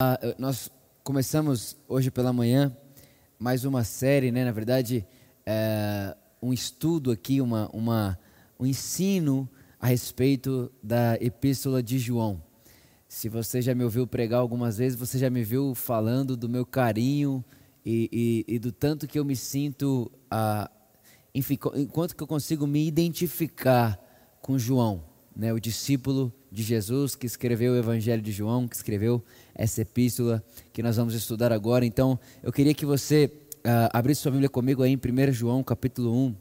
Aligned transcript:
Uh, 0.00 0.32
nós 0.38 0.70
começamos 1.02 1.76
hoje 1.88 2.08
pela 2.08 2.32
manhã 2.32 2.72
mais 3.36 3.64
uma 3.64 3.82
série, 3.82 4.30
né? 4.30 4.44
Na 4.44 4.52
verdade, 4.52 5.04
é, 5.44 6.16
um 6.40 6.52
estudo 6.52 7.10
aqui, 7.10 7.40
uma, 7.40 7.68
uma, 7.72 8.16
um 8.60 8.64
ensino 8.64 9.50
a 9.80 9.88
respeito 9.88 10.70
da 10.80 11.16
Epístola 11.20 11.82
de 11.82 11.98
João. 11.98 12.40
Se 13.08 13.28
você 13.28 13.60
já 13.60 13.74
me 13.74 13.82
ouviu 13.82 14.06
pregar 14.06 14.38
algumas 14.38 14.78
vezes, 14.78 14.96
você 14.96 15.18
já 15.18 15.28
me 15.28 15.42
viu 15.42 15.74
falando 15.74 16.36
do 16.36 16.48
meu 16.48 16.64
carinho 16.64 17.44
e, 17.84 18.44
e, 18.46 18.54
e 18.54 18.58
do 18.60 18.70
tanto 18.70 19.08
que 19.08 19.18
eu 19.18 19.24
me 19.24 19.34
sinto, 19.34 20.12
uh, 20.32 20.70
enfim, 21.34 21.58
enquanto 21.74 22.14
que 22.14 22.22
eu 22.22 22.28
consigo 22.28 22.68
me 22.68 22.86
identificar 22.86 23.98
com 24.40 24.56
João, 24.56 25.02
né? 25.34 25.52
O 25.52 25.58
discípulo 25.58 26.32
de 26.50 26.62
Jesus 26.62 27.14
que 27.14 27.26
escreveu 27.26 27.72
o 27.72 27.76
Evangelho 27.76 28.22
de 28.22 28.32
João, 28.32 28.66
que 28.66 28.76
escreveu 28.76 29.22
essa 29.54 29.82
epístola 29.82 30.42
que 30.72 30.82
nós 30.82 30.96
vamos 30.96 31.14
estudar 31.14 31.52
agora. 31.52 31.84
Então, 31.84 32.18
eu 32.42 32.52
queria 32.52 32.74
que 32.74 32.86
você 32.86 33.30
uh, 33.58 33.90
abrisse 33.92 34.22
sua 34.22 34.32
Bíblia 34.32 34.48
comigo 34.48 34.82
aí 34.82 34.92
em 34.92 34.96
1 34.96 35.32
João, 35.32 35.62
capítulo 35.62 36.14
1. 36.14 36.34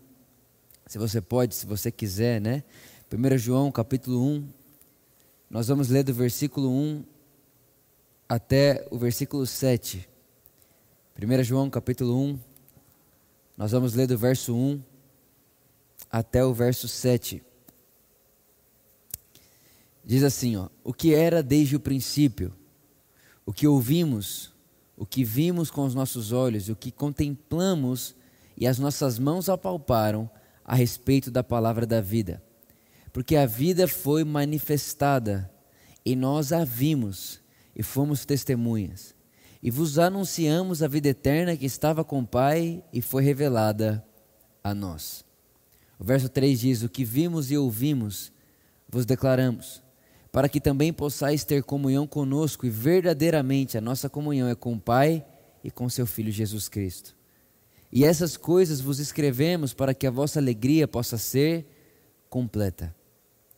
Se 0.86 0.98
você 0.98 1.20
pode, 1.20 1.56
se 1.56 1.66
você 1.66 1.92
quiser, 1.92 2.40
né? 2.40 2.64
1 3.12 3.38
João, 3.38 3.72
capítulo 3.72 4.24
1. 4.24 4.48
Nós 5.50 5.68
vamos 5.68 5.90
ler 5.90 6.04
do 6.04 6.14
versículo 6.14 6.70
1 6.70 7.04
até 8.28 8.86
o 8.92 8.98
versículo 8.98 9.46
7. 9.46 10.08
1 11.22 11.44
João, 11.44 11.70
capítulo 11.70 12.18
1. 12.18 12.40
Nós 13.58 13.72
vamos 13.72 13.94
ler 13.94 14.08
do 14.08 14.18
verso 14.18 14.56
1 14.56 14.82
até 16.12 16.46
o 16.46 16.54
verso 16.54 16.88
7. 16.88 17.44
Diz 20.08 20.24
assim, 20.24 20.56
ó: 20.56 20.70
O 20.86 20.94
que 20.94 21.14
era 21.14 21.44
desde 21.44 21.76
o 21.76 21.82
princípio, 21.82 22.54
o 23.46 23.52
que 23.52 23.68
ouvimos, 23.68 24.54
o 24.96 25.06
que 25.06 25.22
vimos 25.22 25.70
com 25.70 25.84
os 25.84 25.94
nossos 25.94 26.32
olhos, 26.32 26.70
o 26.70 26.78
que 26.78 26.94
contemplamos 26.94 28.16
e 28.56 28.66
as 28.66 28.80
nossas 28.80 29.20
mãos 29.20 29.50
apalparam 29.50 30.30
a 30.64 30.76
respeito 30.76 31.30
da 31.30 31.44
palavra 31.44 31.86
da 31.86 32.00
vida. 32.00 32.42
Porque 33.12 33.36
a 33.36 33.46
vida 33.46 33.86
foi 33.86 34.24
manifestada 34.24 35.52
e 36.06 36.16
nós 36.16 36.54
a 36.54 36.64
vimos 36.64 37.42
e 37.76 37.84
fomos 37.84 38.24
testemunhas. 38.26 39.14
E 39.62 39.70
vos 39.70 40.00
anunciamos 40.00 40.82
a 40.82 40.88
vida 40.88 41.10
eterna 41.10 41.58
que 41.58 41.66
estava 41.66 42.06
com 42.06 42.20
o 42.20 42.28
Pai 42.28 42.82
e 42.94 43.02
foi 43.02 43.24
revelada 43.24 44.06
a 44.64 44.74
nós. 44.74 45.26
O 46.00 46.06
verso 46.06 46.30
3 46.30 46.58
diz: 46.58 46.82
O 46.82 46.88
que 46.88 47.04
vimos 47.04 47.52
e 47.52 47.58
ouvimos, 47.58 48.32
vos 48.90 49.06
declaramos 49.06 49.86
para 50.38 50.48
que 50.48 50.62
também 50.62 50.94
possais 50.94 51.44
ter 51.44 51.64
comunhão 51.64 52.06
conosco 52.06 52.64
e 52.64 52.70
verdadeiramente 52.70 53.76
a 53.76 53.82
nossa 53.82 54.08
comunhão 54.08 54.48
é 54.48 54.54
com 54.54 54.74
o 54.74 54.80
Pai 54.80 55.26
e 55.64 55.72
com 55.72 55.90
seu 55.90 56.06
Filho 56.06 56.32
Jesus 56.32 56.70
Cristo. 56.70 57.16
E 57.92 58.06
essas 58.06 58.38
coisas 58.38 58.80
vos 58.80 59.00
escrevemos 59.00 59.74
para 59.74 59.96
que 59.96 60.06
a 60.06 60.12
vossa 60.12 60.38
alegria 60.38 60.88
possa 60.88 61.18
ser 61.18 61.66
completa. 62.30 62.96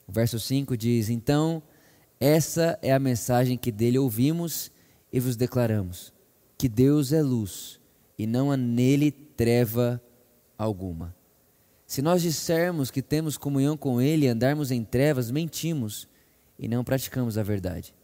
O 0.08 0.12
verso 0.14 0.40
5 0.40 0.78
diz: 0.78 1.10
Então, 1.10 1.62
essa 2.18 2.80
é 2.82 2.94
a 2.94 2.98
mensagem 2.98 3.58
que 3.58 3.74
dele 3.74 4.00
ouvimos 4.00 4.72
e 5.12 5.20
vos 5.20 5.36
declaramos: 5.36 6.14
que 6.58 6.70
Deus 6.70 7.12
é 7.12 7.22
luz 7.22 7.78
e 8.18 8.26
não 8.26 8.54
há 8.54 8.56
nele 8.56 9.12
treva 9.12 10.02
alguma. 10.58 11.14
Se 11.86 12.02
nós 12.02 12.22
dissermos 12.22 12.90
que 12.90 13.02
temos 13.02 13.38
comunhão 13.38 13.76
com 13.76 14.00
ele 14.00 14.28
e 14.28 14.30
andarmos 14.30 14.72
em 14.72 14.82
trevas, 14.82 15.30
mentimos 15.30 16.08
e 16.60 16.68
não 16.68 16.84
praticamos 16.84 17.38
a 17.38 17.44
verdade. 17.44 17.96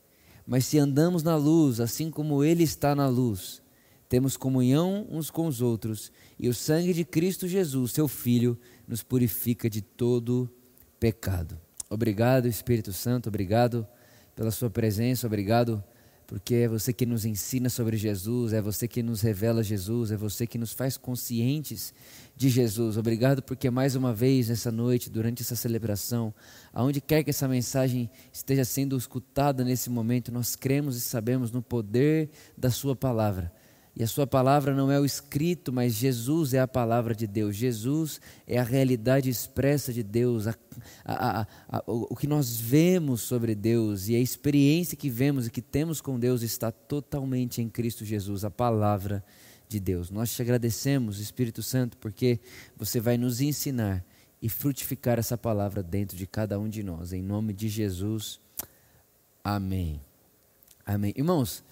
Mas 0.48 0.66
se 0.66 0.80
andamos 0.80 1.22
na 1.22 1.36
luz, 1.36 1.80
assim 1.82 2.10
como 2.10 2.44
Ele 2.44 2.64
está 2.64 2.96
na 2.96 3.08
luz, 3.08 3.62
temos 4.08 4.38
comunhão 4.38 5.06
uns 5.12 5.30
com 5.30 5.46
os 5.46 5.62
outros, 5.62 6.12
e 6.40 6.48
o 6.48 6.54
sangue 6.54 6.94
de 6.94 7.04
Cristo 7.04 7.48
Jesus, 7.48 7.92
seu 7.92 8.08
Filho, 8.08 8.58
nos 8.88 9.04
purifica 9.04 9.70
de 9.70 9.82
todo 9.82 10.50
pecado. 11.00 11.60
Obrigado, 11.90 12.48
Espírito 12.48 12.94
Santo, 12.94 13.28
obrigado 13.28 13.86
pela 14.36 14.52
Sua 14.52 14.70
presença, 14.70 15.28
obrigado 15.28 15.84
porque 16.28 16.56
é 16.56 16.68
você 16.68 16.92
que 16.92 17.06
nos 17.06 17.26
ensina 17.26 17.70
sobre 17.70 17.98
Jesus, 17.98 18.54
é 18.54 18.62
você 18.62 18.88
que 18.88 19.04
nos 19.04 19.22
revela 19.22 19.64
Jesus, 19.64 20.12
é 20.12 20.18
você 20.18 20.48
que 20.48 20.58
nos 20.58 20.74
faz 20.74 20.98
conscientes 20.98 21.94
de 22.36 22.50
Jesus. 22.50 22.98
Obrigado 22.98 23.42
porque 23.44 23.70
mais 23.70 23.96
uma 23.96 24.14
vez 24.14 24.50
nessa 24.50 24.72
noite, 24.72 25.10
durante 25.10 25.42
essa 25.42 25.56
celebração, 25.56 26.34
aonde 26.74 27.00
quer 27.00 27.24
que 27.24 27.30
essa 27.30 27.48
mensagem 27.48 28.10
esteja 28.34 28.66
sendo 28.66 28.98
escutada 28.98 29.64
nesse 29.64 29.90
momento, 29.90 30.32
nós 30.32 30.56
cremos 30.56 30.98
e 30.98 31.02
sabemos 31.02 31.52
no 31.52 31.62
poder 31.62 32.30
da 32.58 32.72
Sua 32.72 32.96
palavra. 32.96 33.52
E 33.96 34.04
a 34.04 34.08
Sua 34.08 34.28
palavra 34.28 34.74
não 34.74 34.92
é 34.92 35.00
o 35.00 35.06
escrito, 35.06 35.72
mas 35.72 35.94
Jesus 35.94 36.54
é 36.54 36.60
a 36.60 36.68
palavra 36.68 37.16
de 37.16 37.26
Deus. 37.26 37.56
Jesus 37.56 38.20
é 38.46 38.58
a 38.58 38.64
realidade 38.64 39.30
expressa 39.30 39.94
de 39.94 40.04
Deus, 40.04 40.48
a, 40.48 40.56
a, 41.06 41.48
a, 41.70 41.84
o 41.88 42.14
que 42.14 42.28
nós 42.28 42.60
vemos 42.60 43.22
sobre 43.22 43.56
Deus 43.56 44.10
e 44.10 44.16
a 44.16 44.20
experiência 44.20 44.98
que 44.98 45.10
vemos 45.10 45.48
e 45.48 45.52
que 45.52 45.62
temos 45.62 46.02
com 46.02 46.20
Deus 46.20 46.42
está 46.42 46.72
totalmente 46.72 47.62
em 47.62 47.70
Cristo 47.70 48.04
Jesus, 48.04 48.44
a 48.44 48.52
palavra 48.52 49.24
de 49.70 49.80
Deus. 49.80 50.12
Nós 50.12 50.36
te 50.36 50.42
agradecemos, 50.42 51.20
Espírito 51.20 51.64
Santo, 51.64 51.98
porque 51.98 52.40
você 52.76 53.00
vai 53.00 53.18
nos 53.18 53.40
ensinar 53.40 54.04
e 54.42 54.50
frutificar 54.50 55.18
essa 55.18 55.38
palavra 55.38 55.82
dentro 55.82 56.18
de 56.18 56.28
cada 56.28 56.60
um 56.60 56.68
de 56.68 56.84
nós. 56.84 57.14
Em 57.14 57.22
nome 57.22 57.54
de 57.54 57.70
Jesus. 57.70 58.42
Amém. 59.42 60.02
Amém. 60.86 61.14
Irmãos, 61.16 61.64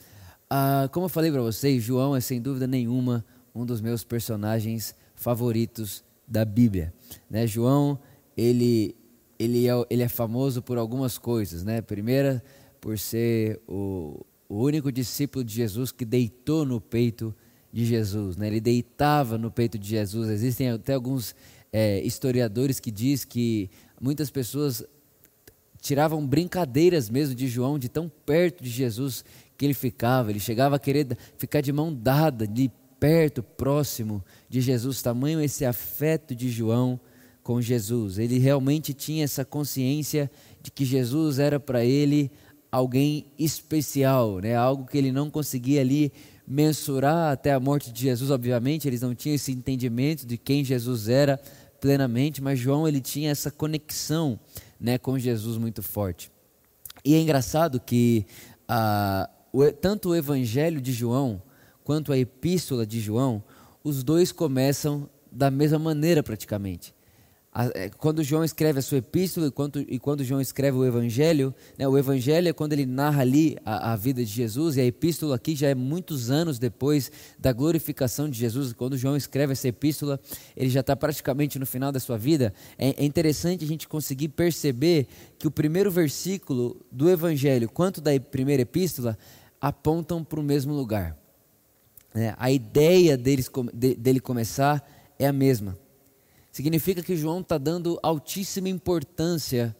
ah, 0.56 0.88
como 0.92 1.08
eu 1.08 1.10
falei 1.10 1.32
para 1.32 1.42
vocês, 1.42 1.82
João 1.82 2.16
é 2.16 2.22
sem 2.22 2.40
dúvida 2.40 2.68
nenhuma 2.68 3.26
um 3.56 3.66
dos 3.66 3.82
meus 3.82 4.04
personagens 4.04 4.94
favoritos 5.16 6.04
da 6.28 6.46
Bíblia. 6.46 6.94
Né? 7.28 7.48
João, 7.48 7.98
ele, 8.38 8.96
ele, 9.40 9.68
é, 9.68 9.72
ele 9.90 10.04
é 10.04 10.08
famoso 10.08 10.62
por 10.62 10.78
algumas 10.78 11.18
coisas. 11.18 11.64
Né? 11.64 11.82
Primeira, 11.82 12.44
por 12.80 13.00
ser 13.00 13.62
o, 13.68 14.24
o 14.48 14.62
único 14.62 14.92
discípulo 14.92 15.44
de 15.44 15.56
Jesus 15.56 15.92
que 15.92 16.06
deitou 16.06 16.64
no 16.64 16.80
peito 16.80 17.34
de 17.72 17.84
Jesus. 17.84 18.38
Né? 18.38 18.46
Ele 18.46 18.62
deitava 18.62 19.40
no 19.40 19.50
peito 19.50 19.80
de 19.80 19.90
Jesus. 19.90 20.30
Existem 20.30 20.70
até 20.70 20.94
alguns 20.94 21.36
é, 21.72 22.00
historiadores 22.04 22.80
que 22.80 22.92
diz 22.92 23.26
que 23.26 23.72
muitas 24.00 24.30
pessoas 24.30 24.86
tiravam 25.82 26.26
brincadeiras 26.26 27.10
mesmo 27.10 27.36
de 27.36 27.48
João, 27.48 27.78
de 27.78 27.90
tão 27.90 28.08
perto 28.08 28.64
de 28.64 28.70
Jesus 28.70 29.26
que 29.58 29.66
ele 29.66 29.74
ficava. 29.74 30.30
Ele 30.30 30.40
chegava 30.40 30.76
a 30.76 30.80
querer 30.80 31.18
ficar 31.38 31.62
de 31.62 31.72
mão 31.72 31.94
dada, 31.94 32.48
de 32.48 32.72
perto, 33.00 33.44
próximo 33.44 34.24
de 34.50 34.62
Jesus. 34.62 35.02
Tamanho 35.02 35.42
esse 35.42 35.66
afeto 35.66 36.36
de 36.36 36.50
João 36.50 37.00
com 37.44 37.62
Jesus. 37.62 38.18
Ele 38.18 38.40
realmente 38.40 38.94
tinha 38.94 39.24
essa 39.24 39.44
consciência 39.44 40.32
de 40.62 40.72
que 40.72 40.86
Jesus 40.86 41.40
era 41.40 41.60
para 41.60 41.84
ele 41.84 42.32
alguém 42.72 43.28
especial, 43.38 44.40
né? 44.40 44.56
algo 44.56 44.86
que 44.86 44.98
ele 44.98 45.12
não 45.12 45.30
conseguia 45.30 45.82
ali 45.82 46.12
mensurar 46.48 47.32
até 47.32 47.54
a 47.54 47.60
morte 47.60 47.92
de 47.92 48.02
Jesus, 48.02 48.32
obviamente, 48.32 48.88
eles 48.88 49.02
não 49.02 49.14
tinham 49.16 49.36
esse 49.36 49.52
entendimento 49.52 50.26
de 50.26 50.38
quem 50.38 50.64
Jesus 50.64 51.08
era 51.08 51.40
plenamente, 51.80 52.42
mas 52.42 52.60
João 52.60 52.88
ele 52.88 53.02
tinha 53.02 53.30
essa 53.30 53.52
conexão 53.52 54.40
né, 54.80 54.98
com 54.98 55.18
Jesus 55.18 55.58
muito 55.58 55.82
forte. 55.84 56.32
E 57.04 57.14
é 57.16 57.22
engraçado 57.22 57.80
que 57.80 58.26
ah, 58.68 59.30
tanto 59.82 60.10
o 60.10 60.16
Evangelho 60.16 60.82
de 60.82 60.92
João 60.92 61.42
quanto 61.84 62.12
a 62.12 62.18
Epístola 62.18 62.86
de 62.86 63.00
João, 63.00 63.44
os 63.84 64.04
dois 64.04 64.32
começam 64.32 65.10
da 65.32 65.52
mesma 65.52 65.80
maneira 65.80 66.24
praticamente. 66.24 66.94
É, 67.76 67.88
quando 67.90 68.24
João 68.24 68.44
escreve 68.44 68.80
a 68.80 68.82
sua 68.82 68.98
epístola 68.98 69.46
e 69.46 69.52
quando, 69.52 69.80
e 69.82 70.00
quando 70.00 70.24
João 70.24 70.42
escreve 70.42 70.76
o 70.76 70.86
evangelho, 70.86 71.54
né, 71.78 71.88
o 71.88 71.96
evangelho 71.96 72.50
é 72.50 72.54
quando 72.54 72.74
ele 72.74 72.86
narra 72.86 73.22
ali 73.22 73.58
a, 73.64 73.94
a, 73.94 73.96
vida 73.96 74.26
de 74.26 74.32
Jesus, 74.32 74.76
e 74.76 74.82
a 74.82 74.86
epístola 74.86 75.36
aqui 75.36 75.56
já 75.56 75.68
é 75.68 75.76
muitos 75.76 76.32
anos 76.32 76.58
depois 76.58 77.12
da 77.38 77.54
glorificação 77.54 78.28
de 78.28 78.40
Jesus. 78.40 78.74
Quando 78.74 78.98
João 78.98 79.16
escreve 79.16 79.54
essa 79.54 79.68
epístola, 79.68 80.20
ele 80.58 80.70
já 80.72 80.80
está 80.80 80.96
praticamente 80.96 81.60
no 81.60 81.66
final 81.68 81.92
da 81.92 82.00
sua 82.00 82.18
vida. 82.18 82.52
É, 82.76 83.04
é 83.04 83.06
interessante 83.06 83.64
a 83.64 83.68
gente 83.68 83.88
conseguir 83.88 84.30
perceber 84.30 85.06
que 85.38 85.46
o 85.46 85.52
primeiro 85.52 85.92
versículo 85.92 86.84
do 86.92 87.08
evangelho, 87.08 87.70
quanto 87.70 88.02
da 88.02 88.20
primeira 88.20 88.64
epístola, 88.64 89.16
apontam 89.64 90.24
para 90.24 90.40
o 90.40 90.44
mesmo 90.44 90.74
lugar. 90.74 91.18
É, 92.14 92.36
a 92.38 92.52
ideia 92.52 93.18
deles, 93.18 93.50
de, 93.74 93.96
dele 93.96 94.20
começar 94.20 94.88
é 95.18 95.26
a 95.26 95.34
mesma 95.34 95.78
significa 96.54 97.02
que 97.02 97.18
João 97.18 97.42
está 97.42 97.58
dando 97.58 98.00
altíssima 98.04 98.70
importância 98.70 99.76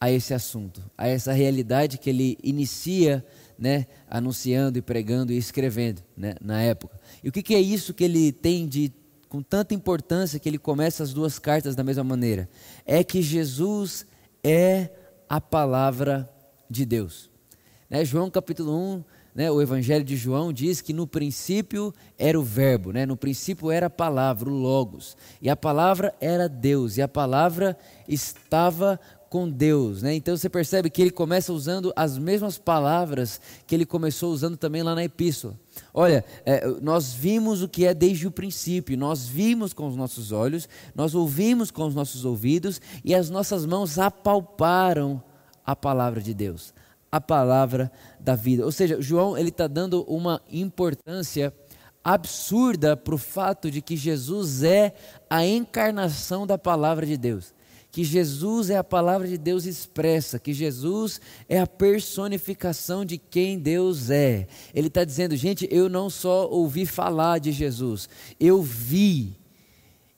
a 0.00 0.10
esse 0.10 0.32
assunto, 0.32 0.80
a 0.96 1.08
essa 1.08 1.32
realidade 1.32 1.98
que 1.98 2.08
ele 2.08 2.38
inicia, 2.42 3.26
né, 3.58 3.86
anunciando 4.08 4.78
e 4.78 4.82
pregando 4.82 5.32
e 5.32 5.36
escrevendo, 5.36 6.00
né, 6.16 6.34
na 6.40 6.62
época. 6.62 6.98
E 7.22 7.28
o 7.28 7.32
que, 7.32 7.42
que 7.42 7.54
é 7.56 7.60
isso 7.60 7.92
que 7.92 8.04
ele 8.04 8.30
tem 8.30 8.68
de 8.68 8.92
com 9.28 9.42
tanta 9.42 9.74
importância 9.74 10.38
que 10.38 10.48
ele 10.48 10.58
começa 10.58 11.02
as 11.02 11.12
duas 11.12 11.38
cartas 11.40 11.74
da 11.74 11.82
mesma 11.82 12.04
maneira? 12.04 12.48
É 12.86 13.02
que 13.02 13.20
Jesus 13.20 14.06
é 14.44 14.90
a 15.28 15.40
palavra 15.40 16.30
de 16.70 16.84
Deus. 16.84 17.30
Né, 17.90 18.04
João 18.04 18.30
capítulo 18.30 18.76
1 18.76 19.04
né, 19.34 19.50
o 19.50 19.62
Evangelho 19.62 20.04
de 20.04 20.16
João 20.16 20.52
diz 20.52 20.80
que 20.80 20.92
no 20.92 21.06
princípio 21.06 21.92
era 22.18 22.38
o 22.38 22.42
Verbo, 22.42 22.92
né, 22.92 23.06
no 23.06 23.16
princípio 23.16 23.70
era 23.70 23.86
a 23.86 23.90
palavra, 23.90 24.50
o 24.50 24.52
Logos, 24.52 25.16
e 25.40 25.48
a 25.48 25.56
palavra 25.56 26.14
era 26.20 26.48
Deus, 26.48 26.96
e 26.96 27.02
a 27.02 27.08
palavra 27.08 27.76
estava 28.06 29.00
com 29.32 29.48
Deus. 29.48 30.02
Né? 30.02 30.14
Então 30.14 30.36
você 30.36 30.46
percebe 30.46 30.90
que 30.90 31.00
ele 31.00 31.10
começa 31.10 31.54
usando 31.54 31.90
as 31.96 32.18
mesmas 32.18 32.58
palavras 32.58 33.40
que 33.66 33.74
ele 33.74 33.86
começou 33.86 34.30
usando 34.30 34.58
também 34.58 34.82
lá 34.82 34.94
na 34.94 35.04
epístola. 35.04 35.58
Olha, 35.94 36.22
é, 36.44 36.66
nós 36.82 37.14
vimos 37.14 37.62
o 37.62 37.68
que 37.68 37.86
é 37.86 37.94
desde 37.94 38.26
o 38.26 38.30
princípio, 38.30 38.94
nós 38.98 39.26
vimos 39.26 39.72
com 39.72 39.88
os 39.88 39.96
nossos 39.96 40.32
olhos, 40.32 40.68
nós 40.94 41.14
ouvimos 41.14 41.70
com 41.70 41.86
os 41.86 41.94
nossos 41.94 42.26
ouvidos 42.26 42.78
e 43.02 43.14
as 43.14 43.30
nossas 43.30 43.64
mãos 43.64 43.98
apalparam 43.98 45.22
a 45.64 45.74
palavra 45.74 46.20
de 46.20 46.34
Deus, 46.34 46.74
a 47.12 47.20
palavra 47.20 47.92
da 48.18 48.34
vida. 48.34 48.64
Ou 48.64 48.72
seja, 48.72 49.00
João 49.00 49.36
ele 49.36 49.50
está 49.50 49.68
dando 49.68 50.02
uma 50.04 50.42
importância 50.50 51.54
absurda 52.02 52.96
para 52.96 53.14
o 53.14 53.18
fato 53.18 53.70
de 53.70 53.80
que 53.80 53.96
Jesus 53.96 54.64
é 54.64 54.94
a 55.30 55.46
encarnação 55.46 56.46
da 56.46 56.58
palavra 56.58 57.06
de 57.06 57.16
Deus 57.16 57.54
que 57.92 58.02
Jesus 58.02 58.70
é 58.70 58.78
a 58.78 58.82
palavra 58.82 59.28
de 59.28 59.36
Deus 59.36 59.66
expressa, 59.66 60.38
que 60.38 60.54
Jesus 60.54 61.20
é 61.46 61.60
a 61.60 61.66
personificação 61.66 63.04
de 63.04 63.18
quem 63.18 63.58
Deus 63.58 64.08
é. 64.08 64.48
Ele 64.74 64.86
está 64.88 65.04
dizendo, 65.04 65.36
gente, 65.36 65.68
eu 65.70 65.90
não 65.90 66.08
só 66.08 66.48
ouvi 66.48 66.86
falar 66.86 67.38
de 67.38 67.52
Jesus, 67.52 68.08
eu 68.40 68.62
vi, 68.62 69.36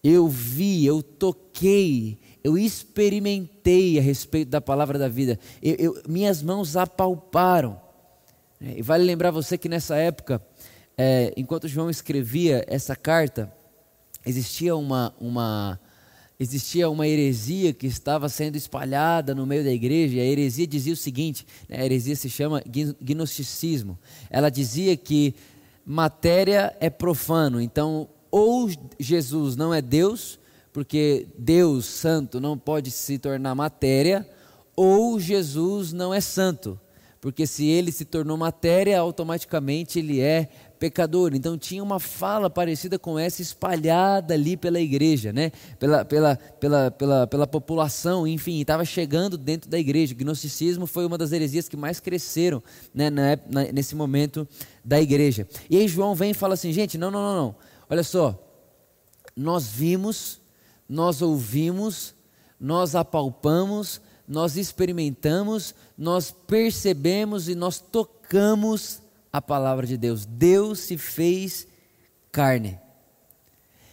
eu 0.04 0.28
vi, 0.28 0.86
eu 0.86 1.02
toquei, 1.02 2.16
eu 2.44 2.58
experimentei 2.58 3.98
a 3.98 4.02
respeito 4.02 4.50
da 4.50 4.60
palavra 4.60 4.98
da 4.98 5.08
vida, 5.08 5.38
eu, 5.62 5.74
eu, 5.78 6.02
minhas 6.06 6.42
mãos 6.42 6.76
apalparam. 6.76 7.80
E 8.60 8.82
vale 8.82 9.02
lembrar 9.02 9.30
você 9.30 9.56
que 9.56 9.68
nessa 9.68 9.96
época, 9.96 10.44
é, 10.96 11.32
enquanto 11.38 11.66
João 11.66 11.88
escrevia 11.88 12.62
essa 12.68 12.94
carta, 12.94 13.50
existia 14.26 14.76
uma, 14.76 15.14
uma 15.18 15.80
existia 16.38 16.90
uma 16.90 17.08
heresia 17.08 17.72
que 17.72 17.86
estava 17.86 18.28
sendo 18.28 18.56
espalhada 18.56 19.34
no 19.34 19.46
meio 19.46 19.64
da 19.64 19.72
igreja, 19.72 20.16
e 20.16 20.20
a 20.20 20.24
heresia 20.24 20.66
dizia 20.66 20.92
o 20.92 20.96
seguinte: 20.96 21.46
né, 21.66 21.78
a 21.80 21.84
heresia 21.84 22.14
se 22.14 22.28
chama 22.28 22.62
gnosticismo. 23.00 23.98
Ela 24.28 24.50
dizia 24.50 24.96
que 24.98 25.34
matéria 25.84 26.76
é 26.78 26.90
profano, 26.90 27.58
então, 27.58 28.08
ou 28.30 28.68
Jesus 28.98 29.56
não 29.56 29.72
é 29.72 29.80
Deus, 29.80 30.38
porque 30.74 31.28
Deus 31.38 31.84
santo 31.84 32.40
não 32.40 32.58
pode 32.58 32.90
se 32.90 33.16
tornar 33.16 33.54
matéria, 33.54 34.28
ou 34.74 35.20
Jesus 35.20 35.92
não 35.92 36.12
é 36.12 36.20
santo, 36.20 36.78
porque 37.20 37.46
se 37.46 37.64
ele 37.64 37.92
se 37.92 38.04
tornou 38.04 38.36
matéria, 38.36 38.98
automaticamente 38.98 40.00
ele 40.00 40.20
é 40.20 40.48
pecador. 40.80 41.30
Então 41.32 41.56
tinha 41.56 41.80
uma 41.80 42.00
fala 42.00 42.50
parecida 42.50 42.98
com 42.98 43.16
essa 43.16 43.40
espalhada 43.40 44.34
ali 44.34 44.56
pela 44.56 44.80
igreja, 44.80 45.32
né? 45.32 45.52
pela, 45.78 46.04
pela, 46.04 46.36
pela, 46.36 46.90
pela, 46.90 47.26
pela 47.28 47.46
população, 47.46 48.26
enfim, 48.26 48.60
estava 48.60 48.84
chegando 48.84 49.38
dentro 49.38 49.70
da 49.70 49.78
igreja. 49.78 50.12
O 50.12 50.16
gnosticismo 50.16 50.88
foi 50.88 51.06
uma 51.06 51.16
das 51.16 51.30
heresias 51.30 51.68
que 51.68 51.76
mais 51.76 52.00
cresceram 52.00 52.60
né, 52.92 53.10
na, 53.10 53.38
na, 53.48 53.72
nesse 53.72 53.94
momento 53.94 54.46
da 54.84 55.00
igreja. 55.00 55.46
E 55.70 55.76
aí 55.76 55.86
João 55.86 56.16
vem 56.16 56.32
e 56.32 56.34
fala 56.34 56.54
assim: 56.54 56.72
gente, 56.72 56.98
não, 56.98 57.12
não, 57.12 57.22
não, 57.22 57.36
não. 57.36 57.56
Olha 57.88 58.02
só, 58.02 58.36
nós 59.36 59.68
vimos, 59.68 60.40
nós 60.88 61.22
ouvimos, 61.22 62.14
nós 62.60 62.94
apalpamos, 62.94 64.00
nós 64.26 64.56
experimentamos, 64.56 65.74
nós 65.96 66.30
percebemos 66.30 67.48
e 67.48 67.54
nós 67.54 67.78
tocamos 67.78 69.02
a 69.32 69.40
palavra 69.40 69.86
de 69.86 69.96
Deus. 69.96 70.24
Deus 70.24 70.80
se 70.80 70.96
fez 70.96 71.66
carne. 72.32 72.78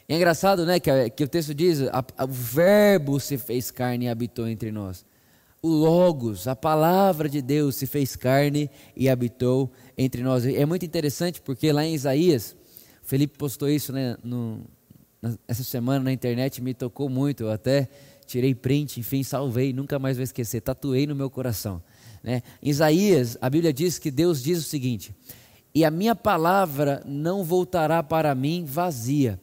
é 0.07 0.15
engraçado, 0.15 0.65
né, 0.65 0.79
que, 0.79 1.09
que 1.11 1.23
o 1.23 1.27
texto 1.27 1.53
diz: 1.53 1.81
a, 1.83 2.03
a, 2.17 2.25
o 2.25 2.27
Verbo 2.27 3.19
se 3.19 3.37
fez 3.37 3.71
carne 3.71 4.05
e 4.05 4.09
habitou 4.09 4.47
entre 4.47 4.71
nós. 4.71 5.05
O 5.61 5.67
Logos, 5.67 6.47
a 6.47 6.55
palavra 6.55 7.29
de 7.29 7.39
Deus 7.39 7.75
se 7.75 7.85
fez 7.85 8.15
carne 8.15 8.69
e 8.95 9.07
habitou 9.07 9.71
entre 9.95 10.23
nós. 10.23 10.43
É 10.45 10.65
muito 10.65 10.83
interessante 10.85 11.39
porque 11.39 11.71
lá 11.71 11.85
em 11.85 11.93
Isaías, 11.93 12.55
Felipe 13.03 13.37
postou 13.37 13.69
isso 13.69 13.93
né, 13.93 14.17
no, 14.23 14.65
essa 15.47 15.63
semana 15.63 16.05
na 16.05 16.11
internet, 16.11 16.61
me 16.61 16.73
tocou 16.73 17.09
muito. 17.09 17.43
Eu 17.43 17.51
até 17.51 17.87
tirei 18.25 18.55
print, 18.55 18.99
enfim, 18.99 19.23
salvei, 19.23 19.73
nunca 19.73 19.99
mais 19.99 20.17
vou 20.17 20.23
esquecer, 20.23 20.61
tatuei 20.61 21.05
no 21.05 21.15
meu 21.15 21.29
coração. 21.29 21.81
Né? 22.23 22.41
Em 22.61 22.69
Isaías, 22.69 23.37
a 23.41 23.49
Bíblia 23.49 23.73
diz 23.73 23.99
que 23.99 24.09
Deus 24.09 24.41
diz 24.41 24.59
o 24.59 24.63
seguinte: 24.63 25.13
E 25.73 25.83
a 25.83 25.91
minha 25.91 26.15
palavra 26.15 27.03
não 27.05 27.43
voltará 27.43 28.01
para 28.01 28.33
mim 28.33 28.63
vazia. 28.65 29.39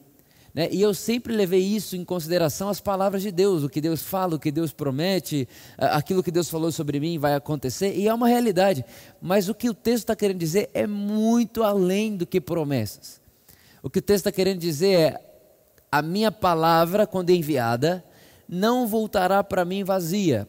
Né? 0.54 0.68
E 0.72 0.80
eu 0.80 0.92
sempre 0.94 1.32
levei 1.34 1.60
isso 1.60 1.94
em 1.94 2.04
consideração, 2.04 2.68
as 2.68 2.80
palavras 2.80 3.22
de 3.22 3.30
Deus, 3.30 3.62
o 3.62 3.68
que 3.68 3.80
Deus 3.80 4.02
fala, 4.02 4.34
o 4.34 4.38
que 4.38 4.50
Deus 4.50 4.72
promete, 4.72 5.46
aquilo 5.76 6.22
que 6.22 6.32
Deus 6.32 6.48
falou 6.48 6.72
sobre 6.72 6.98
mim 6.98 7.18
vai 7.18 7.34
acontecer, 7.34 7.94
e 7.94 8.08
é 8.08 8.14
uma 8.14 8.26
realidade. 8.26 8.84
Mas 9.20 9.48
o 9.48 9.54
que 9.54 9.68
o 9.68 9.74
texto 9.74 10.04
está 10.04 10.16
querendo 10.16 10.38
dizer 10.38 10.70
é 10.74 10.86
muito 10.86 11.62
além 11.62 12.16
do 12.16 12.26
que 12.26 12.40
promessas. 12.40 13.20
O 13.82 13.88
que 13.90 14.00
o 14.00 14.02
texto 14.02 14.26
está 14.26 14.32
querendo 14.32 14.58
dizer 14.58 14.98
é: 14.98 15.27
a 15.90 16.02
minha 16.02 16.30
palavra, 16.30 17.06
quando 17.06 17.30
enviada, 17.30 18.04
não 18.48 18.86
voltará 18.86 19.42
para 19.42 19.64
mim 19.64 19.84
vazia 19.84 20.48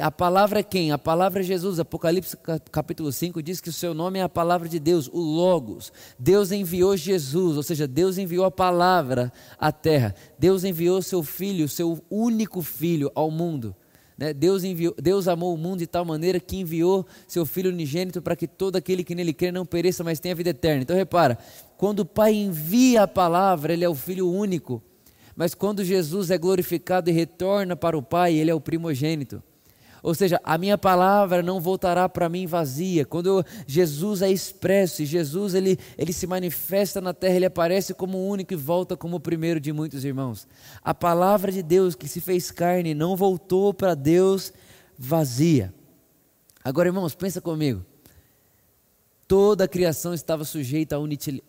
a 0.00 0.10
palavra 0.10 0.60
é 0.60 0.62
quem? 0.62 0.92
A 0.92 0.98
palavra 0.98 1.40
é 1.40 1.42
Jesus. 1.42 1.78
Apocalipse 1.78 2.36
capítulo 2.72 3.12
5 3.12 3.42
diz 3.42 3.60
que 3.60 3.68
o 3.68 3.72
seu 3.72 3.92
nome 3.92 4.18
é 4.18 4.22
a 4.22 4.28
palavra 4.28 4.66
de 4.66 4.78
Deus, 4.78 5.10
o 5.12 5.20
Logos. 5.20 5.92
Deus 6.18 6.52
enviou 6.52 6.96
Jesus, 6.96 7.58
ou 7.58 7.62
seja, 7.62 7.86
Deus 7.86 8.16
enviou 8.16 8.46
a 8.46 8.50
palavra 8.50 9.30
à 9.58 9.70
terra. 9.70 10.14
Deus 10.38 10.64
enviou 10.64 11.02
seu 11.02 11.22
filho, 11.22 11.68
seu 11.68 12.02
único 12.10 12.62
filho 12.62 13.12
ao 13.14 13.30
mundo. 13.30 13.76
Né? 14.16 14.32
Deus, 14.32 14.64
enviou, 14.64 14.94
Deus 14.96 15.28
amou 15.28 15.52
o 15.52 15.58
mundo 15.58 15.80
de 15.80 15.86
tal 15.86 16.04
maneira 16.04 16.40
que 16.40 16.56
enviou 16.56 17.04
seu 17.26 17.44
filho 17.44 17.70
unigênito 17.70 18.22
para 18.22 18.36
que 18.36 18.46
todo 18.46 18.76
aquele 18.76 19.04
que 19.04 19.14
nele 19.14 19.34
crê 19.34 19.52
não 19.52 19.66
pereça, 19.66 20.02
mas 20.02 20.18
tenha 20.18 20.34
vida 20.34 20.50
eterna. 20.50 20.82
Então 20.82 20.96
repara, 20.96 21.36
quando 21.76 22.00
o 22.00 22.06
Pai 22.06 22.34
envia 22.34 23.02
a 23.02 23.08
palavra, 23.08 23.72
ele 23.72 23.84
é 23.84 23.88
o 23.88 23.94
filho 23.94 24.30
único. 24.30 24.82
Mas 25.36 25.54
quando 25.54 25.84
Jesus 25.84 26.30
é 26.30 26.38
glorificado 26.38 27.10
e 27.10 27.12
retorna 27.12 27.74
para 27.74 27.98
o 27.98 28.02
Pai, 28.02 28.34
ele 28.34 28.50
é 28.50 28.54
o 28.54 28.60
primogênito. 28.60 29.42
Ou 30.04 30.14
seja, 30.14 30.38
a 30.44 30.58
minha 30.58 30.76
palavra 30.76 31.42
não 31.42 31.58
voltará 31.58 32.06
para 32.10 32.28
mim 32.28 32.46
vazia. 32.46 33.06
Quando 33.06 33.42
Jesus 33.66 34.20
é 34.20 34.30
expresso 34.30 35.02
e 35.02 35.06
Jesus 35.06 35.54
ele, 35.54 35.78
ele 35.96 36.12
se 36.12 36.26
manifesta 36.26 37.00
na 37.00 37.14
terra, 37.14 37.36
ele 37.36 37.46
aparece 37.46 37.94
como 37.94 38.28
único 38.28 38.52
e 38.52 38.56
volta 38.56 38.98
como 38.98 39.16
o 39.16 39.20
primeiro 39.20 39.58
de 39.58 39.72
muitos 39.72 40.04
irmãos. 40.04 40.46
A 40.82 40.92
palavra 40.92 41.50
de 41.50 41.62
Deus 41.62 41.94
que 41.94 42.06
se 42.06 42.20
fez 42.20 42.50
carne 42.50 42.92
não 42.92 43.16
voltou 43.16 43.72
para 43.72 43.94
Deus 43.94 44.52
vazia. 44.96 45.72
Agora, 46.62 46.90
irmãos, 46.90 47.14
pensa 47.14 47.40
comigo. 47.40 47.82
Toda 49.26 49.64
a 49.64 49.68
criação 49.68 50.12
estava 50.12 50.44
sujeita 50.44 50.96
à 50.96 50.98
unitilidade 50.98 51.44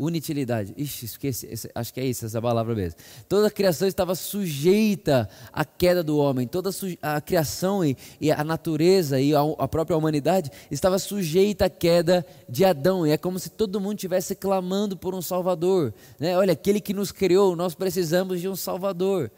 Unitilidade. 0.00 0.72
Ixi, 0.78 1.04
esqueci, 1.04 1.70
acho 1.74 1.92
que 1.92 2.00
é 2.00 2.06
isso, 2.06 2.24
essa 2.24 2.40
palavra 2.40 2.74
mesmo. 2.74 2.98
Toda 3.28 3.48
a 3.48 3.50
criação 3.50 3.86
estava 3.86 4.14
sujeita 4.14 5.28
à 5.52 5.62
queda 5.62 6.02
do 6.02 6.16
homem. 6.16 6.46
Toda 6.46 6.70
a 7.02 7.20
criação 7.20 7.84
e, 7.84 7.94
e 8.18 8.32
a 8.32 8.42
natureza 8.42 9.20
e 9.20 9.34
a, 9.34 9.40
a, 9.58 9.68
própria 9.68 9.94
humanidade 9.94 10.50
estava 10.70 10.98
sujeita 10.98 11.66
à 11.66 11.70
queda 11.70 12.24
de 12.48 12.64
Adão. 12.64 13.06
E 13.06 13.10
é 13.10 13.18
como 13.18 13.38
se 13.38 13.50
todo 13.50 13.78
mundo 13.78 13.96
estivesse 13.96 14.34
clamando 14.34 14.96
por 14.96 15.14
um 15.14 15.20
Salvador. 15.20 15.92
Né? 16.18 16.34
Olha, 16.34 16.54
aquele 16.54 16.80
que 16.80 16.94
nos 16.94 17.12
criou, 17.12 17.54
nós 17.54 17.74
precisamos 17.74 18.40
de 18.40 18.48
um 18.48 18.56
Salvador. 18.56 19.30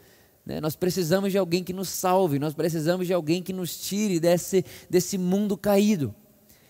Né? 0.45 0.61
Nós 0.61 0.77
precisamos 0.77 1.33
de 1.33 1.37
alguém 1.37 1.61
que 1.61 1.73
nos 1.73 1.89
salve. 1.89 2.39
Nós 2.39 2.53
precisamos 2.53 3.05
de 3.05 3.13
alguém 3.13 3.43
que 3.43 3.51
nos 3.51 3.77
tire 3.77 4.17
desse, 4.17 4.63
desse 4.89 5.17
mundo 5.17 5.57
caído. 5.57 6.15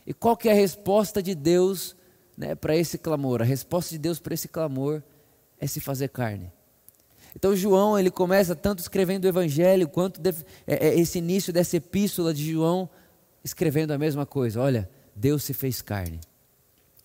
E 0.05 0.13
qual 0.13 0.35
que 0.35 0.49
é 0.49 0.51
a 0.51 0.55
resposta 0.55 1.21
de 1.21 1.33
Deus? 1.35 1.95
né, 2.37 2.55
para 2.55 2.75
esse 2.75 2.97
clamor. 2.97 3.41
A 3.41 3.45
resposta 3.45 3.91
de 3.91 3.97
Deus 3.97 4.19
para 4.19 4.33
esse 4.33 4.47
clamor 4.47 5.01
é 5.59 5.67
se 5.67 5.79
fazer 5.79 6.09
carne. 6.09 6.51
Então 7.35 7.55
João 7.55 7.97
ele 7.97 8.11
começa 8.11 8.55
tanto 8.55 8.79
escrevendo 8.79 9.25
o 9.25 9.27
Evangelho 9.27 9.87
quanto 9.87 10.21
é, 10.67 10.87
é, 10.87 10.99
esse 10.99 11.17
início 11.17 11.51
dessa 11.51 11.77
epístola 11.77 12.33
de 12.33 12.51
João 12.51 12.89
escrevendo 13.43 13.91
a 13.91 13.97
mesma 13.97 14.25
coisa. 14.25 14.61
Olha, 14.61 14.89
Deus 15.15 15.43
se 15.43 15.53
fez 15.53 15.81
carne 15.81 16.19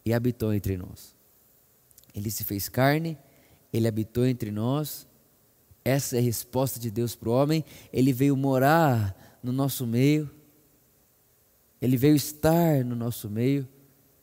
e 0.04 0.12
habitou 0.12 0.52
entre 0.52 0.76
nós. 0.76 1.14
Ele 2.14 2.30
se 2.30 2.44
fez 2.44 2.68
carne, 2.68 3.16
ele 3.72 3.88
habitou 3.88 4.26
entre 4.26 4.50
nós. 4.50 5.06
Essa 5.84 6.16
é 6.16 6.18
a 6.18 6.22
resposta 6.22 6.78
de 6.78 6.90
Deus 6.90 7.14
para 7.14 7.30
o 7.30 7.32
homem. 7.32 7.64
Ele 7.92 8.12
veio 8.12 8.36
morar 8.36 9.38
no 9.42 9.52
nosso 9.52 9.86
meio. 9.86 10.30
Ele 11.80 11.96
veio 11.96 12.16
estar 12.16 12.84
no 12.84 12.96
nosso 12.96 13.30
meio. 13.30 13.66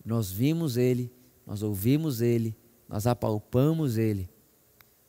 Nós 0.04 0.32
vimos 0.32 0.78
Ele, 0.78 1.12
nós 1.46 1.64
ouvimos 1.64 2.22
Ele, 2.22 2.56
nós 2.88 3.08
apalpamos 3.08 3.98
Ele. 3.98 4.30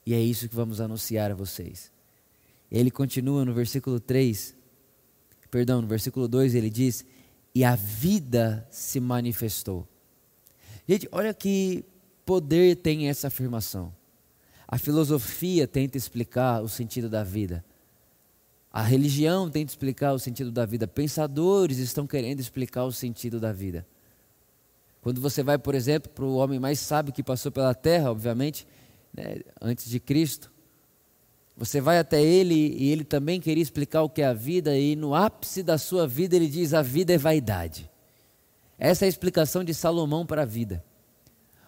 E 0.05 0.15
é 0.15 0.21
isso 0.21 0.49
que 0.49 0.55
vamos 0.55 0.81
anunciar 0.81 1.31
a 1.31 1.35
vocês. 1.35 1.93
Ele 2.71 2.91
continua 2.91 3.45
no 3.45 3.53
versículo 3.53 4.01
3, 4.01 4.55
perdão, 5.51 5.81
no 5.81 5.89
versículo 5.89 6.27
2 6.27 6.55
ele 6.55 6.71
diz: 6.71 7.05
e 7.55 7.65
a 7.65 7.75
vida 7.75 8.67
se 8.71 9.01
manifestou. 9.01 9.89
Gente, 10.87 11.09
olha 11.11 11.33
que 11.33 11.85
poder 12.25 12.77
tem 12.77 13.09
essa 13.09 13.29
afirmação. 13.29 13.95
A 14.69 14.77
filosofia 14.77 15.67
tenta 15.67 15.97
explicar 15.97 16.61
o 16.61 16.69
sentido 16.69 17.09
da 17.09 17.25
vida. 17.25 17.65
A 18.73 18.83
religião 18.83 19.49
tenta 19.49 19.73
explicar 19.73 20.13
o 20.13 20.19
sentido 20.19 20.51
da 20.51 20.67
vida. 20.67 20.87
Pensadores 20.87 21.79
estão 21.79 22.07
querendo 22.07 22.41
explicar 22.41 22.85
o 22.85 22.93
sentido 22.93 23.41
da 23.41 23.53
vida. 23.53 23.87
Quando 25.01 25.21
você 25.21 25.43
vai, 25.43 25.57
por 25.57 25.75
exemplo, 25.75 26.11
para 26.11 26.25
o 26.25 26.35
homem 26.35 26.59
mais 26.59 26.81
sábio 26.81 27.13
que 27.13 27.23
passou 27.23 27.53
pela 27.53 27.75
terra, 27.75 28.11
obviamente, 28.11 28.67
né, 29.15 29.41
antes 29.63 29.89
de 29.89 30.01
Cristo, 30.01 30.53
você 31.57 31.81
vai 31.81 31.99
até 31.99 32.23
ele 32.23 32.55
e 32.77 32.91
ele 32.91 33.05
também 33.05 33.41
queria 33.41 33.63
explicar 33.63 34.03
o 34.03 34.11
que 34.11 34.21
é 34.21 34.27
a 34.27 34.35
vida, 34.35 34.77
e 34.77 34.95
no 34.95 35.15
ápice 35.15 35.63
da 35.63 35.79
sua 35.79 36.07
vida 36.07 36.37
ele 36.37 36.49
diz: 36.49 36.75
a 36.75 36.83
vida 36.83 37.15
é 37.15 37.19
vaidade. 37.19 37.91
Essa 38.79 39.05
é 39.05 39.07
a 39.07 39.09
explicação 39.09 39.65
de 39.65 39.73
Salomão 39.73 40.27
para 40.27 40.43
a 40.43 40.45
vida. 40.45 40.85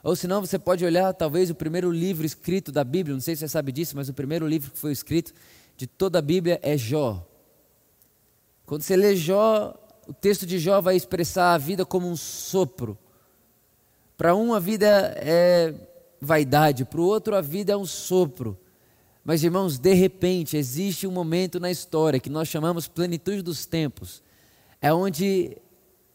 Ou 0.02 0.14
senão 0.14 0.40
você 0.40 0.58
pode 0.58 0.84
olhar, 0.84 1.12
talvez, 1.14 1.48
o 1.48 1.54
primeiro 1.54 1.90
livro 1.90 2.26
escrito 2.26 2.70
da 2.70 2.84
Bíblia, 2.84 3.14
não 3.14 3.20
sei 3.20 3.34
se 3.34 3.40
você 3.40 3.48
sabe 3.48 3.72
disso, 3.72 3.96
mas 3.96 4.08
o 4.08 4.14
primeiro 4.14 4.46
livro 4.46 4.70
que 4.70 4.78
foi 4.78 4.92
escrito 4.92 5.32
de 5.78 5.86
toda 5.86 6.18
a 6.18 6.22
Bíblia 6.22 6.58
é 6.60 6.76
Jó. 6.76 7.24
Quando 8.66 8.82
você 8.82 8.96
lê 8.96 9.14
Jó, 9.14 9.72
o 10.08 10.12
texto 10.12 10.44
de 10.44 10.58
Jó 10.58 10.80
vai 10.80 10.96
expressar 10.96 11.54
a 11.54 11.58
vida 11.58 11.86
como 11.86 12.08
um 12.08 12.16
sopro. 12.16 12.98
Para 14.16 14.34
um, 14.34 14.52
a 14.52 14.58
vida 14.58 14.86
é 15.16 15.72
vaidade, 16.20 16.84
para 16.84 17.00
o 17.00 17.04
outro, 17.04 17.36
a 17.36 17.40
vida 17.40 17.72
é 17.74 17.76
um 17.76 17.86
sopro. 17.86 18.58
Mas, 19.24 19.44
irmãos, 19.44 19.78
de 19.78 19.94
repente, 19.94 20.56
existe 20.56 21.06
um 21.06 21.12
momento 21.12 21.60
na 21.60 21.70
história 21.70 22.18
que 22.18 22.28
nós 22.28 22.48
chamamos 22.48 22.88
plenitude 22.88 23.40
dos 23.40 23.64
tempos. 23.64 24.20
É 24.82 24.92
onde 24.92 25.56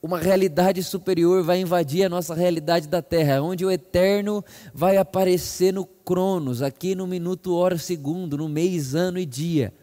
uma 0.03 0.19
realidade 0.19 0.83
superior 0.83 1.41
vai 1.43 1.61
invadir 1.61 2.03
a 2.03 2.09
nossa 2.09 2.35
realidade 2.35 2.89
da 2.89 3.01
terra, 3.01 3.41
onde 3.41 3.65
o 3.65 3.71
eterno 3.71 4.43
vai 4.73 4.97
aparecer 4.97 5.71
no 5.71 5.85
cronos, 5.85 6.61
aqui 6.61 6.93
no 6.93 7.07
minuto, 7.07 7.55
hora, 7.55 7.77
segundo, 7.77 8.37
no 8.37 8.49
mês, 8.49 8.95
ano 8.95 9.17
e 9.17 9.25
dia. 9.25 9.73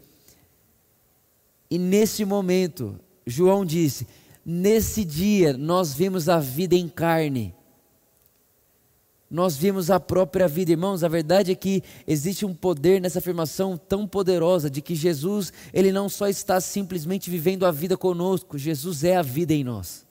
E 1.70 1.78
nesse 1.78 2.22
momento, 2.26 3.00
João 3.26 3.64
disse: 3.64 4.06
nesse 4.44 5.06
dia 5.06 5.56
nós 5.56 5.94
vimos 5.94 6.28
a 6.28 6.38
vida 6.38 6.74
em 6.74 6.86
carne. 6.86 7.54
Nós 9.30 9.56
vimos 9.56 9.90
a 9.90 9.98
própria 9.98 10.46
vida, 10.46 10.72
irmãos. 10.72 11.02
A 11.02 11.08
verdade 11.08 11.52
é 11.52 11.54
que 11.54 11.82
existe 12.06 12.44
um 12.44 12.52
poder 12.52 13.00
nessa 13.00 13.20
afirmação 13.20 13.78
tão 13.78 14.06
poderosa 14.06 14.68
de 14.68 14.82
que 14.82 14.94
Jesus, 14.94 15.50
ele 15.72 15.92
não 15.92 16.10
só 16.10 16.28
está 16.28 16.60
simplesmente 16.60 17.30
vivendo 17.30 17.64
a 17.64 17.70
vida 17.70 17.96
conosco, 17.96 18.58
Jesus 18.58 19.02
é 19.02 19.16
a 19.16 19.22
vida 19.22 19.54
em 19.54 19.64
nós. 19.64 20.09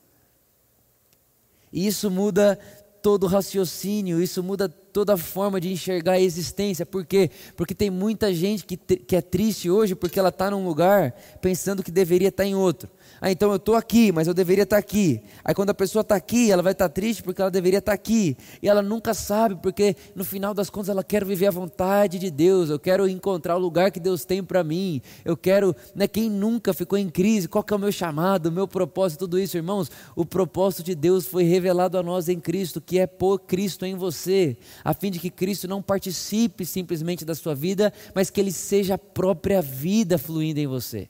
E 1.72 1.86
isso 1.86 2.10
muda 2.10 2.58
todo 3.02 3.24
o 3.24 3.26
raciocínio, 3.26 4.22
isso 4.22 4.42
muda 4.42 4.68
toda 4.68 5.14
a 5.14 5.16
forma 5.16 5.60
de 5.60 5.72
enxergar 5.72 6.12
a 6.12 6.20
existência. 6.20 6.84
Por 6.84 7.04
quê? 7.04 7.30
Porque 7.56 7.74
tem 7.74 7.90
muita 7.90 8.32
gente 8.34 8.64
que, 8.64 8.76
que 8.76 9.16
é 9.16 9.22
triste 9.22 9.70
hoje 9.70 9.94
porque 9.94 10.18
ela 10.18 10.28
está 10.28 10.50
num 10.50 10.64
lugar 10.64 11.12
pensando 11.40 11.82
que 11.82 11.90
deveria 11.90 12.28
estar 12.28 12.42
tá 12.42 12.48
em 12.48 12.54
outro. 12.54 12.90
Ah, 13.20 13.30
então 13.30 13.50
eu 13.50 13.56
estou 13.56 13.74
aqui, 13.74 14.10
mas 14.10 14.26
eu 14.26 14.32
deveria 14.32 14.62
estar 14.62 14.76
tá 14.76 14.80
aqui. 14.80 15.22
Aí 15.44 15.54
quando 15.54 15.68
a 15.68 15.74
pessoa 15.74 16.00
está 16.00 16.16
aqui, 16.16 16.50
ela 16.50 16.62
vai 16.62 16.72
estar 16.72 16.88
tá 16.88 16.94
triste 16.94 17.22
porque 17.22 17.42
ela 17.42 17.50
deveria 17.50 17.78
estar 17.78 17.92
tá 17.92 17.94
aqui. 17.94 18.34
E 18.62 18.68
ela 18.68 18.80
nunca 18.80 19.12
sabe, 19.12 19.56
porque 19.56 19.94
no 20.14 20.24
final 20.24 20.54
das 20.54 20.70
contas 20.70 20.88
ela 20.88 21.04
quer 21.04 21.22
viver 21.22 21.46
a 21.46 21.50
vontade 21.50 22.18
de 22.18 22.30
Deus. 22.30 22.70
Eu 22.70 22.78
quero 22.78 23.06
encontrar 23.06 23.56
o 23.56 23.58
lugar 23.58 23.90
que 23.90 24.00
Deus 24.00 24.24
tem 24.24 24.42
para 24.42 24.64
mim. 24.64 25.02
Eu 25.22 25.36
quero, 25.36 25.76
né, 25.94 26.08
quem 26.08 26.30
nunca 26.30 26.72
ficou 26.72 26.96
em 26.98 27.10
crise, 27.10 27.46
qual 27.46 27.62
que 27.62 27.74
é 27.74 27.76
o 27.76 27.80
meu 27.80 27.92
chamado, 27.92 28.46
o 28.46 28.52
meu 28.52 28.66
propósito, 28.66 29.20
tudo 29.20 29.38
isso, 29.38 29.56
irmãos? 29.56 29.90
O 30.16 30.24
propósito 30.24 30.82
de 30.82 30.94
Deus 30.94 31.26
foi 31.26 31.42
revelado 31.42 31.98
a 31.98 32.02
nós 32.02 32.26
em 32.26 32.40
Cristo, 32.40 32.80
que 32.80 32.98
é 32.98 33.06
pôr 33.06 33.38
Cristo 33.38 33.84
em 33.84 33.94
você, 33.94 34.56
a 34.82 34.94
fim 34.94 35.10
de 35.10 35.18
que 35.18 35.28
Cristo 35.28 35.68
não 35.68 35.82
participe 35.82 36.64
simplesmente 36.64 37.22
da 37.24 37.34
sua 37.34 37.54
vida, 37.54 37.92
mas 38.14 38.30
que 38.30 38.40
ele 38.40 38.52
seja 38.52 38.94
a 38.94 38.98
própria 38.98 39.60
vida 39.60 40.16
fluindo 40.16 40.58
em 40.58 40.66
você. 40.66 41.08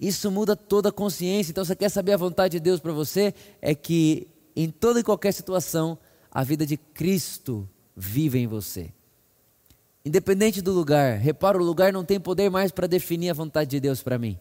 Isso 0.00 0.30
muda 0.30 0.54
toda 0.54 0.88
a 0.88 0.92
consciência. 0.92 1.50
Então, 1.50 1.64
você 1.64 1.76
quer 1.76 1.88
saber 1.88 2.12
a 2.12 2.16
vontade 2.16 2.52
de 2.52 2.60
Deus 2.60 2.80
para 2.80 2.92
você? 2.92 3.34
É 3.60 3.74
que 3.74 4.28
em 4.54 4.70
toda 4.70 5.00
e 5.00 5.02
qualquer 5.02 5.32
situação, 5.32 5.98
a 6.30 6.44
vida 6.44 6.64
de 6.66 6.76
Cristo 6.76 7.68
vive 7.96 8.38
em 8.38 8.46
você. 8.46 8.92
Independente 10.04 10.60
do 10.60 10.72
lugar, 10.72 11.18
repara, 11.18 11.58
o 11.58 11.64
lugar 11.64 11.92
não 11.92 12.04
tem 12.04 12.18
poder 12.18 12.50
mais 12.50 12.72
para 12.72 12.86
definir 12.86 13.30
a 13.30 13.34
vontade 13.34 13.70
de 13.70 13.80
Deus 13.80 14.02
para 14.02 14.18
mim. 14.18 14.38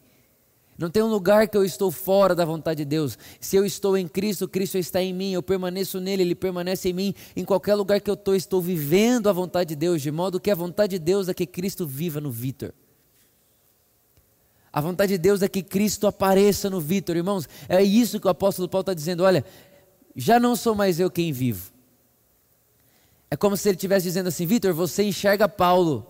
Não 0.78 0.90
tem 0.90 1.04
um 1.04 1.08
lugar 1.08 1.48
que 1.48 1.56
eu 1.56 1.64
estou 1.64 1.92
fora 1.92 2.34
da 2.34 2.44
vontade 2.44 2.80
de 2.80 2.86
Deus. 2.86 3.18
Se 3.40 3.56
eu 3.56 3.64
estou 3.64 3.96
em 3.96 4.08
Cristo, 4.08 4.48
Cristo 4.48 4.80
está 4.80 5.02
em 5.02 5.14
mim, 5.14 5.32
eu 5.34 5.44
permaneço 5.44 6.00
nele, 6.00 6.24
ele 6.24 6.34
permanece 6.34 6.90
em 6.90 6.94
mim. 6.94 7.14
Em 7.36 7.46
qualquer 7.46 7.76
lugar 7.76 8.02
que 8.02 8.10
eu 8.10 8.16
estou, 8.16 8.36
estou 8.36 8.60
vivendo 8.60 9.30
a 9.30 9.32
vontade 9.32 9.70
de 9.70 9.76
Deus, 9.76 10.02
de 10.02 10.12
modo 10.12 10.40
que 10.40 10.50
a 10.50 10.56
vontade 10.56 10.98
de 10.98 11.00
Deus 11.00 11.30
é 11.30 11.34
que 11.34 11.46
Cristo 11.46 11.86
viva 11.86 12.20
no 12.20 12.32
Vitor. 12.32 12.74
A 14.74 14.80
vontade 14.80 15.14
de 15.14 15.18
Deus 15.18 15.42
é 15.42 15.50
que 15.50 15.62
Cristo 15.62 16.08
apareça 16.08 16.70
no 16.70 16.80
Vitor, 16.80 17.16
irmãos. 17.18 17.48
É 17.68 17.84
isso 17.84 18.20
que 18.20 18.28
o 18.28 18.30
apóstolo 18.30 18.70
Paulo 18.70 18.84
está 18.84 18.94
dizendo. 18.94 19.24
Olha, 19.24 19.44
já 20.16 20.40
não 20.40 20.56
sou 20.56 20.74
mais 20.74 21.00
eu 21.00 21.12
quem 21.12 21.34
vivo. 21.34 21.72
É 23.30 23.36
como 23.36 23.58
se 23.58 23.68
ele 23.68 23.76
estivesse 23.76 24.06
dizendo 24.06 24.28
assim: 24.28 24.46
Vitor, 24.46 24.74
você 24.74 25.04
enxerga 25.04 25.48
Paulo. 25.50 26.08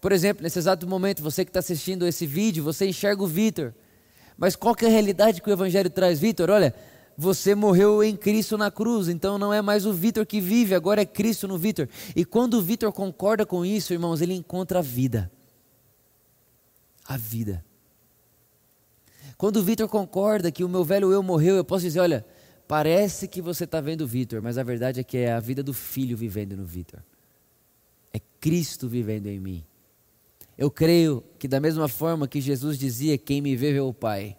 Por 0.00 0.12
exemplo, 0.12 0.42
nesse 0.42 0.58
exato 0.58 0.86
momento, 0.86 1.22
você 1.22 1.44
que 1.44 1.50
está 1.50 1.60
assistindo 1.60 2.06
esse 2.06 2.26
vídeo, 2.26 2.62
você 2.62 2.86
enxerga 2.86 3.22
o 3.22 3.26
Vitor. 3.26 3.72
Mas 4.36 4.54
qual 4.54 4.74
que 4.74 4.84
é 4.84 4.88
a 4.88 4.90
realidade 4.90 5.40
que 5.40 5.48
o 5.48 5.52
Evangelho 5.52 5.88
traz, 5.88 6.18
Vitor? 6.18 6.50
Olha, 6.50 6.74
você 7.16 7.54
morreu 7.54 8.02
em 8.02 8.14
Cristo 8.14 8.58
na 8.58 8.70
cruz, 8.70 9.08
então 9.08 9.38
não 9.38 9.52
é 9.52 9.62
mais 9.62 9.86
o 9.86 9.92
Vitor 9.94 10.26
que 10.26 10.40
vive, 10.40 10.74
agora 10.74 11.00
é 11.00 11.06
Cristo 11.06 11.48
no 11.48 11.56
Vitor. 11.56 11.88
E 12.14 12.24
quando 12.24 12.54
o 12.54 12.62
Vitor 12.62 12.92
concorda 12.92 13.46
com 13.46 13.64
isso, 13.64 13.94
irmãos, 13.94 14.20
ele 14.20 14.34
encontra 14.34 14.80
a 14.80 14.82
vida. 14.82 15.30
A 17.06 17.16
vida. 17.16 17.64
Quando 19.36 19.56
o 19.56 19.62
Vitor 19.62 19.88
concorda 19.88 20.50
que 20.50 20.64
o 20.64 20.68
meu 20.68 20.84
velho 20.84 21.12
eu 21.12 21.22
morreu, 21.22 21.56
eu 21.56 21.64
posso 21.64 21.84
dizer: 21.84 22.00
olha, 22.00 22.24
parece 22.68 23.26
que 23.26 23.42
você 23.42 23.64
está 23.64 23.80
vendo 23.80 24.02
o 24.02 24.06
Vitor, 24.06 24.40
mas 24.42 24.58
a 24.58 24.62
verdade 24.62 25.00
é 25.00 25.04
que 25.04 25.18
é 25.18 25.32
a 25.32 25.40
vida 25.40 25.62
do 25.62 25.72
filho 25.72 26.16
vivendo 26.16 26.56
no 26.56 26.64
Vitor. 26.64 27.02
É 28.12 28.20
Cristo 28.40 28.88
vivendo 28.88 29.26
em 29.26 29.40
mim. 29.40 29.64
Eu 30.56 30.70
creio 30.70 31.24
que, 31.38 31.48
da 31.48 31.58
mesma 31.58 31.88
forma 31.88 32.28
que 32.28 32.40
Jesus 32.40 32.78
dizia: 32.78 33.18
quem 33.18 33.40
me 33.40 33.56
vê, 33.56 33.72
vê 33.72 33.80
o 33.80 33.92
Pai. 33.92 34.36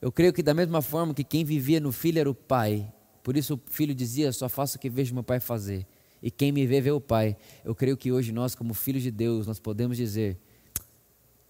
Eu 0.00 0.10
creio 0.10 0.32
que, 0.32 0.42
da 0.42 0.54
mesma 0.54 0.80
forma 0.80 1.14
que 1.14 1.22
quem 1.22 1.44
vivia 1.44 1.78
no 1.78 1.92
filho 1.92 2.18
era 2.18 2.30
o 2.30 2.34
Pai. 2.34 2.90
Por 3.22 3.36
isso 3.36 3.54
o 3.54 3.60
filho 3.70 3.94
dizia: 3.94 4.32
só 4.32 4.48
faço 4.48 4.76
o 4.76 4.80
que 4.80 4.88
vejo 4.88 5.12
meu 5.14 5.22
Pai 5.22 5.40
fazer. 5.40 5.86
E 6.22 6.30
quem 6.30 6.52
me 6.52 6.66
vê, 6.66 6.80
vê 6.80 6.90
o 6.90 7.00
Pai. 7.00 7.36
Eu 7.64 7.74
creio 7.74 7.96
que 7.96 8.10
hoje 8.10 8.32
nós, 8.32 8.54
como 8.54 8.72
filhos 8.72 9.02
de 9.02 9.10
Deus, 9.10 9.46
nós 9.46 9.58
podemos 9.58 9.96
dizer: 9.96 10.38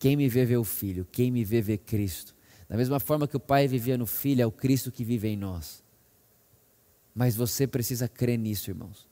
quem 0.03 0.17
me 0.17 0.29
vê, 0.29 0.45
vê 0.45 0.57
o 0.57 0.65
Filho. 0.65 1.07
Quem 1.12 1.31
me 1.31 1.45
vê, 1.45 1.61
vê 1.61 1.79
Cristo. 1.79 2.35
Da 2.73 2.79
mesma 2.79 2.99
forma 2.99 3.29
que 3.29 3.37
o 3.37 3.41
Pai 3.41 3.69
vivia 3.69 3.99
no 3.99 4.07
Filho, 4.07 4.41
é 4.41 4.47
o 4.47 4.50
Cristo 4.50 4.91
que 4.91 5.05
vive 5.05 5.29
em 5.29 5.37
nós. 5.37 5.85
Mas 7.14 7.37
você 7.37 7.67
precisa 7.67 8.09
crer 8.09 8.38
nisso, 8.38 8.71
irmãos. 8.71 9.07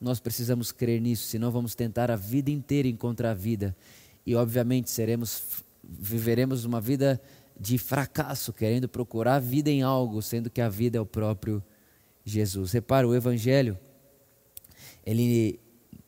Nós 0.00 0.20
precisamos 0.20 0.72
crer 0.72 0.98
nisso, 0.98 1.26
senão 1.26 1.50
vamos 1.50 1.74
tentar 1.74 2.10
a 2.10 2.16
vida 2.16 2.50
inteira 2.50 2.88
encontrar 2.88 3.32
a 3.32 3.34
vida. 3.34 3.76
E 4.24 4.34
obviamente 4.34 4.88
seremos, 4.88 5.62
viveremos 5.86 6.64
uma 6.64 6.80
vida 6.80 7.20
de 7.60 7.76
fracasso, 7.76 8.54
querendo 8.54 8.88
procurar 8.88 9.34
a 9.34 9.38
vida 9.38 9.68
em 9.68 9.82
algo, 9.82 10.22
sendo 10.22 10.48
que 10.48 10.62
a 10.62 10.70
vida 10.70 10.96
é 10.96 11.00
o 11.00 11.04
próprio 11.04 11.62
Jesus. 12.24 12.72
Repara, 12.72 13.06
o 13.06 13.14
Evangelho, 13.14 13.78
ele 15.04 15.60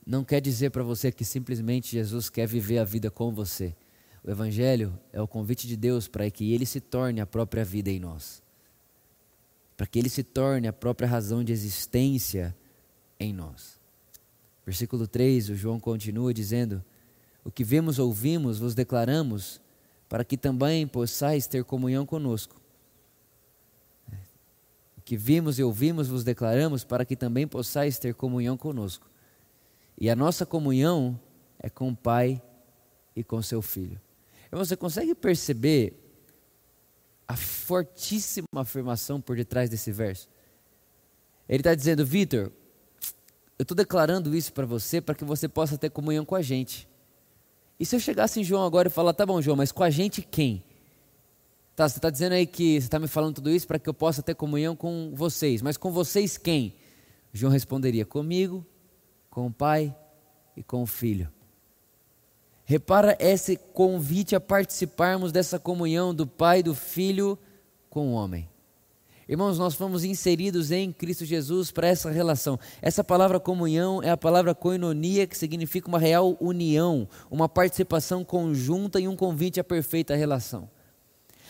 não 0.06 0.24
quer 0.24 0.40
dizer 0.40 0.70
para 0.70 0.82
você 0.82 1.12
que 1.12 1.26
simplesmente 1.26 1.92
Jesus 1.92 2.30
quer 2.30 2.46
viver 2.46 2.78
a 2.78 2.84
vida 2.84 3.10
com 3.10 3.30
você. 3.30 3.74
O 4.22 4.30
Evangelho 4.30 4.98
é 5.12 5.20
o 5.20 5.26
convite 5.26 5.66
de 5.66 5.76
Deus 5.76 6.06
para 6.06 6.30
que 6.30 6.52
Ele 6.52 6.66
se 6.66 6.80
torne 6.80 7.20
a 7.20 7.26
própria 7.26 7.64
vida 7.64 7.90
em 7.90 7.98
nós, 7.98 8.42
para 9.76 9.86
que 9.86 9.98
Ele 9.98 10.10
se 10.10 10.22
torne 10.22 10.68
a 10.68 10.72
própria 10.72 11.08
razão 11.08 11.42
de 11.42 11.52
existência 11.52 12.54
em 13.18 13.32
nós. 13.32 13.80
Versículo 14.66 15.08
3, 15.08 15.48
o 15.48 15.56
João 15.56 15.80
continua 15.80 16.34
dizendo: 16.34 16.84
O 17.42 17.50
que 17.50 17.64
vemos, 17.64 17.98
ouvimos, 17.98 18.58
vos 18.58 18.74
declaramos, 18.74 19.60
para 20.08 20.22
que 20.22 20.36
também 20.36 20.86
possais 20.86 21.46
ter 21.46 21.64
comunhão 21.64 22.04
conosco. 22.04 22.60
O 24.98 25.00
que 25.02 25.16
vimos 25.16 25.58
e 25.58 25.62
ouvimos, 25.62 26.08
vos 26.08 26.22
declaramos, 26.22 26.84
para 26.84 27.06
que 27.06 27.16
também 27.16 27.48
possais 27.48 27.98
ter 27.98 28.14
comunhão 28.14 28.56
conosco. 28.56 29.08
E 29.98 30.10
a 30.10 30.14
nossa 30.14 30.44
comunhão 30.44 31.18
é 31.58 31.70
com 31.70 31.88
o 31.88 31.96
Pai 31.96 32.40
e 33.16 33.24
com 33.24 33.40
seu 33.40 33.62
Filho. 33.62 34.00
Você 34.50 34.76
consegue 34.76 35.14
perceber 35.14 35.94
a 37.26 37.36
fortíssima 37.36 38.46
afirmação 38.56 39.20
por 39.20 39.36
detrás 39.36 39.70
desse 39.70 39.92
verso? 39.92 40.28
Ele 41.48 41.60
está 41.60 41.74
dizendo, 41.74 42.04
Vitor, 42.04 42.50
eu 43.58 43.62
estou 43.62 43.76
declarando 43.76 44.34
isso 44.34 44.52
para 44.52 44.66
você 44.66 45.00
para 45.00 45.14
que 45.14 45.24
você 45.24 45.48
possa 45.48 45.78
ter 45.78 45.90
comunhão 45.90 46.24
com 46.24 46.34
a 46.34 46.42
gente. 46.42 46.88
E 47.78 47.86
se 47.86 47.94
eu 47.94 48.00
chegasse 48.00 48.40
em 48.40 48.44
João 48.44 48.64
agora 48.64 48.88
e 48.88 48.90
falar, 48.90 49.12
tá 49.12 49.24
bom, 49.24 49.40
João, 49.40 49.56
mas 49.56 49.72
com 49.72 49.82
a 49.82 49.90
gente 49.90 50.22
quem? 50.22 50.64
Tá, 51.74 51.88
você 51.88 51.98
está 51.98 52.10
dizendo 52.10 52.32
aí 52.32 52.46
que 52.46 52.80
você 52.80 52.86
está 52.86 52.98
me 52.98 53.08
falando 53.08 53.36
tudo 53.36 53.50
isso 53.50 53.66
para 53.66 53.78
que 53.78 53.88
eu 53.88 53.94
possa 53.94 54.22
ter 54.22 54.34
comunhão 54.34 54.76
com 54.76 55.12
vocês. 55.14 55.62
Mas 55.62 55.76
com 55.76 55.90
vocês 55.90 56.36
quem? 56.36 56.74
João 57.32 57.52
responderia: 57.52 58.04
Comigo, 58.04 58.66
com 59.30 59.46
o 59.46 59.52
Pai 59.52 59.96
e 60.56 60.62
com 60.62 60.82
o 60.82 60.86
Filho. 60.86 61.32
Repara 62.70 63.16
esse 63.18 63.56
convite 63.56 64.36
a 64.36 64.40
participarmos 64.40 65.32
dessa 65.32 65.58
comunhão 65.58 66.14
do 66.14 66.24
Pai 66.24 66.62
do 66.62 66.72
Filho 66.72 67.36
com 67.88 68.10
o 68.10 68.12
homem. 68.12 68.48
Irmãos, 69.28 69.58
nós 69.58 69.74
fomos 69.74 70.04
inseridos 70.04 70.70
em 70.70 70.92
Cristo 70.92 71.24
Jesus 71.24 71.72
para 71.72 71.88
essa 71.88 72.12
relação. 72.12 72.60
Essa 72.80 73.02
palavra 73.02 73.40
comunhão 73.40 74.00
é 74.00 74.10
a 74.10 74.16
palavra 74.16 74.54
koinonia, 74.54 75.26
que 75.26 75.36
significa 75.36 75.88
uma 75.88 75.98
real 75.98 76.36
união, 76.40 77.08
uma 77.28 77.48
participação 77.48 78.22
conjunta 78.22 79.00
e 79.00 79.08
um 79.08 79.16
convite 79.16 79.58
à 79.58 79.64
perfeita 79.64 80.14
relação. 80.14 80.70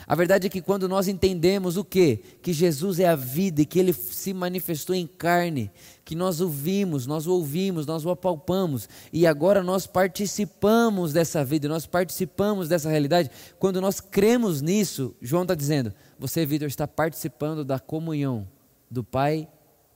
A 0.06 0.14
verdade 0.14 0.46
é 0.46 0.50
que 0.50 0.60
quando 0.60 0.88
nós 0.88 1.08
entendemos 1.08 1.76
o 1.76 1.84
que? 1.84 2.16
Que 2.42 2.52
Jesus 2.52 2.98
é 2.98 3.06
a 3.06 3.14
vida 3.14 3.62
e 3.62 3.66
que 3.66 3.78
ele 3.78 3.92
se 3.92 4.32
manifestou 4.32 4.94
em 4.94 5.06
carne, 5.06 5.70
que 6.04 6.14
nós 6.14 6.40
o 6.40 6.48
vimos, 6.48 7.06
nós 7.06 7.26
o 7.26 7.32
ouvimos, 7.32 7.86
nós 7.86 8.04
o 8.04 8.10
apalpamos 8.10 8.88
e 9.12 9.26
agora 9.26 9.62
nós 9.62 9.86
participamos 9.86 11.12
dessa 11.12 11.44
vida, 11.44 11.68
nós 11.68 11.86
participamos 11.86 12.68
dessa 12.68 12.88
realidade. 12.88 13.30
Quando 13.58 13.80
nós 13.80 14.00
cremos 14.00 14.60
nisso, 14.60 15.14
João 15.20 15.42
está 15.42 15.54
dizendo: 15.54 15.92
você, 16.18 16.44
Vitor, 16.44 16.68
está 16.68 16.88
participando 16.88 17.64
da 17.64 17.78
comunhão 17.78 18.48
do 18.90 19.04
Pai 19.04 19.48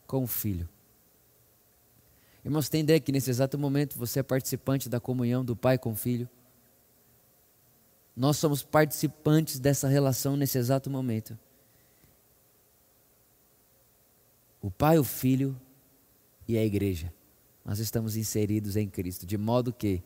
com 0.07 0.23
o 0.23 0.27
Filho. 0.27 0.69
Irmãos, 2.45 2.69
tem 2.69 2.83
ideia 2.83 3.01
que 3.01 3.11
nesse 3.11 3.31
exato 3.31 3.59
momento 3.59 3.99
você 3.99 4.21
é 4.21 4.23
participante 4.23 4.89
da 4.89 5.01
comunhão 5.01 5.45
do 5.45 5.57
Pai 5.57 5.79
com 5.79 5.93
o 5.93 5.97
Filho? 5.97 6.29
Nós 8.17 8.37
somos 8.37 8.63
participantes 8.63 9.59
dessa 9.59 9.89
relação 9.89 10.37
nesse 10.37 10.57
exato 10.57 10.89
momento. 10.89 11.37
O 14.63 14.71
Pai, 14.71 14.99
o 14.99 15.05
Filho 15.05 15.61
e 16.47 16.57
a 16.57 16.65
Igreja. 16.65 17.13
Nós 17.65 17.79
estamos 17.79 18.17
inseridos 18.17 18.77
em 18.77 18.89
Cristo, 18.89 19.27
de 19.27 19.37
modo 19.37 19.73
que, 19.73 20.03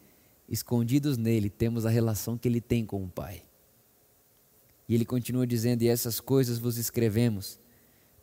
escondidos 0.48 1.18
nele, 1.18 1.50
temos 1.50 1.84
a 1.84 1.90
relação 1.90 2.38
que 2.38 2.48
ele 2.48 2.60
tem 2.60 2.86
com 2.86 3.04
o 3.04 3.08
Pai. 3.08 3.42
E 4.88 4.94
ele 4.94 5.04
continua 5.04 5.46
dizendo: 5.46 5.82
E 5.82 5.88
essas 5.88 6.18
coisas 6.18 6.58
vos 6.58 6.78
escrevemos, 6.78 7.60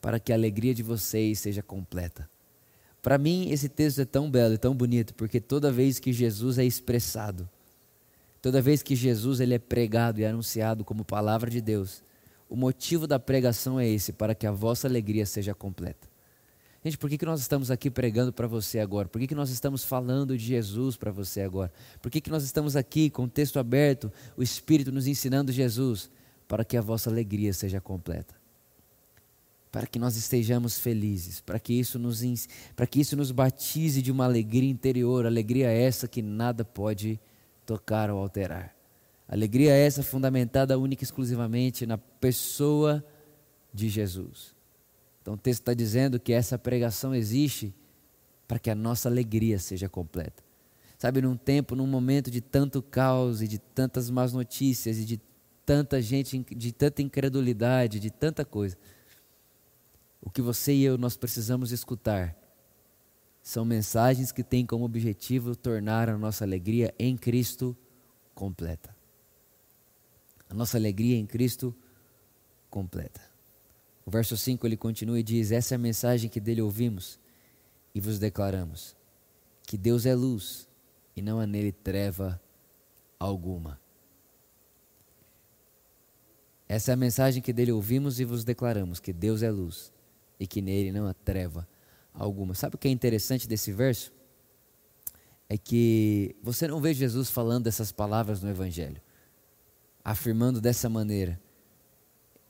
para 0.01 0.19
que 0.19 0.31
a 0.31 0.35
alegria 0.35 0.73
de 0.73 0.81
vocês 0.81 1.39
seja 1.39 1.61
completa. 1.61 2.29
Para 3.01 3.19
mim, 3.19 3.51
esse 3.51 3.69
texto 3.69 4.01
é 4.01 4.05
tão 4.05 4.31
belo 4.31 4.55
e 4.55 4.57
tão 4.57 4.73
bonito, 4.73 5.13
porque 5.13 5.39
toda 5.39 5.71
vez 5.71 5.99
que 5.99 6.11
Jesus 6.11 6.57
é 6.57 6.65
expressado, 6.65 7.47
Toda 8.45 8.61
vez 8.61 8.83
que 8.83 8.95
Jesus 8.95 9.39
ele 9.39 9.55
é 9.55 9.57
pregado 9.57 10.21
e 10.21 10.25
anunciado 10.25 10.85
como 10.85 11.03
palavra 11.03 11.49
de 11.49 11.59
Deus, 11.59 12.03
o 12.47 12.55
motivo 12.55 13.07
da 13.07 13.17
pregação 13.17 13.79
é 13.79 13.89
esse, 13.89 14.13
para 14.13 14.35
que 14.35 14.45
a 14.45 14.51
vossa 14.51 14.87
alegria 14.87 15.25
seja 15.25 15.55
completa. 15.55 16.07
Gente, 16.83 16.95
por 16.95 17.09
que, 17.09 17.17
que 17.17 17.25
nós 17.25 17.41
estamos 17.41 17.71
aqui 17.71 17.89
pregando 17.89 18.31
para 18.31 18.45
você 18.45 18.77
agora? 18.77 19.07
Por 19.07 19.19
que, 19.19 19.25
que 19.25 19.33
nós 19.33 19.49
estamos 19.49 19.83
falando 19.83 20.37
de 20.37 20.45
Jesus 20.45 20.95
para 20.95 21.09
você 21.09 21.41
agora? 21.41 21.73
Por 21.99 22.11
que, 22.11 22.21
que 22.21 22.29
nós 22.29 22.43
estamos 22.43 22.75
aqui 22.75 23.09
com 23.09 23.23
o 23.23 23.27
texto 23.27 23.57
aberto, 23.57 24.13
o 24.37 24.43
Espírito 24.43 24.91
nos 24.91 25.07
ensinando 25.07 25.51
Jesus? 25.51 26.11
Para 26.47 26.63
que 26.63 26.77
a 26.77 26.81
vossa 26.81 27.09
alegria 27.09 27.51
seja 27.51 27.81
completa. 27.81 28.35
Para 29.71 29.87
que 29.87 29.97
nós 29.97 30.15
estejamos 30.15 30.77
felizes, 30.77 31.41
para 31.41 31.57
que 31.57 31.73
isso 31.73 31.97
nos, 31.97 32.21
para 32.75 32.85
que 32.85 33.01
isso 33.01 33.17
nos 33.17 33.31
batize 33.31 34.03
de 34.03 34.11
uma 34.11 34.25
alegria 34.25 34.69
interior, 34.69 35.25
alegria 35.25 35.71
essa 35.71 36.07
que 36.07 36.21
nada 36.21 36.63
pode 36.63 37.19
tocar 37.65 38.09
ou 38.09 38.19
alterar. 38.19 38.75
Alegria 39.27 39.73
essa 39.73 40.03
fundamentada 40.03 40.77
única 40.77 41.03
e 41.03 41.05
exclusivamente 41.05 41.85
na 41.85 41.97
pessoa 41.97 43.03
de 43.73 43.89
Jesus. 43.89 44.55
Então 45.21 45.33
o 45.33 45.37
texto 45.37 45.61
está 45.61 45.73
dizendo 45.73 46.19
que 46.19 46.31
essa 46.31 46.57
pregação 46.57 47.15
existe 47.15 47.73
para 48.47 48.59
que 48.59 48.69
a 48.69 48.75
nossa 48.75 49.09
alegria 49.09 49.57
seja 49.57 49.89
completa. 49.89 50.43
Sabe, 50.97 51.21
num 51.21 51.35
tempo, 51.35 51.75
num 51.75 51.87
momento 51.87 52.29
de 52.29 52.39
tanto 52.39 52.81
caos 52.81 53.41
e 53.41 53.47
de 53.47 53.57
tantas 53.57 54.09
más 54.09 54.31
notícias 54.31 54.97
e 54.97 55.05
de 55.05 55.19
tanta 55.65 56.01
gente, 56.01 56.37
de 56.55 56.71
tanta 56.71 57.01
incredulidade, 57.01 57.99
de 57.99 58.11
tanta 58.11 58.45
coisa, 58.45 58.77
o 60.21 60.29
que 60.29 60.41
você 60.41 60.73
e 60.73 60.83
eu 60.83 60.97
nós 60.97 61.17
precisamos 61.17 61.71
escutar 61.71 62.35
são 63.45 63.63
mensagens 63.63 64.31
que 64.31 64.43
têm 64.43 64.65
como 64.65 64.85
objetivo 64.85 65.55
tornar 65.55 66.09
a 66.09 66.17
nossa 66.17 66.43
alegria 66.43 66.91
em 66.97 67.15
Cristo 67.15 67.77
completa. 68.33 68.97
A 70.49 70.53
nossa 70.55 70.79
alegria 70.79 71.15
em 71.15 71.27
Cristo 71.27 71.73
completa. 72.71 73.21
O 74.03 74.09
verso 74.09 74.35
5 74.35 74.65
ele 74.65 74.75
continua 74.75 75.19
e 75.19 75.23
diz: 75.23 75.51
Essa 75.51 75.75
é 75.75 75.77
a 75.77 75.79
mensagem 75.79 76.27
que 76.27 76.39
dele 76.39 76.59
ouvimos 76.59 77.19
e 77.93 78.01
vos 78.01 78.17
declaramos: 78.17 78.95
que 79.61 79.77
Deus 79.77 80.07
é 80.07 80.15
luz 80.15 80.67
e 81.15 81.21
não 81.21 81.39
há 81.39 81.45
nele 81.45 81.71
treva 81.71 82.41
alguma. 83.19 83.79
Essa 86.67 86.89
é 86.89 86.93
a 86.95 86.97
mensagem 86.97 87.43
que 87.43 87.53
dele 87.53 87.71
ouvimos 87.71 88.19
e 88.19 88.25
vos 88.25 88.43
declaramos: 88.43 88.99
que 88.99 89.13
Deus 89.13 89.43
é 89.43 89.51
luz 89.51 89.93
e 90.39 90.47
que 90.47 90.63
nele 90.63 90.91
não 90.91 91.05
há 91.05 91.13
treva 91.13 91.67
alguma. 92.17 92.53
Sabe 92.53 92.75
o 92.75 92.77
que 92.77 92.87
é 92.87 92.91
interessante 92.91 93.47
desse 93.47 93.71
verso? 93.71 94.11
É 95.47 95.57
que 95.57 96.35
você 96.41 96.67
não 96.67 96.79
vê 96.81 96.93
Jesus 96.93 97.29
falando 97.29 97.67
essas 97.67 97.91
palavras 97.91 98.41
no 98.41 98.49
Evangelho, 98.49 99.01
afirmando 100.03 100.59
dessa 100.59 100.89
maneira. 100.89 101.39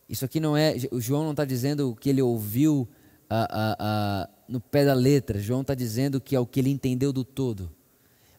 Isso 0.08 0.24
aqui 0.24 0.40
não 0.40 0.56
é. 0.56 0.76
O 0.92 1.02
João 1.02 1.24
não 1.24 1.32
está 1.32 1.44
dizendo 1.44 1.92
o 1.92 1.96
que 1.96 2.10
ele 2.10 2.22
ouviu 2.22 2.88
no 4.48 4.62
pé 4.62 4.86
da 4.86 4.94
letra. 4.94 5.40
João 5.40 5.62
está 5.62 5.74
dizendo 5.74 6.22
que 6.22 6.36
é 6.36 6.40
o 6.40 6.46
que 6.46 6.60
ele 6.60 6.70
entendeu 6.70 7.12
do 7.12 7.26
todo. 7.26 7.72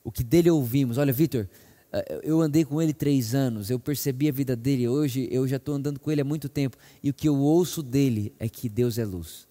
O 0.03 0.13
que 0.13 0.23
dele 0.23 0.51
ouvimos. 0.51 0.97
Olha, 0.97 1.13
Vitor, 1.13 1.49
eh, 1.93 2.21
eu 2.23 2.41
andei 2.41 2.65
com 2.65 2.81
ele 2.81 2.95
três 2.95 3.35
anos, 3.35 3.69
eu 3.71 3.81
percebi 3.81 4.29
a 4.29 4.33
vida 4.33 4.55
dele. 4.55 4.87
Hoje 4.87 5.29
eu 5.33 5.49
já 5.49 5.57
estou 5.57 5.75
andando 5.75 5.99
com 5.99 6.13
ele 6.13 6.21
há 6.21 6.25
muito 6.25 6.49
tempo. 6.49 6.77
E 7.03 7.11
o 7.11 7.15
que 7.15 7.29
eu 7.29 7.37
ouço 7.37 7.83
dele 7.83 8.33
é 8.39 8.49
que 8.49 8.69
Deus 8.69 8.99
é 8.99 9.05
luz 9.05 9.46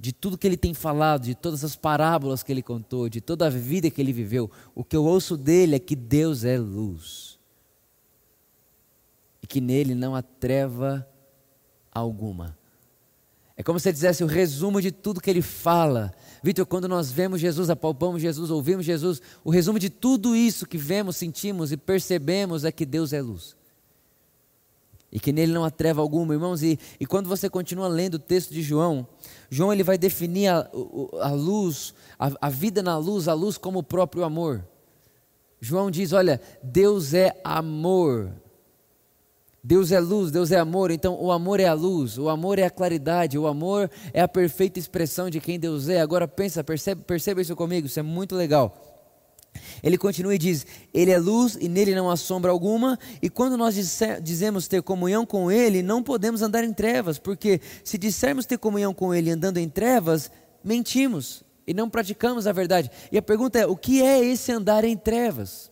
de 0.00 0.14
tudo 0.14 0.38
que 0.38 0.46
ele 0.46 0.56
tem 0.56 0.72
falado, 0.72 1.24
de 1.24 1.34
todas 1.34 1.62
as 1.62 1.76
parábolas 1.76 2.42
que 2.42 2.50
ele 2.50 2.62
contou, 2.62 3.06
de 3.06 3.20
toda 3.20 3.46
a 3.46 3.50
vida 3.50 3.90
que 3.90 4.00
ele 4.00 4.14
viveu, 4.14 4.50
o 4.74 4.82
que 4.82 4.96
eu 4.96 5.04
ouço 5.04 5.36
dele 5.36 5.76
é 5.76 5.78
que 5.78 5.94
Deus 5.94 6.42
é 6.42 6.58
luz. 6.58 7.38
E 9.42 9.46
que 9.46 9.60
nele 9.60 9.94
não 9.94 10.16
há 10.16 10.22
treva 10.22 11.06
alguma. 11.92 12.56
É 13.54 13.62
como 13.62 13.78
se 13.78 13.90
ele 13.90 13.92
dissesse 13.92 14.24
o 14.24 14.26
resumo 14.26 14.80
de 14.80 14.90
tudo 14.90 15.20
que 15.20 15.28
ele 15.28 15.42
fala. 15.42 16.14
Vitor, 16.42 16.64
quando 16.64 16.88
nós 16.88 17.12
vemos 17.12 17.38
Jesus, 17.38 17.68
apalpamos 17.68 18.22
Jesus, 18.22 18.50
ouvimos 18.50 18.86
Jesus, 18.86 19.20
o 19.44 19.50
resumo 19.50 19.78
de 19.78 19.90
tudo 19.90 20.34
isso 20.34 20.66
que 20.66 20.78
vemos, 20.78 21.16
sentimos 21.16 21.72
e 21.72 21.76
percebemos 21.76 22.64
é 22.64 22.72
que 22.72 22.86
Deus 22.86 23.12
é 23.12 23.20
luz 23.20 23.59
e 25.12 25.18
que 25.18 25.32
nele 25.32 25.52
não 25.52 25.64
há 25.64 25.70
treva 25.70 26.00
alguma, 26.00 26.34
irmãos. 26.34 26.62
E, 26.62 26.78
e 26.98 27.06
quando 27.06 27.28
você 27.28 27.48
continua 27.48 27.88
lendo 27.88 28.14
o 28.14 28.18
texto 28.18 28.52
de 28.52 28.62
João, 28.62 29.06
João 29.48 29.72
ele 29.72 29.82
vai 29.82 29.98
definir 29.98 30.48
a, 30.48 30.70
a 31.20 31.30
luz, 31.30 31.94
a, 32.18 32.30
a 32.40 32.48
vida 32.48 32.82
na 32.82 32.96
luz, 32.96 33.26
a 33.26 33.34
luz 33.34 33.58
como 33.58 33.80
o 33.80 33.82
próprio 33.82 34.24
amor. 34.24 34.64
João 35.60 35.90
diz: 35.90 36.12
olha, 36.12 36.40
Deus 36.62 37.12
é 37.12 37.40
amor. 37.44 38.32
Deus 39.62 39.92
é 39.92 40.00
luz, 40.00 40.30
Deus 40.30 40.50
é 40.50 40.58
amor, 40.58 40.90
então 40.90 41.20
o 41.20 41.30
amor 41.30 41.60
é 41.60 41.66
a 41.66 41.74
luz, 41.74 42.16
o 42.16 42.30
amor 42.30 42.58
é 42.58 42.64
a 42.64 42.70
claridade, 42.70 43.38
o 43.38 43.46
amor 43.46 43.90
é 44.10 44.22
a 44.22 44.28
perfeita 44.28 44.78
expressão 44.78 45.28
de 45.28 45.38
quem 45.38 45.60
Deus 45.60 45.90
é. 45.90 46.00
Agora 46.00 46.26
pensa, 46.26 46.64
percebe, 46.64 47.02
perceba 47.04 47.42
isso 47.42 47.54
comigo, 47.54 47.86
isso 47.86 48.00
é 48.00 48.02
muito 48.02 48.34
legal. 48.34 48.89
Ele 49.82 49.96
continua 49.98 50.34
e 50.34 50.38
diz: 50.38 50.66
Ele 50.92 51.10
é 51.10 51.18
luz 51.18 51.56
e 51.60 51.68
nele 51.68 51.94
não 51.94 52.10
há 52.10 52.16
sombra 52.16 52.50
alguma, 52.50 52.98
e 53.20 53.28
quando 53.28 53.56
nós 53.56 53.74
dizemos 54.22 54.68
ter 54.68 54.82
comunhão 54.82 55.24
com 55.24 55.50
Ele, 55.50 55.82
não 55.82 56.02
podemos 56.02 56.42
andar 56.42 56.64
em 56.64 56.72
trevas, 56.72 57.18
porque 57.18 57.60
se 57.84 57.98
dissermos 57.98 58.46
ter 58.46 58.58
comunhão 58.58 58.92
com 58.92 59.14
Ele 59.14 59.30
andando 59.30 59.58
em 59.58 59.68
trevas, 59.68 60.30
mentimos 60.62 61.42
e 61.66 61.74
não 61.74 61.88
praticamos 61.88 62.46
a 62.46 62.52
verdade. 62.52 62.90
E 63.10 63.18
a 63.18 63.22
pergunta 63.22 63.58
é: 63.58 63.66
o 63.66 63.76
que 63.76 64.02
é 64.02 64.24
esse 64.24 64.52
andar 64.52 64.84
em 64.84 64.96
trevas? 64.96 65.70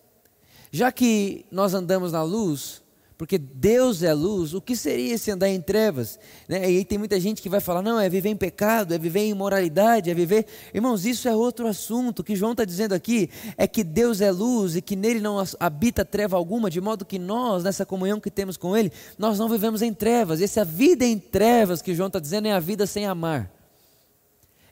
Já 0.71 0.91
que 0.91 1.45
nós 1.51 1.73
andamos 1.73 2.11
na 2.11 2.21
luz, 2.21 2.81
porque 3.19 3.37
Deus 3.37 4.01
é 4.01 4.13
luz, 4.13 4.53
o 4.53 4.61
que 4.61 4.77
seria 4.77 5.13
esse 5.13 5.29
andar 5.29 5.49
em 5.49 5.59
trevas? 5.59 6.17
Né? 6.47 6.61
E 6.61 6.77
aí 6.77 6.85
tem 6.85 6.97
muita 6.97 7.19
gente 7.19 7.41
que 7.41 7.49
vai 7.49 7.59
falar, 7.59 7.81
não, 7.81 7.99
é 7.99 8.07
viver 8.07 8.29
em 8.29 8.35
pecado, 8.35 8.93
é 8.93 8.97
viver 8.97 9.19
em 9.19 9.31
imoralidade, 9.31 10.09
é 10.09 10.13
viver. 10.13 10.45
Irmãos, 10.73 11.05
isso 11.05 11.27
é 11.27 11.35
outro 11.35 11.67
assunto. 11.67 12.19
O 12.19 12.23
que 12.23 12.33
João 12.33 12.53
está 12.53 12.63
dizendo 12.63 12.93
aqui 12.93 13.29
é 13.57 13.67
que 13.67 13.83
Deus 13.83 14.21
é 14.21 14.31
luz 14.31 14.77
e 14.77 14.81
que 14.81 14.95
nele 14.95 15.19
não 15.19 15.43
habita 15.59 16.05
treva 16.05 16.37
alguma, 16.37 16.69
de 16.69 16.79
modo 16.79 17.03
que 17.03 17.19
nós, 17.19 17.65
nessa 17.65 17.85
comunhão 17.85 18.21
que 18.21 18.31
temos 18.31 18.55
com 18.55 18.77
Ele, 18.77 18.89
nós 19.17 19.37
não 19.37 19.49
vivemos 19.49 19.81
em 19.81 19.93
trevas. 19.93 20.41
Essa 20.41 20.63
vida 20.63 21.03
em 21.03 21.19
trevas 21.19 21.81
que 21.81 21.93
João 21.93 22.07
está 22.07 22.19
dizendo 22.19 22.47
é 22.47 22.53
a 22.53 22.59
vida 22.61 22.87
sem 22.87 23.05
amar, 23.05 23.51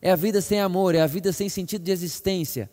é 0.02 0.10
a 0.10 0.16
vida 0.16 0.40
sem 0.40 0.62
amor, 0.62 0.96
é 0.96 1.02
a 1.02 1.08
vida 1.08 1.34
sem 1.34 1.50
sentido 1.50 1.84
de 1.84 1.92
existência 1.92 2.70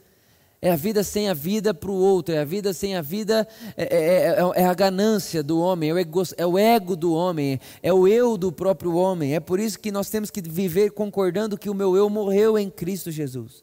é 0.65 0.71
a 0.71 0.77
vida 0.77 1.05
sem 1.05 1.29
a 1.29 1.35
vida 1.35 1.75
para 1.75 1.91
o 1.91 1.95
outro, 1.95 2.35
é 2.35 2.39
a 2.39 2.45
vida 2.45 2.73
sem 2.73 2.97
a 2.97 3.03
vida, 3.03 3.47
é, 3.77 3.83
é, 3.83 3.99
é, 4.31 4.63
é, 4.63 4.65
a 4.65 4.73
ganância 4.73 5.43
do 5.43 5.61
homem, 5.61 5.91
é 5.91 5.93
o, 5.93 5.99
ego, 5.99 6.23
é 6.39 6.47
o 6.47 6.59
ego 6.59 6.97
do 6.97 7.13
homem, 7.13 7.61
é 7.83 7.93
o 7.93 8.09
eu 8.09 8.39
do 8.39 8.51
próprio 8.51 8.95
homem. 8.95 9.35
É 9.35 9.41
por 9.41 9.61
isso 9.61 9.79
que 9.79 9.93
nós 9.93 10.09
temos 10.09 10.31
que 10.31 10.41
viver 10.41 10.93
concordando 10.93 11.59
que 11.59 11.69
o 11.69 11.75
meu 11.75 11.95
eu 11.95 12.09
morreu 12.09 12.59
em 12.59 12.71
Cristo 12.71 13.11
Jesus. 13.11 13.63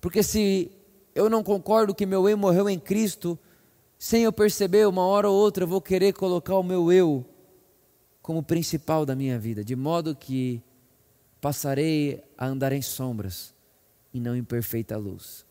Porque 0.00 0.22
se 0.22 0.70
eu 1.12 1.28
não 1.28 1.42
concordo 1.42 1.92
que 1.92 2.06
meu 2.06 2.28
eu 2.28 2.38
morreu 2.38 2.70
em 2.70 2.78
Cristo, 2.78 3.36
sem 3.98 4.22
eu 4.22 4.32
perceber, 4.32 4.86
uma 4.86 5.04
hora 5.04 5.28
ou 5.28 5.36
outra 5.36 5.64
eu 5.64 5.68
vou 5.68 5.80
querer 5.80 6.12
colocar 6.12 6.56
o 6.56 6.62
meu 6.62 6.92
eu 6.92 7.26
como 8.22 8.44
principal 8.44 9.04
da 9.04 9.16
minha 9.16 9.40
vida, 9.40 9.64
de 9.64 9.74
modo 9.74 10.14
que 10.14 10.62
passarei 11.40 12.22
a 12.38 12.46
andar 12.46 12.70
em 12.70 12.80
sombras 12.80 13.52
e 14.14 14.20
não 14.20 14.36
em 14.36 14.44
perfeita 14.44 14.96
luz, 14.96 15.49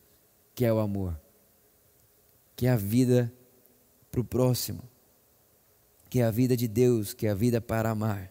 que 0.59 0.65
é 0.65 0.73
o 0.73 0.79
amor, 0.79 1.17
que 2.53 2.67
é 2.67 2.69
a 2.69 2.75
vida 2.75 3.33
para 4.11 4.19
o 4.19 4.25
próximo, 4.25 4.83
que 6.09 6.19
é 6.19 6.25
a 6.25 6.31
vida 6.31 6.57
de 6.57 6.67
Deus, 6.67 7.13
que 7.13 7.25
é 7.25 7.29
a 7.29 7.33
vida 7.33 7.61
para 7.61 7.91
amar. 7.91 8.29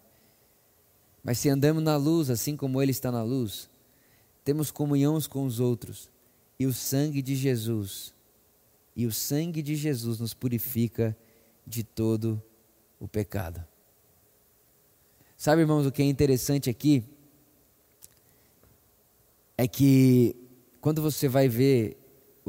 Mas 1.24 1.38
se 1.38 1.48
andamos 1.48 1.82
na 1.82 1.96
luz, 1.96 2.28
assim 2.28 2.54
como 2.54 2.82
Ele 2.82 2.90
está 2.90 3.10
na 3.10 3.22
luz, 3.22 3.70
temos 4.44 4.70
comunhão 4.70 5.18
com 5.22 5.46
os 5.46 5.58
outros, 5.58 6.10
e 6.58 6.66
o 6.66 6.72
sangue 6.74 7.22
de 7.22 7.34
Jesus, 7.34 8.12
e 8.94 9.06
o 9.06 9.10
sangue 9.10 9.62
de 9.62 9.74
Jesus 9.74 10.20
nos 10.20 10.34
purifica 10.34 11.16
de 11.66 11.82
todo 11.82 12.42
o 13.00 13.08
pecado. 13.08 13.64
Sabe, 15.34 15.62
irmãos, 15.62 15.86
o 15.86 15.90
que 15.90 16.02
é 16.02 16.04
interessante 16.04 16.68
aqui? 16.68 17.02
é 19.56 19.66
que 19.66 20.36
quando 20.82 21.00
você 21.00 21.26
vai 21.26 21.48
ver 21.48 21.96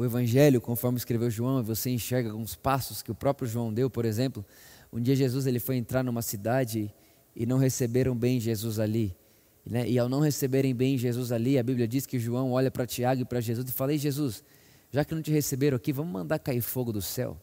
o 0.00 0.04
Evangelho, 0.04 0.62
conforme 0.62 0.96
escreveu 0.96 1.28
João, 1.28 1.62
você 1.62 1.90
enxerga 1.90 2.30
alguns 2.30 2.54
passos 2.54 3.02
que 3.02 3.10
o 3.10 3.14
próprio 3.14 3.46
João 3.46 3.70
deu, 3.70 3.90
por 3.90 4.06
exemplo. 4.06 4.42
Um 4.90 4.98
dia 4.98 5.14
Jesus 5.14 5.46
ele 5.46 5.60
foi 5.60 5.76
entrar 5.76 6.02
numa 6.02 6.22
cidade 6.22 6.90
e 7.36 7.44
não 7.44 7.58
receberam 7.58 8.16
bem 8.16 8.40
Jesus 8.40 8.78
ali. 8.78 9.14
Né? 9.64 9.86
E 9.86 9.98
ao 9.98 10.08
não 10.08 10.20
receberem 10.20 10.74
bem 10.74 10.96
Jesus 10.96 11.30
ali, 11.30 11.58
a 11.58 11.62
Bíblia 11.62 11.86
diz 11.86 12.06
que 12.06 12.18
João 12.18 12.52
olha 12.52 12.70
para 12.70 12.86
Tiago 12.86 13.20
e 13.20 13.24
para 13.26 13.42
Jesus 13.42 13.68
e 13.68 13.72
fala: 13.72 13.92
Ei, 13.92 13.98
Jesus, 13.98 14.42
já 14.90 15.04
que 15.04 15.14
não 15.14 15.20
te 15.20 15.30
receberam 15.30 15.76
aqui, 15.76 15.92
vamos 15.92 16.10
mandar 16.10 16.38
cair 16.38 16.62
fogo 16.62 16.94
do 16.94 17.02
céu. 17.02 17.36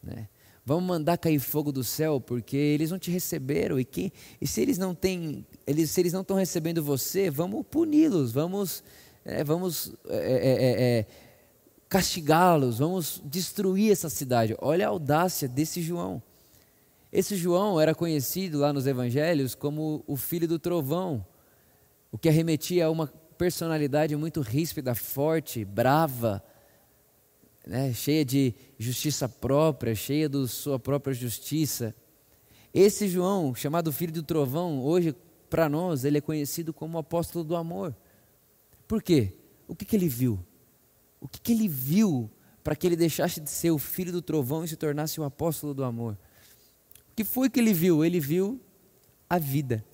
Né? 0.00 0.28
Vamos 0.64 0.84
mandar 0.84 1.18
cair 1.18 1.40
fogo 1.40 1.72
do 1.72 1.82
céu, 1.82 2.20
porque 2.20 2.56
eles 2.56 2.92
não 2.92 2.98
te 2.98 3.10
receberam. 3.10 3.80
E, 3.80 3.84
que, 3.84 4.12
e 4.40 4.46
se 4.46 4.60
eles 4.60 4.78
não 4.78 4.94
têm, 4.94 5.44
eles, 5.66 5.90
se 5.90 6.00
eles 6.00 6.12
não 6.12 6.20
estão 6.20 6.36
recebendo 6.36 6.80
você, 6.80 7.28
vamos 7.28 7.66
puni-los, 7.68 8.30
vamos, 8.30 8.84
é, 9.24 9.42
vamos 9.42 9.92
é, 10.08 10.16
é, 10.16 10.52
é, 10.52 10.82
é, 10.82 11.06
castigá-los, 11.92 12.78
vamos 12.78 13.20
destruir 13.22 13.92
essa 13.92 14.08
cidade. 14.08 14.56
Olha 14.62 14.86
a 14.86 14.88
audácia 14.88 15.46
desse 15.46 15.82
João. 15.82 16.22
Esse 17.12 17.36
João 17.36 17.78
era 17.78 17.94
conhecido 17.94 18.60
lá 18.60 18.72
nos 18.72 18.86
evangelhos 18.86 19.54
como 19.54 20.02
o 20.06 20.16
filho 20.16 20.48
do 20.48 20.58
trovão, 20.58 21.22
o 22.10 22.16
que 22.16 22.30
arremetia 22.30 22.86
a 22.86 22.90
uma 22.90 23.08
personalidade 23.36 24.16
muito 24.16 24.40
ríspida, 24.40 24.94
forte, 24.94 25.66
brava 25.66 26.42
né, 27.66 27.92
cheia 27.92 28.24
de 28.24 28.54
justiça 28.78 29.28
própria, 29.28 29.94
cheia 29.94 30.30
da 30.30 30.48
sua 30.48 30.78
própria 30.78 31.12
justiça. 31.12 31.94
Esse 32.72 33.06
João, 33.06 33.54
chamado 33.54 33.92
filho 33.92 34.14
do 34.14 34.22
trovão, 34.22 34.82
hoje 34.82 35.14
para 35.50 35.68
nós 35.68 36.06
ele 36.06 36.16
é 36.16 36.22
conhecido 36.22 36.72
como 36.72 36.96
o 36.96 37.00
apóstolo 37.00 37.44
do 37.44 37.54
amor. 37.54 37.94
Por 38.88 39.02
quê? 39.02 39.34
O 39.68 39.76
que, 39.76 39.84
que 39.84 39.94
ele 39.94 40.08
viu? 40.08 40.42
O 41.22 41.28
que, 41.28 41.40
que 41.40 41.52
ele 41.52 41.68
viu 41.68 42.28
para 42.64 42.74
que 42.74 42.84
ele 42.84 42.96
deixasse 42.96 43.40
de 43.40 43.48
ser 43.48 43.70
o 43.70 43.78
filho 43.78 44.10
do 44.10 44.20
trovão 44.20 44.64
e 44.64 44.68
se 44.68 44.76
tornasse 44.76 45.20
o 45.20 45.24
apóstolo 45.24 45.72
do 45.72 45.84
amor? 45.84 46.18
O 47.12 47.14
que 47.14 47.22
foi 47.22 47.48
que 47.48 47.60
ele 47.60 47.72
viu? 47.72 48.04
Ele 48.04 48.18
viu 48.18 48.60
a 49.30 49.38
vida. 49.38 49.84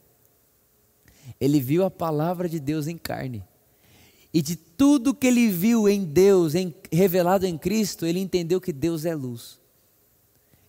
Ele 1.38 1.60
viu 1.60 1.84
a 1.84 1.90
palavra 1.90 2.48
de 2.48 2.58
Deus 2.58 2.86
em 2.86 2.96
carne. 2.96 3.44
E 4.32 4.40
de 4.40 4.56
tudo 4.56 5.14
que 5.14 5.26
ele 5.26 5.48
viu 5.48 5.86
em 5.86 6.02
Deus, 6.02 6.54
em, 6.54 6.74
revelado 6.90 7.44
em 7.44 7.58
Cristo, 7.58 8.06
ele 8.06 8.20
entendeu 8.20 8.60
que 8.60 8.72
Deus 8.72 9.04
é 9.04 9.14
luz. 9.14 9.60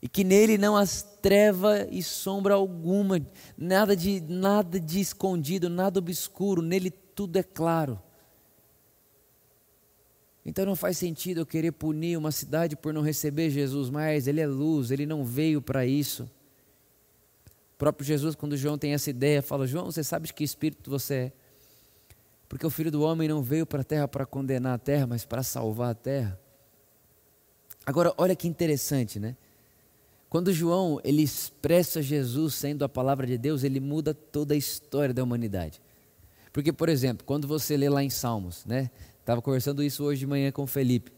E 0.02 0.10
que 0.10 0.26
nele 0.26 0.58
não 0.58 0.76
há 0.76 0.86
treva 1.22 1.88
e 1.90 2.04
sombra 2.04 2.54
alguma, 2.54 3.22
nada 3.58 3.96
de, 3.96 4.22
nada 4.22 4.80
de 4.80 5.00
escondido, 5.00 5.70
nada 5.70 6.00
obscuro, 6.00 6.62
nele 6.62 6.90
tudo 6.90 7.38
é 7.38 7.44
claro. 7.44 8.02
Então 10.50 10.66
não 10.66 10.76
faz 10.76 10.98
sentido 10.98 11.42
eu 11.42 11.46
querer 11.46 11.72
punir 11.72 12.18
uma 12.18 12.32
cidade 12.32 12.76
por 12.76 12.92
não 12.92 13.04
receber 13.04 13.52
Jesus 13.52 13.92
mais, 13.92 14.28
ele 14.28 14.42
é 14.42 14.48
luz, 14.48 14.90
ele 14.90 15.06
não 15.06 15.24
veio 15.24 15.62
para 15.62 15.86
isso. 15.86 16.24
O 17.76 17.78
próprio 17.78 18.04
Jesus, 18.04 18.34
quando 18.34 18.58
João 18.58 18.76
tem 18.76 18.96
essa 18.96 19.12
ideia, 19.12 19.44
fala: 19.44 19.68
João, 19.68 19.86
você 19.92 20.04
sabe 20.04 20.26
de 20.26 20.34
que 20.34 20.44
espírito 20.44 20.90
você 20.90 21.14
é? 21.14 21.32
Porque 22.50 22.66
o 22.66 22.70
filho 22.72 22.90
do 22.90 23.04
homem 23.04 23.28
não 23.28 23.44
veio 23.44 23.64
para 23.64 23.82
a 23.82 23.84
terra 23.84 24.08
para 24.08 24.26
condenar 24.26 24.74
a 24.74 24.80
terra, 24.80 25.06
mas 25.06 25.24
para 25.24 25.44
salvar 25.44 25.92
a 25.92 25.94
terra. 25.94 26.40
Agora, 27.86 28.12
olha 28.18 28.36
que 28.36 28.48
interessante, 28.48 29.20
né? 29.20 29.38
Quando 30.32 30.52
João 30.52 31.00
ele 31.04 31.22
expressa 31.22 32.02
Jesus 32.02 32.56
sendo 32.56 32.84
a 32.84 32.90
palavra 32.90 33.28
de 33.28 33.38
Deus, 33.38 33.64
ele 33.64 33.80
muda 33.80 34.16
toda 34.16 34.56
a 34.56 34.58
história 34.58 35.14
da 35.14 35.24
humanidade. 35.24 35.80
Porque, 36.52 36.74
por 36.74 36.90
exemplo, 36.90 37.24
quando 37.24 37.48
você 37.48 37.78
lê 37.78 37.88
lá 37.88 38.04
em 38.04 38.10
Salmos, 38.10 38.66
né? 38.66 38.90
Estava 39.30 39.44
conversando 39.44 39.84
isso 39.84 40.04
hoje 40.04 40.22
de 40.22 40.26
manhã 40.26 40.52
com 40.52 40.64
o 40.64 40.66
Felipe. 40.66 41.12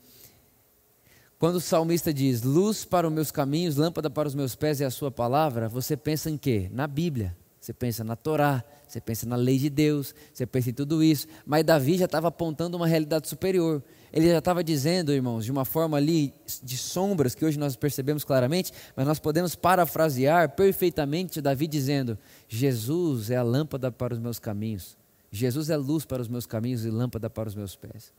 Quando 1.40 1.56
o 1.56 1.62
salmista 1.62 2.14
diz: 2.14 2.44
"Luz 2.44 2.84
para 2.84 3.08
os 3.08 3.14
meus 3.14 3.32
caminhos, 3.32 3.78
lâmpada 3.78 4.10
para 4.10 4.28
os 4.28 4.36
meus 4.36 4.54
pés 4.54 4.82
é 4.82 4.86
a 4.86 4.92
sua 4.92 5.10
palavra", 5.10 5.70
você 5.70 5.96
pensa 5.96 6.30
em 6.30 6.38
quê? 6.38 6.70
Na 6.74 6.88
Bíblia. 6.88 7.38
Você 7.58 7.72
pensa 7.72 8.04
na 8.04 8.18
Torá, 8.18 8.66
você 8.86 9.00
pensa 9.00 9.26
na 9.26 9.38
lei 9.38 9.58
de 9.58 9.70
Deus, 9.70 10.14
você 10.34 10.46
pensa 10.46 10.72
em 10.72 10.74
tudo 10.74 11.02
isso. 11.02 11.26
Mas 11.46 11.64
Davi 11.64 11.98
já 11.98 12.04
estava 12.04 12.28
apontando 12.28 12.76
uma 12.76 12.86
realidade 12.86 13.30
superior. 13.30 13.82
Ele 14.12 14.30
já 14.30 14.40
estava 14.40 14.62
dizendo, 14.62 15.14
irmãos, 15.14 15.46
de 15.46 15.52
uma 15.52 15.64
forma 15.64 15.96
ali 15.96 16.34
de 16.62 16.78
sombras 16.78 17.34
que 17.34 17.46
hoje 17.46 17.58
nós 17.58 17.78
percebemos 17.78 18.26
claramente, 18.26 18.74
mas 18.94 19.08
nós 19.08 19.20
podemos 19.20 19.56
parafrasear 19.56 20.50
perfeitamente 20.54 21.40
Davi 21.40 21.66
dizendo: 21.66 22.18
Jesus 22.50 23.30
é 23.30 23.38
a 23.38 23.44
lâmpada 23.44 23.90
para 23.90 24.14
os 24.14 24.20
meus 24.20 24.38
caminhos. 24.38 25.00
Jesus 25.32 25.70
é 25.70 25.78
luz 25.78 26.04
para 26.04 26.22
os 26.22 26.28
meus 26.28 26.46
caminhos 26.46 26.84
e 26.84 26.90
lâmpada 26.90 27.30
para 27.30 27.48
os 27.48 27.56
meus 27.56 27.76
pés. 27.76 28.12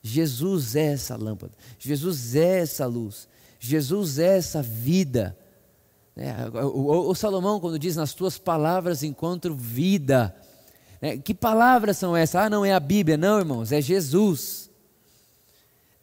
Jesus 0.00 0.76
é 0.76 0.92
essa 0.92 1.16
lâmpada. 1.16 1.52
Jesus 1.78 2.36
é 2.36 2.60
essa 2.60 2.86
luz. 2.86 3.28
Jesus 3.58 4.18
é 4.18 4.36
essa 4.36 4.62
vida. 4.62 5.36
É, 6.16 6.34
o, 6.52 7.14
Salomão, 7.14 7.58
quando 7.58 7.78
diz 7.78 7.96
nas 7.96 8.12
tuas 8.12 8.36
palavras 8.36 9.02
encontro 9.02 9.54
vida, 9.54 10.34
é, 11.00 11.16
que 11.16 11.32
palavras 11.32 11.96
são 11.96 12.16
essas? 12.16 12.36
Ah, 12.36 12.50
não 12.50 12.64
é 12.64 12.72
a 12.72 12.80
Bíblia, 12.80 13.16
não, 13.16 13.38
irmãos, 13.38 13.72
é 13.72 13.80
Jesus. 13.80 14.70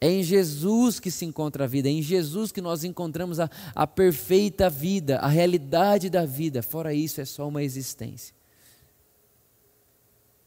É 0.00 0.10
em 0.10 0.22
Jesus 0.22 0.98
que 0.98 1.10
se 1.10 1.26
encontra 1.26 1.64
a 1.64 1.66
vida, 1.66 1.88
é 1.88 1.92
em 1.92 2.02
Jesus 2.02 2.50
que 2.50 2.62
nós 2.62 2.84
encontramos 2.84 3.38
a, 3.38 3.50
a 3.74 3.86
perfeita 3.86 4.68
vida, 4.70 5.18
a 5.18 5.28
realidade 5.28 6.08
da 6.08 6.24
vida. 6.24 6.62
Fora 6.62 6.94
isso, 6.94 7.20
é 7.20 7.24
só 7.24 7.46
uma 7.46 7.62
existência. 7.62 8.34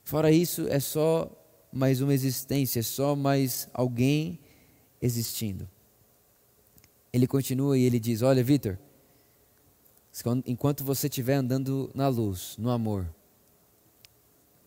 Fora 0.03 0.31
isso, 0.31 0.67
é 0.67 0.79
só 0.79 1.31
mais 1.71 2.01
uma 2.01 2.13
existência, 2.13 2.79
é 2.79 2.83
só 2.83 3.15
mais 3.15 3.67
alguém 3.73 4.39
existindo. 5.01 5.69
Ele 7.11 7.27
continua 7.27 7.77
e 7.77 7.83
ele 7.83 7.99
diz: 7.99 8.21
Olha, 8.21 8.43
Vitor 8.43 8.77
enquanto 10.45 10.83
você 10.83 11.07
estiver 11.07 11.35
andando 11.35 11.89
na 11.95 12.07
luz, 12.07 12.55
no 12.57 12.69
amor, 12.69 13.09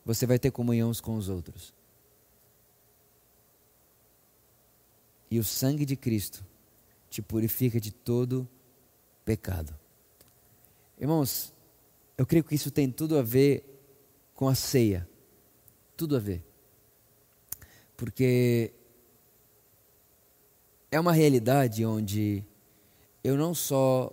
você 0.05 0.27
vai 0.27 0.39
ter 0.39 0.51
comunhão 0.51 0.91
com 1.03 1.17
os 1.17 1.29
outros. 1.29 1.73
E 5.31 5.39
o 5.39 5.45
sangue 5.45 5.85
de 5.85 5.97
Cristo 5.97 6.45
te 7.09 7.23
purifica 7.23 7.81
de 7.81 7.93
todo 7.93 8.49
pecado. 9.25 9.77
Irmãos, 10.99 11.53
eu 12.17 12.27
creio 12.27 12.45
que 12.45 12.55
isso 12.55 12.71
tem 12.71 12.91
tudo 12.91 13.19
a 13.19 13.23
ver 13.23 13.65
com 14.35 14.49
a 14.49 14.55
ceia. 14.55 15.09
Tudo 15.97 16.17
a 16.17 16.19
ver. 16.19 16.45
Porque 17.97 18.73
é 20.91 21.01
uma 21.01 21.13
realidade 21.13 21.85
onde 21.85 22.45
eu 23.25 23.37
não 23.37 23.55
só 23.55 24.13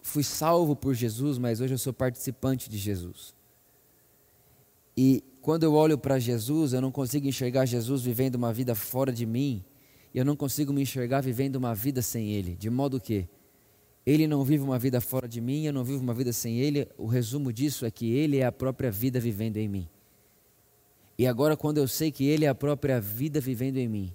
fui 0.00 0.22
salvo 0.22 0.76
por 0.76 0.94
Jesus, 0.94 1.36
mas 1.36 1.60
hoje 1.60 1.74
eu 1.74 1.78
sou 1.78 1.92
participante 1.92 2.70
de 2.70 2.78
Jesus. 2.78 3.34
E 4.96 5.22
quando 5.42 5.64
eu 5.64 5.74
olho 5.74 5.98
para 5.98 6.18
Jesus, 6.18 6.72
eu 6.72 6.80
não 6.80 6.92
consigo 6.92 7.26
enxergar 7.26 7.66
Jesus 7.66 8.02
vivendo 8.02 8.36
uma 8.36 8.52
vida 8.52 8.74
fora 8.74 9.12
de 9.12 9.26
mim, 9.26 9.64
eu 10.14 10.24
não 10.24 10.36
consigo 10.36 10.72
me 10.72 10.82
enxergar 10.82 11.20
vivendo 11.20 11.56
uma 11.56 11.74
vida 11.74 12.00
sem 12.00 12.30
Ele, 12.30 12.54
de 12.54 12.70
modo 12.70 13.00
que 13.00 13.28
Ele 14.06 14.26
não 14.26 14.44
vive 14.44 14.62
uma 14.62 14.78
vida 14.78 15.00
fora 15.00 15.28
de 15.28 15.40
mim, 15.40 15.64
eu 15.64 15.72
não 15.72 15.84
vivo 15.84 16.02
uma 16.02 16.14
vida 16.14 16.32
sem 16.32 16.58
Ele, 16.58 16.88
o 16.96 17.06
resumo 17.06 17.52
disso 17.52 17.84
é 17.84 17.90
que 17.90 18.10
Ele 18.10 18.38
é 18.38 18.46
a 18.46 18.52
própria 18.52 18.90
vida 18.90 19.20
vivendo 19.20 19.56
em 19.56 19.68
mim. 19.68 19.88
E 21.18 21.26
agora, 21.26 21.56
quando 21.56 21.78
eu 21.78 21.88
sei 21.88 22.12
que 22.12 22.24
Ele 22.24 22.44
é 22.44 22.48
a 22.48 22.54
própria 22.54 23.00
vida 23.00 23.40
vivendo 23.40 23.78
em 23.78 23.88
mim, 23.88 24.12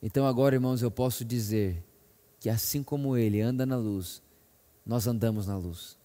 Então 0.00 0.26
agora, 0.26 0.54
irmãos, 0.54 0.80
eu 0.80 0.90
posso 0.92 1.24
dizer 1.24 1.82
que 2.38 2.48
assim 2.48 2.84
como 2.84 3.16
ele 3.16 3.40
anda 3.40 3.66
na 3.66 3.76
luz, 3.76 4.22
nós 4.86 5.08
andamos 5.08 5.48
na 5.48 5.56
luz. 5.56 5.98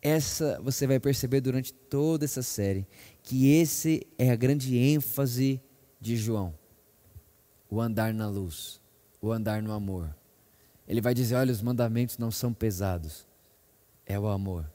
Essa 0.00 0.58
você 0.62 0.86
vai 0.86 0.98
perceber 0.98 1.42
durante 1.42 1.72
toda 1.72 2.24
essa 2.24 2.42
série 2.42 2.86
que 3.22 3.52
esse 3.52 4.06
é 4.18 4.30
a 4.30 4.36
grande 4.36 4.76
ênfase 4.76 5.60
de 6.00 6.16
João. 6.16 6.54
O 7.68 7.80
andar 7.80 8.12
na 8.14 8.28
luz, 8.28 8.80
o 9.20 9.30
andar 9.30 9.62
no 9.62 9.72
amor. 9.72 10.16
Ele 10.88 11.00
vai 11.00 11.12
dizer: 11.12 11.34
olha, 11.34 11.52
os 11.52 11.62
mandamentos 11.62 12.16
não 12.16 12.30
são 12.30 12.52
pesados, 12.52 13.26
é 14.06 14.18
o 14.18 14.26
amor. 14.26 14.70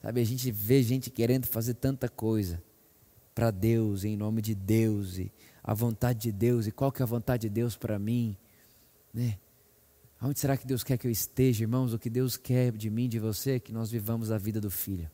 Sabe, 0.00 0.20
a 0.20 0.24
gente 0.24 0.50
vê 0.50 0.82
gente 0.82 1.10
querendo 1.10 1.46
fazer 1.46 1.74
tanta 1.74 2.08
coisa 2.08 2.62
para 3.34 3.50
Deus, 3.50 4.04
em 4.04 4.16
nome 4.16 4.40
de 4.40 4.54
Deus, 4.54 5.18
e 5.18 5.32
a 5.62 5.74
vontade 5.74 6.20
de 6.20 6.32
Deus, 6.32 6.66
e 6.66 6.70
qual 6.70 6.92
que 6.92 7.02
é 7.02 7.04
a 7.04 7.06
vontade 7.06 7.42
de 7.42 7.48
Deus 7.48 7.76
para 7.76 7.98
mim, 7.98 8.36
né? 9.12 9.38
Onde 10.22 10.40
será 10.40 10.56
que 10.56 10.66
Deus 10.66 10.82
quer 10.82 10.96
que 10.96 11.06
eu 11.06 11.10
esteja, 11.10 11.64
irmãos? 11.64 11.92
O 11.92 11.98
que 11.98 12.08
Deus 12.08 12.36
quer 12.36 12.72
de 12.72 12.88
mim, 12.88 13.08
de 13.08 13.18
você, 13.18 13.52
é 13.52 13.58
que 13.58 13.72
nós 13.72 13.90
vivamos 13.90 14.30
a 14.30 14.38
vida 14.38 14.58
do 14.58 14.70
Filho. 14.70 15.10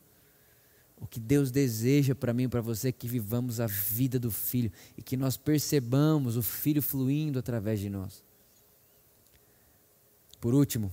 O 1.00 1.06
que 1.06 1.18
Deus 1.18 1.50
deseja 1.50 2.14
para 2.14 2.32
mim 2.32 2.44
e 2.44 2.48
para 2.48 2.60
você 2.60 2.88
é 2.88 2.92
que 2.92 3.08
vivamos 3.08 3.58
a 3.58 3.66
vida 3.66 4.18
do 4.18 4.30
Filho 4.30 4.70
e 4.96 5.02
que 5.02 5.16
nós 5.16 5.36
percebamos 5.36 6.36
o 6.36 6.42
Filho 6.42 6.82
fluindo 6.82 7.38
através 7.38 7.80
de 7.80 7.88
nós. 7.88 8.22
Por 10.40 10.54
último, 10.54 10.92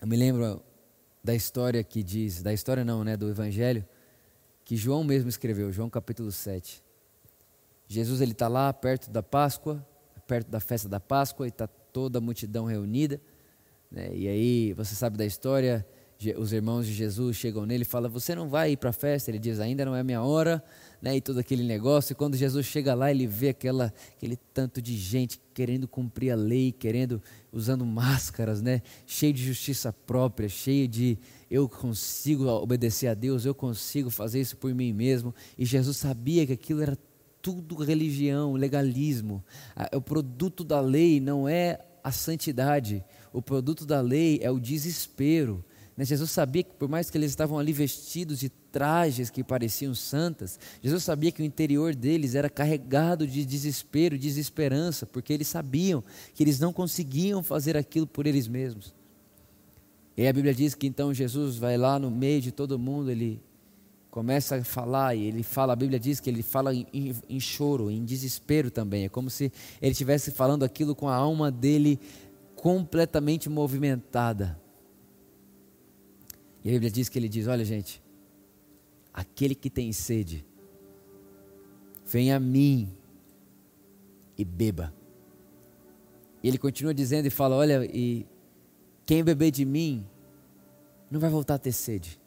eu 0.00 0.06
me 0.06 0.16
lembro 0.16 0.62
da 1.24 1.34
história 1.34 1.82
que 1.82 2.02
diz, 2.02 2.42
da 2.42 2.52
história 2.52 2.84
não, 2.84 3.02
né, 3.02 3.16
do 3.16 3.28
Evangelho, 3.28 3.84
que 4.66 4.76
João 4.76 5.04
mesmo 5.04 5.28
escreveu, 5.28 5.70
João 5.70 5.88
capítulo 5.88 6.32
7. 6.32 6.82
Jesus 7.86 8.20
ele 8.20 8.32
está 8.32 8.48
lá 8.48 8.72
perto 8.72 9.08
da 9.08 9.22
Páscoa, 9.22 9.86
perto 10.26 10.48
da 10.48 10.58
festa 10.58 10.88
da 10.88 10.98
Páscoa, 10.98 11.46
e 11.46 11.50
está 11.50 11.68
toda 11.68 12.18
a 12.18 12.20
multidão 12.20 12.64
reunida. 12.64 13.20
Né? 13.88 14.10
E 14.12 14.26
aí, 14.26 14.72
você 14.72 14.96
sabe 14.96 15.16
da 15.16 15.24
história, 15.24 15.86
os 16.38 16.52
irmãos 16.52 16.86
de 16.86 16.94
Jesus 16.94 17.36
chegam 17.36 17.66
nele 17.66 17.82
e 17.82 17.86
falam: 17.86 18.10
Você 18.10 18.34
não 18.34 18.48
vai 18.48 18.72
ir 18.72 18.76
para 18.78 18.90
a 18.90 18.92
festa? 18.92 19.30
Ele 19.30 19.38
diz: 19.38 19.60
Ainda 19.60 19.84
não 19.84 19.94
é 19.94 20.02
minha 20.02 20.22
hora, 20.22 20.64
né? 21.00 21.14
e 21.16 21.20
todo 21.20 21.38
aquele 21.38 21.62
negócio. 21.62 22.12
E 22.12 22.16
quando 22.16 22.36
Jesus 22.36 22.64
chega 22.64 22.94
lá, 22.94 23.10
ele 23.10 23.26
vê 23.26 23.50
aquela, 23.50 23.92
aquele 24.16 24.36
tanto 24.54 24.80
de 24.80 24.96
gente 24.96 25.38
querendo 25.52 25.86
cumprir 25.86 26.30
a 26.30 26.34
lei, 26.34 26.72
querendo, 26.72 27.20
usando 27.52 27.84
máscaras, 27.84 28.62
né? 28.62 28.80
cheio 29.06 29.32
de 29.32 29.44
justiça 29.44 29.92
própria, 29.92 30.48
cheio 30.48 30.88
de 30.88 31.18
eu 31.50 31.68
consigo 31.68 32.46
obedecer 32.46 33.08
a 33.08 33.14
Deus, 33.14 33.44
eu 33.44 33.54
consigo 33.54 34.08
fazer 34.08 34.40
isso 34.40 34.56
por 34.56 34.74
mim 34.74 34.94
mesmo. 34.94 35.34
E 35.58 35.66
Jesus 35.66 35.98
sabia 35.98 36.46
que 36.46 36.52
aquilo 36.52 36.80
era 36.80 36.96
tudo 37.42 37.76
religião, 37.76 38.54
legalismo. 38.54 39.44
O 39.94 40.00
produto 40.00 40.64
da 40.64 40.80
lei 40.80 41.20
não 41.20 41.46
é 41.46 41.78
a 42.02 42.10
santidade, 42.10 43.04
o 43.32 43.42
produto 43.42 43.84
da 43.84 44.00
lei 44.00 44.38
é 44.42 44.50
o 44.50 44.58
desespero 44.58 45.64
Jesus 46.04 46.30
sabia 46.30 46.62
que, 46.62 46.74
por 46.74 46.88
mais 46.88 47.08
que 47.08 47.16
eles 47.16 47.30
estavam 47.30 47.58
ali 47.58 47.72
vestidos 47.72 48.38
de 48.38 48.50
trajes 48.50 49.30
que 49.30 49.42
pareciam 49.42 49.94
santas, 49.94 50.60
Jesus 50.82 51.02
sabia 51.02 51.32
que 51.32 51.40
o 51.40 51.44
interior 51.44 51.94
deles 51.94 52.34
era 52.34 52.50
carregado 52.50 53.26
de 53.26 53.46
desespero, 53.46 54.18
de 54.18 54.28
desesperança, 54.28 55.06
porque 55.06 55.32
eles 55.32 55.48
sabiam 55.48 56.04
que 56.34 56.42
eles 56.42 56.60
não 56.60 56.72
conseguiam 56.72 57.42
fazer 57.42 57.78
aquilo 57.78 58.06
por 58.06 58.26
eles 58.26 58.46
mesmos. 58.46 58.94
E 60.14 60.26
a 60.26 60.32
Bíblia 60.32 60.54
diz 60.54 60.74
que 60.74 60.86
então 60.86 61.14
Jesus 61.14 61.56
vai 61.56 61.78
lá 61.78 61.98
no 61.98 62.10
meio 62.10 62.42
de 62.42 62.52
todo 62.52 62.78
mundo, 62.78 63.10
ele 63.10 63.40
começa 64.10 64.56
a 64.56 64.64
falar 64.64 65.14
e 65.14 65.24
ele 65.24 65.42
fala, 65.42 65.72
a 65.72 65.76
Bíblia 65.76 66.00
diz 66.00 66.20
que 66.20 66.28
ele 66.28 66.42
fala 66.42 66.74
em, 66.74 66.86
em, 66.92 67.14
em 67.28 67.40
choro, 67.40 67.90
em 67.90 68.04
desespero 68.04 68.70
também. 68.70 69.04
É 69.04 69.08
como 69.08 69.30
se 69.30 69.52
ele 69.80 69.92
estivesse 69.92 70.30
falando 70.30 70.62
aquilo 70.62 70.94
com 70.94 71.08
a 71.08 71.14
alma 71.14 71.50
dele 71.50 71.98
completamente 72.54 73.48
movimentada. 73.48 74.58
E 76.66 76.68
a 76.68 76.72
Bíblia 76.72 76.90
diz 76.90 77.08
que 77.08 77.16
ele 77.16 77.28
diz: 77.28 77.46
Olha, 77.46 77.64
gente, 77.64 78.02
aquele 79.14 79.54
que 79.54 79.70
tem 79.70 79.92
sede, 79.92 80.44
venha 82.04 82.34
a 82.34 82.40
mim 82.40 82.90
e 84.36 84.44
beba. 84.44 84.92
E 86.42 86.48
ele 86.48 86.58
continua 86.58 86.92
dizendo 86.92 87.26
e 87.26 87.30
fala: 87.30 87.54
Olha, 87.54 87.88
e 87.94 88.26
quem 89.06 89.22
beber 89.22 89.52
de 89.52 89.64
mim 89.64 90.04
não 91.08 91.20
vai 91.20 91.30
voltar 91.30 91.54
a 91.54 91.58
ter 91.58 91.70
sede. 91.70 92.20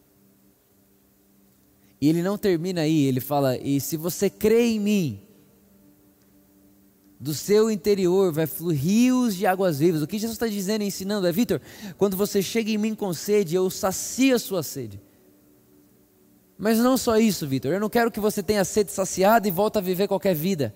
E 2.00 2.08
ele 2.08 2.24
não 2.24 2.38
termina 2.38 2.80
aí, 2.80 3.04
ele 3.08 3.20
fala: 3.20 3.58
E 3.58 3.82
se 3.82 3.98
você 3.98 4.30
crê 4.30 4.68
em 4.68 4.80
mim, 4.80 5.22
do 7.20 7.34
seu 7.34 7.70
interior 7.70 8.32
vai 8.32 8.48
fluir 8.48 8.80
rios 8.80 9.36
de 9.36 9.46
águas 9.46 9.80
vivas. 9.80 10.02
O 10.02 10.08
que 10.08 10.18
Jesus 10.18 10.36
está 10.36 10.48
dizendo 10.48 10.84
e 10.84 10.88
ensinando 10.88 11.28
é, 11.28 11.32
Vitor, 11.32 11.60
quando 11.98 12.16
você 12.16 12.42
chega 12.42 12.72
em 12.72 12.78
mim 12.78 12.96
com 12.96 13.14
sede, 13.14 13.56
eu 13.56 13.70
sacio 13.70 14.36
a 14.36 14.40
sua 14.40 14.64
sede. 14.64 15.02
Mas 16.58 16.78
não 16.78 16.98
só 16.98 17.18
isso, 17.18 17.46
Vitor. 17.48 17.72
Eu 17.72 17.80
não 17.80 17.90
quero 17.90 18.12
que 18.12 18.20
você 18.20 18.42
tenha 18.42 18.64
sede 18.64 18.92
saciada 18.92 19.48
e 19.48 19.52
volte 19.52 19.78
a 19.78 19.82
viver 19.82 20.08
qualquer 20.08 20.34
vida. 20.34 20.74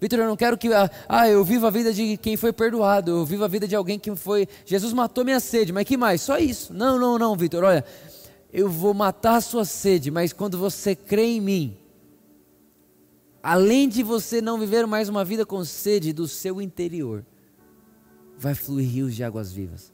Vitor, 0.00 0.18
eu 0.18 0.26
não 0.26 0.36
quero 0.36 0.56
que. 0.56 0.72
Ah, 0.72 0.90
ah, 1.08 1.28
eu 1.28 1.44
vivo 1.44 1.66
a 1.66 1.70
vida 1.70 1.92
de 1.92 2.16
quem 2.16 2.36
foi 2.36 2.52
perdoado. 2.52 3.10
Eu 3.10 3.24
vivo 3.24 3.44
a 3.44 3.48
vida 3.48 3.68
de 3.68 3.76
alguém 3.76 3.98
que 3.98 4.14
foi. 4.16 4.48
Jesus 4.64 4.92
matou 4.92 5.24
minha 5.24 5.40
sede, 5.40 5.72
mas 5.72 5.84
que 5.84 5.96
mais? 5.96 6.20
Só 6.22 6.38
isso. 6.38 6.72
Não, 6.74 6.98
não, 6.98 7.18
não, 7.18 7.36
Vitor. 7.36 7.64
Olha, 7.64 7.84
eu 8.52 8.68
vou 8.68 8.92
matar 8.92 9.36
a 9.36 9.40
sua 9.40 9.64
sede, 9.64 10.10
mas 10.10 10.32
quando 10.32 10.58
você 10.58 10.94
crê 10.94 11.24
em 11.24 11.40
mim, 11.40 11.76
além 13.42 13.88
de 13.88 14.02
você 14.02 14.40
não 14.40 14.58
viver 14.58 14.86
mais 14.86 15.08
uma 15.08 15.24
vida 15.24 15.46
com 15.46 15.64
sede 15.64 16.12
do 16.12 16.26
seu 16.26 16.60
interior, 16.60 17.24
vai 18.36 18.54
fluir 18.54 18.88
rios 18.88 19.14
de 19.14 19.24
águas 19.24 19.52
vivas. 19.52 19.92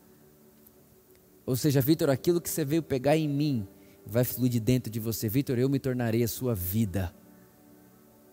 Ou 1.46 1.56
seja, 1.56 1.80
Vitor, 1.80 2.08
aquilo 2.10 2.40
que 2.40 2.48
você 2.48 2.64
veio 2.64 2.82
pegar 2.82 3.16
em 3.16 3.28
mim 3.28 3.66
vai 4.06 4.24
fluir 4.24 4.50
de 4.50 4.60
dentro 4.60 4.90
de 4.90 5.00
você. 5.00 5.28
Vitor, 5.28 5.58
eu 5.58 5.68
me 5.68 5.78
tornarei 5.78 6.22
a 6.22 6.28
sua 6.28 6.54
vida. 6.54 7.14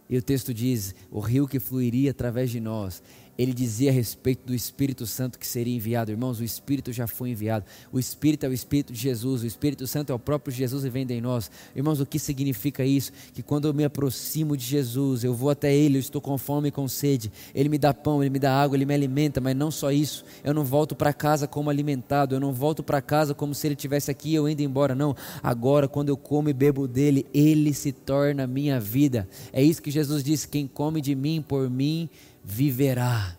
E 0.10 0.18
o 0.18 0.22
texto 0.22 0.54
diz: 0.54 0.94
o 1.10 1.20
rio 1.20 1.48
que 1.48 1.60
fluiria 1.60 2.12
através 2.12 2.50
de 2.50 2.60
nós 2.60 3.02
ele 3.38 3.54
dizia 3.54 3.90
a 3.90 3.94
respeito 3.94 4.46
do 4.46 4.54
Espírito 4.54 5.08
Santo 5.08 5.40
que 5.40 5.48
seria 5.48 5.76
enviado. 5.76 6.12
Irmãos, 6.12 6.40
o 6.40 6.44
Espírito 6.44 6.92
já 6.92 7.08
foi 7.08 7.30
enviado. 7.32 7.66
O 7.92 7.98
Espírito 7.98 8.46
é 8.46 8.50
o 8.50 8.54
Espírito 8.54 8.94
de 8.94 9.00
Jesus. 9.00 9.42
O 9.42 9.48
Espírito 9.48 9.88
Santo 9.88 10.12
é 10.12 10.16
o 10.16 10.20
próprio 10.20 10.54
Jesus 10.54 10.86
e 10.86 10.90
vem 10.90 11.06
em 11.10 11.22
nós. 11.22 11.50
Irmãos, 11.76 12.00
o 12.00 12.06
que 12.06 12.20
significa 12.20 12.86
isso? 12.86 13.12
Que 13.34 13.42
quando 13.42 13.68
eu 13.68 13.74
me 13.74 13.84
aproximo 13.84 14.56
de 14.56 14.64
Jesus, 14.64 15.24
eu 15.24 15.34
vou 15.34 15.50
até 15.50 15.74
Ele, 15.74 15.98
eu 15.98 16.00
estou 16.00 16.22
com 16.22 16.38
fome 16.38 16.68
e 16.68 16.72
com 16.72 16.88
sede. 16.88 17.32
Ele 17.56 17.70
me 17.70 17.78
dá 17.78 17.94
pão, 17.94 18.22
Ele 18.22 18.30
me 18.30 18.40
dá 18.40 18.54
água, 18.54 18.78
Ele 18.78 18.86
me 18.86 18.94
alimenta. 18.94 19.42
Mas 19.42 19.56
não 19.56 19.72
só 19.72 19.92
isso. 19.92 20.24
Eu 20.44 20.54
não 20.54 20.64
volto 20.64 20.96
para 20.96 21.14
casa 21.14 21.48
como 21.48 21.70
alimentado. 21.70 22.36
Eu 22.36 22.40
não 22.40 22.54
volto 22.54 22.84
para 22.84 23.02
casa 23.02 23.34
como 23.34 23.56
se 23.56 23.66
Ele 23.66 23.76
estivesse 23.76 24.12
aqui 24.12 24.30
e 24.30 24.36
eu 24.36 24.48
indo 24.48 24.62
embora. 24.62 24.94
Não. 24.94 25.16
Agora, 25.42 25.88
quando 25.88 26.10
eu 26.10 26.18
como 26.18 26.50
e 26.50 26.54
bebo 26.54 26.88
dele, 26.88 27.26
Ele 27.34 27.74
se 27.74 27.92
torna 27.92 28.46
minha 28.46 28.80
vida. 28.80 29.28
É 29.52 29.64
isso 29.64 29.82
que 29.82 29.90
Jesus 29.90 30.24
disse: 30.24 30.48
quem 30.48 30.68
come 30.68 31.02
de 31.02 31.16
mim, 31.16 31.44
por 31.46 31.70
mim, 31.70 32.10
viverá. 32.44 33.38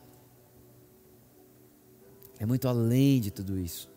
É 2.38 2.46
muito 2.46 2.68
além 2.68 3.20
de 3.20 3.30
tudo 3.30 3.58
isso. 3.58 3.90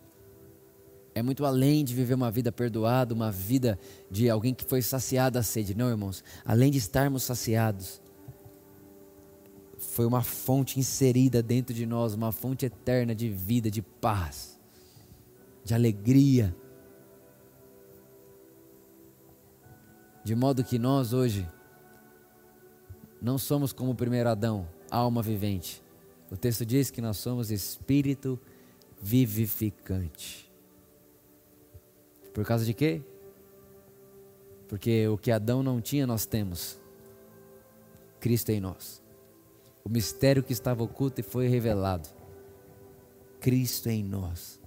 É 1.14 1.24
muito 1.24 1.46
além 1.46 1.86
de 1.86 1.96
viver 1.96 2.14
uma 2.14 2.30
vida 2.30 2.52
perdoada, 2.52 3.14
uma 3.14 3.32
vida 3.32 3.80
de 4.12 4.30
alguém 4.30 4.54
que 4.54 4.66
foi 4.66 4.82
saciado 4.82 5.40
à 5.40 5.44
sede. 5.44 5.74
Não, 5.74 5.90
irmãos. 5.90 6.24
Além 6.44 6.70
de 6.70 6.78
estarmos 6.78 7.24
saciados, 7.24 8.02
foi 9.78 10.06
uma 10.06 10.22
fonte 10.22 10.78
inserida 10.78 11.42
dentro 11.42 11.74
de 11.74 11.86
nós, 11.86 12.14
uma 12.14 12.34
fonte 12.34 12.66
eterna 12.66 13.16
de 13.16 13.30
vida, 13.30 13.72
de 13.72 13.82
paz, 13.82 14.60
de 15.64 15.74
alegria. 15.74 16.54
De 20.24 20.36
modo 20.36 20.64
que 20.64 20.78
nós 20.78 21.14
hoje 21.14 21.50
não 23.22 23.38
somos 23.38 23.72
como 23.72 23.92
o 23.92 23.96
primeiro 23.96 24.30
Adão, 24.30 24.68
alma 24.96 25.22
vivente. 25.22 25.84
O 26.32 26.38
texto 26.38 26.66
diz 26.66 26.90
que 26.90 27.02
nós 27.02 27.18
somos 27.18 27.52
espírito 27.52 28.40
vivificante. 29.02 30.52
Por 32.34 32.46
causa 32.46 32.66
de 32.66 32.74
quê? 32.74 33.02
Porque 34.68 35.08
o 35.08 35.18
que 35.18 35.32
Adão 35.32 35.62
não 35.62 35.80
tinha, 35.80 36.08
nós 36.08 36.26
temos. 36.26 36.80
Cristo 38.20 38.50
em 38.50 38.60
nós. 38.60 39.02
O 39.84 39.90
mistério 39.90 40.44
que 40.44 40.52
estava 40.52 40.84
oculto 40.84 41.22
e 41.22 41.24
foi 41.24 41.48
revelado. 41.48 42.10
Cristo 43.40 43.90
em 43.90 44.04
nós. 44.04 44.60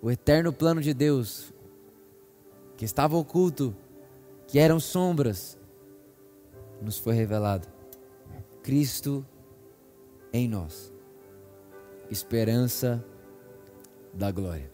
O 0.00 0.10
eterno 0.10 0.52
plano 0.52 0.80
de 0.80 0.94
Deus, 0.94 1.52
que 2.76 2.84
estava 2.84 3.16
oculto, 3.16 3.76
que 4.46 4.58
eram 4.58 4.80
sombras, 4.80 5.58
nos 6.80 6.98
foi 6.98 7.14
revelado. 7.14 7.68
Cristo 8.68 9.24
em 10.30 10.46
nós. 10.46 10.92
Esperança 12.10 13.02
da 14.12 14.30
glória. 14.30 14.70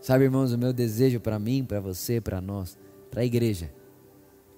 Sabe, 0.00 0.24
irmãos, 0.24 0.54
o 0.54 0.56
meu 0.56 0.72
desejo 0.72 1.20
para 1.20 1.38
mim, 1.38 1.66
para 1.66 1.80
você, 1.80 2.18
para 2.18 2.40
nós, 2.40 2.78
para 3.10 3.20
a 3.20 3.24
igreja, 3.26 3.70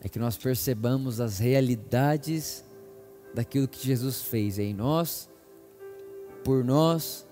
é 0.00 0.08
que 0.08 0.16
nós 0.16 0.36
percebamos 0.36 1.20
as 1.20 1.40
realidades 1.40 2.64
daquilo 3.34 3.66
que 3.66 3.84
Jesus 3.84 4.22
fez 4.22 4.60
em 4.60 4.72
nós, 4.72 5.28
por 6.44 6.62
nós, 6.62 7.26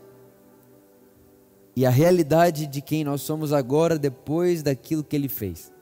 e 1.77 1.87
a 1.87 1.91
realidade 1.91 2.67
de 2.67 2.83
quem 2.83 3.05
nós 3.05 3.23
somos 3.23 3.53
agora 3.53 3.97
depois 3.97 4.65
daquilo 4.65 5.05
que 5.05 5.15
Ele 5.15 5.29
fez. 5.29 5.73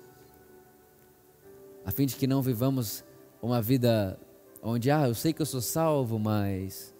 A 1.86 1.90
fim 1.90 2.04
de 2.04 2.16
que 2.16 2.26
não 2.26 2.42
vivamos 2.42 3.02
uma 3.40 3.62
vida 3.62 4.20
onde, 4.64 4.90
ah, 4.90 5.06
eu 5.06 5.14
sei 5.14 5.32
que 5.32 5.42
eu 5.42 5.46
sou 5.46 5.60
salvo, 5.60 6.18
mas 6.18 6.92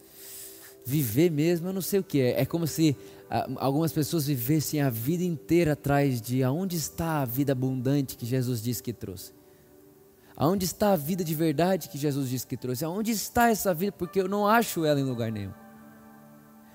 viver 0.84 1.30
mesmo, 1.30 1.68
eu 1.68 1.72
não 1.72 1.80
sei 1.80 1.98
o 2.00 2.04
que 2.04 2.20
é. 2.20 2.42
É 2.42 2.44
como 2.44 2.66
se 2.66 2.94
ah, 3.30 3.48
algumas 3.56 3.90
pessoas 3.90 4.26
vivessem 4.26 4.82
a 4.82 4.90
vida 4.90 5.24
inteira 5.24 5.72
atrás 5.72 6.20
de 6.20 6.44
aonde 6.44 6.76
está 6.76 7.22
a 7.22 7.24
vida 7.24 7.52
abundante 7.52 8.16
que 8.16 8.26
Jesus 8.26 8.62
disse 8.62 8.82
que 8.82 8.92
trouxe. 8.92 9.32
Aonde 10.36 10.64
está 10.66 10.92
a 10.92 10.96
vida 10.96 11.24
de 11.24 11.34
verdade 11.34 11.88
que 11.88 11.96
Jesus 11.96 12.28
disse 12.28 12.46
que 12.46 12.56
trouxe? 12.56 12.84
Aonde 12.84 13.12
está 13.12 13.48
essa 13.48 13.72
vida? 13.72 13.92
Porque 13.92 14.20
eu 14.20 14.28
não 14.28 14.46
acho 14.46 14.84
ela 14.84 15.00
em 15.00 15.04
lugar 15.04 15.32
nenhum. 15.32 15.52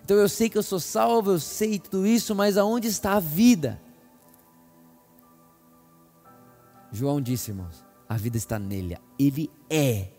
Então 0.04 0.18
eu 0.18 0.28
sei 0.28 0.50
que 0.50 0.58
eu 0.58 0.64
sou 0.64 0.80
salvo, 0.80 1.32
eu 1.32 1.40
sei 1.40 1.78
tudo 1.78 2.08
isso, 2.08 2.34
mas 2.34 2.58
aonde 2.58 2.88
está 2.88 3.14
a 3.14 3.20
vida? 3.20 3.80
João 6.92 7.22
disse, 7.22 7.52
irmãos, 7.52 7.86
a 8.08 8.18
vida 8.18 8.38
está 8.38 8.58
nele. 8.58 8.98
Ele 9.20 9.52
é 9.70 10.19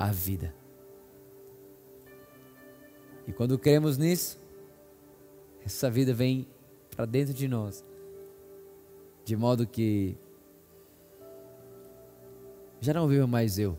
a 0.00 0.10
vida. 0.10 0.54
E 3.28 3.32
quando 3.34 3.58
cremos 3.58 3.98
nisso, 3.98 4.40
essa 5.62 5.90
vida 5.90 6.14
vem 6.14 6.48
para 6.96 7.04
dentro 7.04 7.34
de 7.34 7.46
nós, 7.46 7.84
de 9.26 9.36
modo 9.36 9.66
que 9.66 10.16
já 12.80 12.94
não 12.94 13.06
vivo 13.06 13.28
mais 13.28 13.58
eu. 13.58 13.78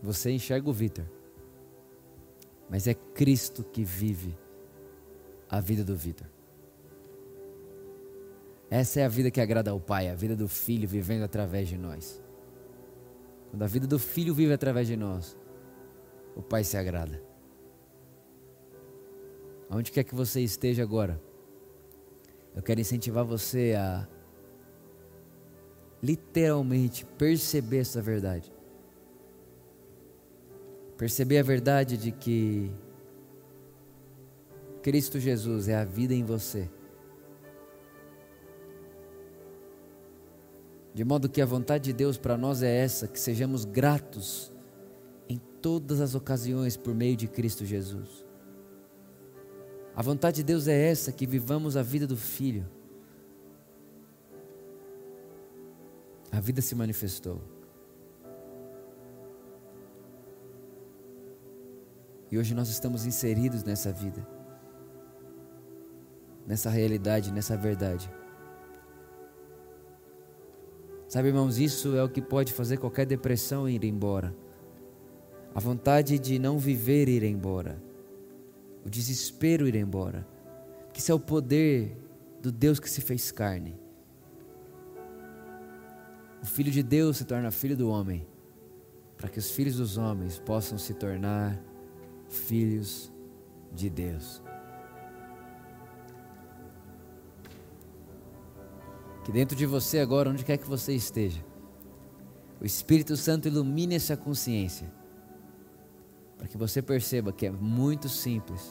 Você 0.00 0.30
enxerga 0.30 0.70
o 0.70 0.72
Vitor, 0.72 1.04
mas 2.70 2.86
é 2.86 2.94
Cristo 2.94 3.64
que 3.64 3.82
vive 3.82 4.38
a 5.48 5.58
vida 5.58 5.82
do 5.82 5.96
Vitor. 5.96 6.28
Essa 8.70 9.00
é 9.00 9.04
a 9.04 9.08
vida 9.08 9.28
que 9.28 9.40
agrada 9.40 9.72
ao 9.72 9.80
Pai, 9.80 10.08
a 10.08 10.14
vida 10.14 10.36
do 10.36 10.46
Filho 10.46 10.86
vivendo 10.86 11.24
através 11.24 11.66
de 11.68 11.76
nós. 11.76 12.24
Quando 13.50 13.62
a 13.62 13.66
vida 13.66 13.86
do 13.86 13.98
Filho 13.98 14.34
vive 14.34 14.52
através 14.52 14.86
de 14.86 14.96
nós, 14.96 15.36
o 16.34 16.42
Pai 16.42 16.64
se 16.64 16.76
agrada. 16.76 17.22
Aonde 19.68 19.90
quer 19.90 20.04
que 20.04 20.14
você 20.14 20.40
esteja 20.40 20.82
agora, 20.82 21.20
eu 22.54 22.62
quero 22.62 22.80
incentivar 22.80 23.24
você 23.24 23.74
a 23.76 24.06
literalmente 26.02 27.04
perceber 27.04 27.78
essa 27.78 28.00
verdade. 28.00 28.52
Perceber 30.96 31.38
a 31.38 31.42
verdade 31.42 31.96
de 31.96 32.12
que 32.12 32.70
Cristo 34.82 35.18
Jesus 35.18 35.68
é 35.68 35.74
a 35.74 35.84
vida 35.84 36.14
em 36.14 36.24
você. 36.24 36.70
De 40.96 41.04
modo 41.04 41.28
que 41.28 41.42
a 41.42 41.44
vontade 41.44 41.84
de 41.84 41.92
Deus 41.92 42.16
para 42.16 42.38
nós 42.38 42.62
é 42.62 42.74
essa, 42.74 43.06
que 43.06 43.20
sejamos 43.20 43.66
gratos 43.66 44.50
em 45.28 45.36
todas 45.60 46.00
as 46.00 46.14
ocasiões 46.14 46.74
por 46.74 46.94
meio 46.94 47.14
de 47.14 47.28
Cristo 47.28 47.66
Jesus. 47.66 48.24
A 49.94 50.00
vontade 50.00 50.36
de 50.36 50.42
Deus 50.42 50.66
é 50.66 50.88
essa, 50.90 51.12
que 51.12 51.26
vivamos 51.26 51.76
a 51.76 51.82
vida 51.82 52.06
do 52.06 52.16
Filho. 52.16 52.66
A 56.32 56.40
vida 56.40 56.62
se 56.62 56.74
manifestou. 56.74 57.42
E 62.32 62.38
hoje 62.38 62.54
nós 62.54 62.70
estamos 62.70 63.04
inseridos 63.04 63.62
nessa 63.62 63.92
vida, 63.92 64.26
nessa 66.46 66.70
realidade, 66.70 67.30
nessa 67.30 67.54
verdade. 67.54 68.10
Sabe, 71.08 71.28
irmãos, 71.28 71.58
isso 71.58 71.96
é 71.96 72.02
o 72.02 72.08
que 72.08 72.20
pode 72.20 72.52
fazer 72.52 72.78
qualquer 72.78 73.06
depressão 73.06 73.68
ir 73.68 73.84
embora. 73.84 74.34
A 75.54 75.60
vontade 75.60 76.18
de 76.18 76.38
não 76.38 76.58
viver 76.58 77.08
ir 77.08 77.22
embora. 77.22 77.80
O 78.84 78.90
desespero 78.90 79.68
ir 79.68 79.76
embora. 79.76 80.26
Que 80.92 81.00
isso 81.00 81.12
é 81.12 81.14
o 81.14 81.20
poder 81.20 81.96
do 82.42 82.50
Deus 82.50 82.80
que 82.80 82.90
se 82.90 83.00
fez 83.00 83.30
carne. 83.30 83.78
O 86.42 86.46
Filho 86.46 86.70
de 86.70 86.82
Deus 86.82 87.16
se 87.16 87.24
torna 87.24 87.50
filho 87.50 87.76
do 87.76 87.88
homem, 87.88 88.26
para 89.16 89.28
que 89.28 89.38
os 89.38 89.50
filhos 89.50 89.76
dos 89.76 89.96
homens 89.96 90.38
possam 90.38 90.78
se 90.78 90.94
tornar 90.94 91.60
filhos 92.28 93.12
de 93.72 93.90
Deus. 93.90 94.42
Que 99.26 99.32
dentro 99.32 99.56
de 99.56 99.66
você 99.66 99.98
agora, 99.98 100.30
onde 100.30 100.44
quer 100.44 100.56
que 100.56 100.68
você 100.68 100.94
esteja, 100.94 101.44
o 102.60 102.64
Espírito 102.64 103.16
Santo 103.16 103.48
ilumine 103.48 103.96
essa 103.96 104.16
consciência, 104.16 104.88
para 106.38 106.46
que 106.46 106.56
você 106.56 106.80
perceba 106.80 107.32
que 107.32 107.44
é 107.44 107.50
muito 107.50 108.08
simples. 108.08 108.70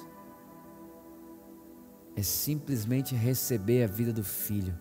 É 2.16 2.24
simplesmente 2.24 3.14
receber 3.14 3.84
a 3.84 3.88
vida 3.88 4.14
do 4.14 4.24
Filho 4.24 4.74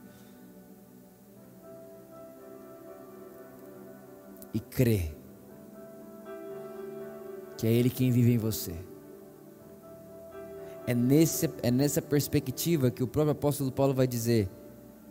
e 4.54 4.60
crer 4.60 5.16
que 7.58 7.66
é 7.66 7.72
Ele 7.72 7.90
quem 7.90 8.12
vive 8.12 8.32
em 8.32 8.38
você. 8.38 8.76
É, 10.86 10.94
nesse, 10.94 11.50
é 11.64 11.70
nessa 11.72 12.00
perspectiva 12.00 12.92
que 12.92 13.02
o 13.02 13.08
próprio 13.08 13.32
apóstolo 13.32 13.72
Paulo 13.72 13.92
vai 13.92 14.06
dizer: 14.06 14.48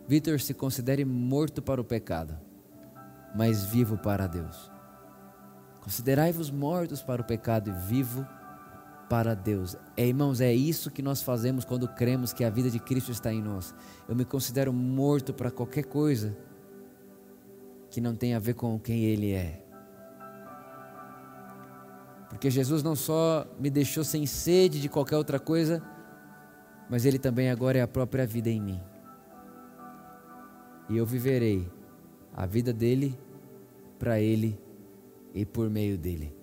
Vitor, 0.06 0.40
se 0.40 0.52
considere 0.52 1.04
morto 1.04 1.62
para 1.62 1.80
o 1.80 1.84
pecado, 1.84 2.38
mas 3.34 3.64
vivo 3.64 3.96
para 3.96 4.26
Deus. 4.26 4.70
Considerai-vos 5.80 6.50
mortos 6.50 7.02
para 7.02 7.22
o 7.22 7.24
pecado 7.24 7.70
e 7.70 7.72
vivo 7.72 8.26
para 9.08 9.34
Deus. 9.34 9.76
É, 9.96 10.06
irmãos, 10.06 10.40
é 10.40 10.52
isso 10.52 10.90
que 10.90 11.02
nós 11.02 11.22
fazemos 11.22 11.64
quando 11.64 11.88
cremos 11.88 12.32
que 12.32 12.44
a 12.44 12.50
vida 12.50 12.70
de 12.70 12.78
Cristo 12.78 13.12
está 13.12 13.32
em 13.32 13.42
nós. 13.42 13.74
Eu 14.08 14.14
me 14.14 14.24
considero 14.24 14.72
morto 14.72 15.32
para 15.32 15.50
qualquer 15.50 15.84
coisa 15.84 16.36
que 17.90 18.00
não 18.00 18.14
tem 18.14 18.34
a 18.34 18.38
ver 18.38 18.54
com 18.54 18.78
quem 18.78 19.04
Ele 19.04 19.32
é. 19.32 19.62
Porque 22.28 22.50
Jesus 22.50 22.82
não 22.82 22.96
só 22.96 23.46
me 23.58 23.70
deixou 23.70 24.02
sem 24.02 24.26
sede 24.26 24.80
de 24.80 24.88
qualquer 24.88 25.16
outra 25.16 25.38
coisa, 25.38 25.82
mas 26.90 27.04
Ele 27.04 27.18
também 27.18 27.50
agora 27.50 27.78
é 27.78 27.82
a 27.82 27.88
própria 27.88 28.26
vida 28.26 28.50
em 28.50 28.60
mim. 28.60 28.80
E 30.88 30.96
eu 30.96 31.06
viverei 31.06 31.66
a 32.32 32.46
vida 32.46 32.72
dele 32.72 33.18
para 33.98 34.20
Ele 34.20 34.58
e 35.32 35.44
por 35.44 35.70
meio 35.70 35.96
dele. 35.96 36.34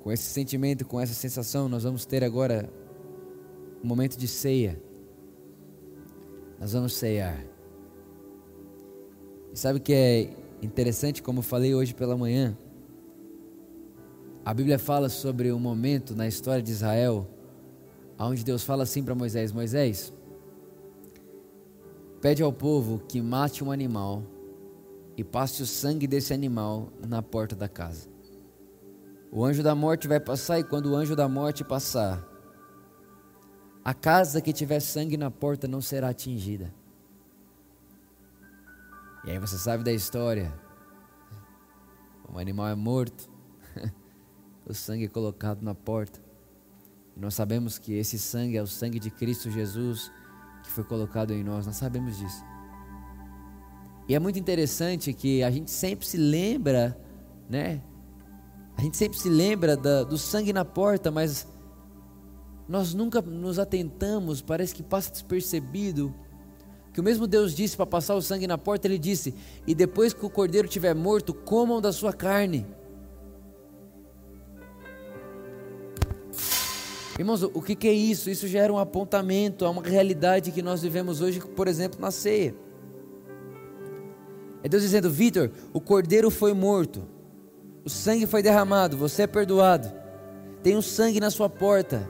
Com 0.00 0.12
esse 0.12 0.24
sentimento, 0.24 0.86
com 0.86 1.00
essa 1.00 1.14
sensação, 1.14 1.68
nós 1.68 1.82
vamos 1.82 2.06
ter 2.06 2.22
agora 2.22 2.70
um 3.82 3.88
momento 3.88 4.16
de 4.16 4.28
ceia. 4.28 4.80
Nós 6.60 6.72
vamos 6.72 6.94
ceiar. 6.94 7.44
E 9.52 9.58
sabe 9.58 9.78
o 9.78 9.82
que 9.82 9.92
é 9.92 10.30
interessante, 10.62 11.22
como 11.22 11.40
eu 11.40 11.42
falei 11.42 11.74
hoje 11.74 11.94
pela 11.94 12.16
manhã? 12.16 12.56
A 14.44 14.54
Bíblia 14.54 14.78
fala 14.78 15.08
sobre 15.08 15.50
um 15.50 15.58
momento 15.58 16.14
na 16.14 16.28
história 16.28 16.62
de 16.62 16.70
Israel, 16.70 17.26
onde 18.16 18.44
Deus 18.44 18.62
fala 18.62 18.84
assim 18.84 19.02
para 19.02 19.12
Moisés: 19.12 19.50
Moisés, 19.50 20.12
pede 22.20 22.42
ao 22.42 22.52
povo 22.52 22.98
que 23.08 23.20
mate 23.20 23.62
um 23.62 23.70
animal 23.70 24.22
e 25.16 25.24
passe 25.24 25.62
o 25.62 25.66
sangue 25.66 26.06
desse 26.06 26.32
animal 26.34 26.92
na 27.06 27.22
porta 27.22 27.56
da 27.56 27.68
casa. 27.68 28.08
O 29.30 29.44
anjo 29.44 29.62
da 29.62 29.74
morte 29.74 30.06
vai 30.06 30.20
passar, 30.20 30.58
e 30.58 30.64
quando 30.64 30.92
o 30.92 30.96
anjo 30.96 31.16
da 31.16 31.28
morte 31.28 31.64
passar, 31.64 32.26
a 33.84 33.94
casa 33.94 34.40
que 34.40 34.52
tiver 34.52 34.80
sangue 34.80 35.16
na 35.16 35.30
porta 35.30 35.66
não 35.66 35.80
será 35.80 36.08
atingida. 36.08 36.72
E 39.24 39.30
aí 39.30 39.38
você 39.38 39.58
sabe 39.58 39.82
da 39.82 39.92
história. 39.92 40.52
O 42.32 42.38
animal 42.38 42.68
é 42.68 42.74
morto, 42.74 43.30
o 44.66 44.74
sangue 44.74 45.04
é 45.04 45.08
colocado 45.08 45.62
na 45.62 45.74
porta. 45.74 46.20
E 47.16 47.20
nós 47.20 47.34
sabemos 47.34 47.78
que 47.78 47.94
esse 47.94 48.18
sangue 48.18 48.56
é 48.56 48.62
o 48.62 48.66
sangue 48.66 48.98
de 48.98 49.10
Cristo 49.10 49.50
Jesus 49.50 50.12
que 50.66 50.72
foi 50.72 50.84
colocado 50.84 51.32
em 51.32 51.42
nós, 51.42 51.66
nós 51.66 51.76
sabemos 51.76 52.18
disso. 52.18 52.44
E 54.08 54.14
é 54.14 54.18
muito 54.18 54.38
interessante 54.38 55.12
que 55.12 55.42
a 55.42 55.50
gente 55.50 55.70
sempre 55.70 56.06
se 56.06 56.16
lembra, 56.16 56.98
né? 57.48 57.80
A 58.76 58.82
gente 58.82 58.96
sempre 58.96 59.18
se 59.18 59.28
lembra 59.28 59.76
da, 59.76 60.04
do 60.04 60.18
sangue 60.18 60.52
na 60.52 60.64
porta, 60.64 61.10
mas 61.10 61.46
nós 62.68 62.92
nunca 62.92 63.22
nos 63.22 63.58
atentamos, 63.58 64.42
parece 64.42 64.74
que 64.74 64.82
passa 64.82 65.10
despercebido 65.10 66.14
que 66.92 67.00
o 67.00 67.04
mesmo 67.04 67.26
Deus 67.26 67.54
disse 67.54 67.76
para 67.76 67.84
passar 67.84 68.14
o 68.14 68.22
sangue 68.22 68.46
na 68.46 68.56
porta, 68.56 68.86
ele 68.86 68.98
disse: 68.98 69.34
"E 69.66 69.74
depois 69.74 70.12
que 70.14 70.24
o 70.24 70.30
cordeiro 70.30 70.66
estiver 70.66 70.94
morto, 70.94 71.34
comam 71.34 71.80
da 71.80 71.92
sua 71.92 72.12
carne". 72.12 72.66
Irmãos, 77.18 77.42
o 77.42 77.62
que, 77.62 77.88
é 77.88 77.92
isso? 77.92 78.28
Isso 78.28 78.46
já 78.46 78.60
era 78.60 78.72
um 78.72 78.78
apontamento 78.78 79.64
a 79.64 79.70
uma 79.70 79.82
realidade 79.82 80.50
que 80.50 80.60
nós 80.60 80.82
vivemos 80.82 81.20
hoje, 81.22 81.40
por 81.40 81.66
exemplo, 81.66 81.98
na 82.00 82.10
ceia. 82.10 82.54
É 84.62 84.68
Deus 84.68 84.82
dizendo: 84.82 85.10
Vitor, 85.10 85.50
o 85.72 85.80
cordeiro 85.80 86.30
foi 86.30 86.52
morto, 86.52 87.06
o 87.84 87.88
sangue 87.88 88.26
foi 88.26 88.42
derramado, 88.42 88.96
você 88.96 89.22
é 89.22 89.26
perdoado, 89.26 89.90
tem 90.62 90.76
um 90.76 90.82
sangue 90.82 91.18
na 91.18 91.30
sua 91.30 91.48
porta, 91.48 92.06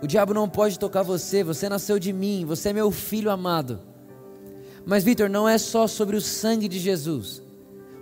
o 0.00 0.06
diabo 0.06 0.32
não 0.32 0.48
pode 0.48 0.78
tocar 0.78 1.02
você, 1.02 1.42
você 1.42 1.68
nasceu 1.68 1.98
de 1.98 2.12
mim, 2.12 2.44
você 2.44 2.68
é 2.68 2.72
meu 2.72 2.92
filho 2.92 3.30
amado. 3.30 3.80
Mas, 4.86 5.02
Vitor, 5.02 5.28
não 5.28 5.48
é 5.48 5.58
só 5.58 5.86
sobre 5.86 6.16
o 6.16 6.20
sangue 6.20 6.68
de 6.68 6.78
Jesus. 6.78 7.42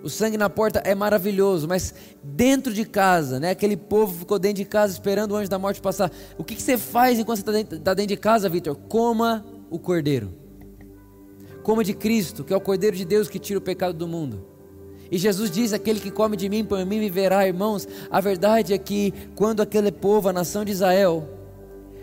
O 0.06 0.08
sangue 0.08 0.36
na 0.38 0.48
porta 0.48 0.80
é 0.84 0.94
maravilhoso, 0.94 1.66
mas 1.66 1.92
dentro 2.22 2.72
de 2.72 2.84
casa, 2.84 3.40
né? 3.40 3.50
Aquele 3.50 3.76
povo 3.76 4.20
ficou 4.20 4.38
dentro 4.38 4.58
de 4.58 4.64
casa 4.64 4.92
esperando 4.92 5.32
o 5.32 5.34
anjo 5.34 5.50
da 5.50 5.58
morte 5.58 5.80
passar. 5.80 6.12
O 6.38 6.44
que, 6.44 6.54
que 6.54 6.62
você 6.62 6.78
faz 6.78 7.18
enquanto 7.18 7.38
você 7.38 7.42
está 7.42 7.50
dentro, 7.50 7.80
tá 7.80 7.92
dentro 7.92 8.14
de 8.14 8.16
casa, 8.16 8.48
Vitor? 8.48 8.76
Coma 8.88 9.44
o 9.68 9.80
cordeiro. 9.80 10.32
Coma 11.64 11.82
de 11.82 11.92
Cristo, 11.92 12.44
que 12.44 12.52
é 12.52 12.56
o 12.56 12.60
cordeiro 12.60 12.96
de 12.96 13.04
Deus 13.04 13.28
que 13.28 13.40
tira 13.40 13.58
o 13.58 13.60
pecado 13.60 13.94
do 13.94 14.06
mundo. 14.06 14.46
E 15.10 15.18
Jesus 15.18 15.50
diz: 15.50 15.72
Aquele 15.72 15.98
que 15.98 16.12
come 16.12 16.36
de 16.36 16.48
mim, 16.48 16.64
por 16.64 16.86
mim 16.86 17.00
viverá, 17.00 17.44
irmãos. 17.44 17.88
A 18.08 18.20
verdade 18.20 18.74
é 18.74 18.78
que 18.78 19.12
quando 19.34 19.60
aquele 19.60 19.90
povo, 19.90 20.28
a 20.28 20.32
nação 20.32 20.64
de 20.64 20.70
Israel, 20.70 21.35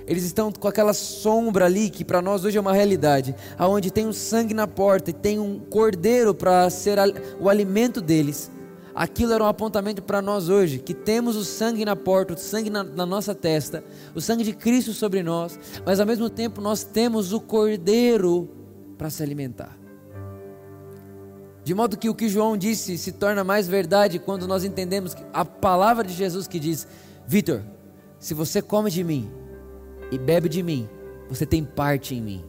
eles 0.08 0.24
estão 0.24 0.52
com 0.52 0.68
aquela 0.68 0.94
sombra 0.94 1.66
ali 1.66 1.90
que 1.90 2.04
para 2.04 2.22
nós 2.22 2.44
hoje 2.44 2.58
é 2.58 2.62
uma 2.62 2.74
realidade, 2.74 3.36
aonde 3.58 3.92
tem 3.92 4.06
um 4.08 4.14
sangue 4.14 4.54
na 4.54 4.68
porta 4.68 5.10
e 5.10 5.14
tem 5.14 5.40
um 5.40 5.60
cordeiro 5.60 6.34
para 6.34 6.70
ser 6.70 6.98
o 7.40 7.50
alimento 7.50 8.02
deles. 8.02 8.52
Aquilo 8.96 9.34
era 9.34 9.44
um 9.44 9.48
apontamento 9.48 10.04
para 10.04 10.22
nós 10.22 10.50
hoje, 10.50 10.78
que 10.78 10.94
temos 10.94 11.36
o 11.36 11.44
sangue 11.44 11.84
na 11.84 11.96
porta, 11.96 12.34
o 12.34 12.38
sangue 12.38 12.70
na, 12.70 12.84
na, 12.84 13.06
nossa 13.06 13.34
testa, 13.34 13.84
o 14.14 14.22
sangue 14.22 14.44
de 14.44 14.54
Cristo 14.54 14.94
sobre 14.94 15.24
nós, 15.24 15.60
mas 15.84 16.00
ao 16.00 16.06
mesmo 16.06 16.30
tempo 16.30 16.62
nós 16.62 16.84
temos 16.84 17.34
o 17.34 17.40
cordeiro 17.40 18.48
para 18.98 19.10
se 19.10 19.24
alimentar. 19.24 19.76
De 21.64 21.74
modo 21.74 21.98
que 21.98 22.10
o 22.10 22.14
que 22.14 22.28
João 22.28 22.58
disse 22.58 22.98
se 22.98 23.14
torna 23.14 23.44
mais 23.44 23.68
verdade 23.68 24.20
quando 24.20 24.48
nós 24.48 24.64
entendemos 24.64 25.16
a 25.34 25.46
palavra 25.46 26.04
de 26.04 26.14
Jesus 26.14 26.46
que 26.46 26.60
diz: 26.60 26.86
Vitor, 27.26 27.62
se 28.20 28.34
você 28.34 28.62
come 28.62 28.92
de 28.92 29.04
mim, 29.04 29.32
e 30.14 30.18
bebe 30.20 30.48
de 30.48 30.62
mim, 30.62 30.88
você 31.28 31.44
tem 31.44 31.66
parte 31.66 32.14
em 32.14 32.22
mim. 32.22 32.46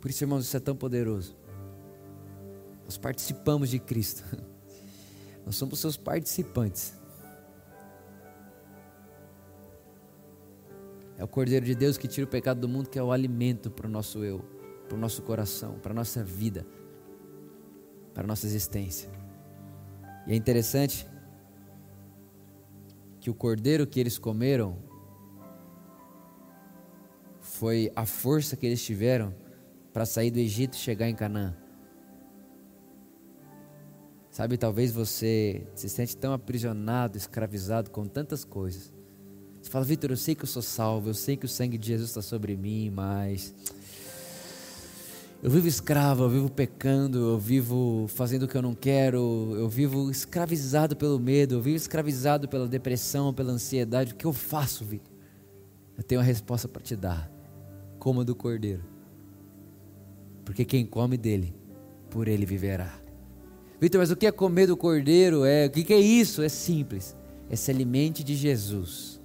Por 0.00 0.10
isso, 0.10 0.24
irmãos, 0.24 0.44
isso 0.44 0.56
é 0.56 0.60
tão 0.60 0.74
poderoso. 0.74 1.36
Nós 2.84 2.98
participamos 2.98 3.70
de 3.70 3.78
Cristo. 3.78 4.24
Nós 5.46 5.54
somos 5.54 5.78
seus 5.78 5.96
participantes. 5.96 6.92
É 11.16 11.22
o 11.22 11.28
Cordeiro 11.28 11.64
de 11.64 11.76
Deus 11.76 11.96
que 11.96 12.08
tira 12.08 12.24
o 12.24 12.28
pecado 12.28 12.60
do 12.60 12.68
mundo, 12.68 12.90
que 12.90 12.98
é 12.98 13.02
o 13.02 13.12
alimento 13.12 13.70
para 13.70 13.86
o 13.86 13.90
nosso 13.90 14.24
eu, 14.24 14.40
para 14.88 14.96
o 14.96 14.98
nosso 14.98 15.22
coração, 15.22 15.78
para 15.78 15.92
a 15.92 15.94
nossa 15.94 16.24
vida, 16.24 16.66
para 18.12 18.24
a 18.24 18.26
nossa 18.26 18.44
existência. 18.44 19.08
E 20.26 20.32
é 20.32 20.34
interessante 20.34 21.06
que 23.20 23.30
o 23.30 23.34
cordeiro 23.34 23.86
que 23.86 24.00
eles 24.00 24.18
comeram 24.18 24.78
foi 27.40 27.92
a 27.94 28.06
força 28.06 28.56
que 28.56 28.66
eles 28.66 28.82
tiveram 28.82 29.34
para 29.92 30.06
sair 30.06 30.30
do 30.30 30.38
Egito 30.38 30.74
e 30.74 30.78
chegar 30.78 31.08
em 31.08 31.14
Canaã. 31.14 31.54
Sabe, 34.30 34.56
talvez 34.56 34.92
você 34.92 35.66
se 35.74 35.88
sente 35.88 36.16
tão 36.16 36.32
aprisionado, 36.32 37.18
escravizado 37.18 37.90
com 37.90 38.06
tantas 38.06 38.44
coisas. 38.44 38.92
Você 39.60 39.68
fala, 39.68 39.84
Vitor, 39.84 40.10
eu 40.10 40.16
sei 40.16 40.34
que 40.34 40.44
eu 40.44 40.48
sou 40.48 40.62
salvo, 40.62 41.10
eu 41.10 41.14
sei 41.14 41.36
que 41.36 41.44
o 41.44 41.48
sangue 41.48 41.76
de 41.76 41.88
Jesus 41.88 42.10
está 42.10 42.22
sobre 42.22 42.56
mim, 42.56 42.88
mas 42.88 43.54
eu 45.42 45.50
vivo 45.50 45.66
escravo, 45.66 46.24
eu 46.24 46.28
vivo 46.28 46.50
pecando, 46.50 47.18
eu 47.18 47.38
vivo 47.38 48.06
fazendo 48.08 48.42
o 48.42 48.48
que 48.48 48.56
eu 48.56 48.60
não 48.60 48.74
quero, 48.74 49.54
eu 49.56 49.68
vivo 49.68 50.10
escravizado 50.10 50.94
pelo 50.94 51.18
medo, 51.18 51.54
eu 51.54 51.62
vivo 51.62 51.76
escravizado 51.76 52.46
pela 52.46 52.68
depressão, 52.68 53.32
pela 53.32 53.52
ansiedade. 53.52 54.12
O 54.12 54.16
que 54.16 54.26
eu 54.26 54.32
faço, 54.32 54.84
Vitor? 54.84 55.12
Eu 55.96 56.02
tenho 56.02 56.20
uma 56.20 56.26
resposta 56.26 56.68
para 56.68 56.82
te 56.82 56.94
dar. 56.94 57.30
Coma 57.98 58.24
do 58.24 58.34
cordeiro. 58.34 58.84
Porque 60.44 60.64
quem 60.64 60.84
come 60.84 61.16
dele, 61.16 61.54
por 62.10 62.28
ele 62.28 62.44
viverá. 62.44 62.92
Vitor, 63.80 63.98
mas 63.98 64.10
o 64.10 64.16
que 64.16 64.26
é 64.26 64.32
comer 64.32 64.66
do 64.66 64.76
cordeiro? 64.76 65.44
É, 65.44 65.66
o 65.66 65.70
que 65.70 65.92
é 65.92 66.00
isso? 66.00 66.42
É 66.42 66.48
simples. 66.50 67.16
É 67.48 67.56
se 67.56 67.70
alimente 67.70 68.22
de 68.22 68.34
Jesus 68.34 69.19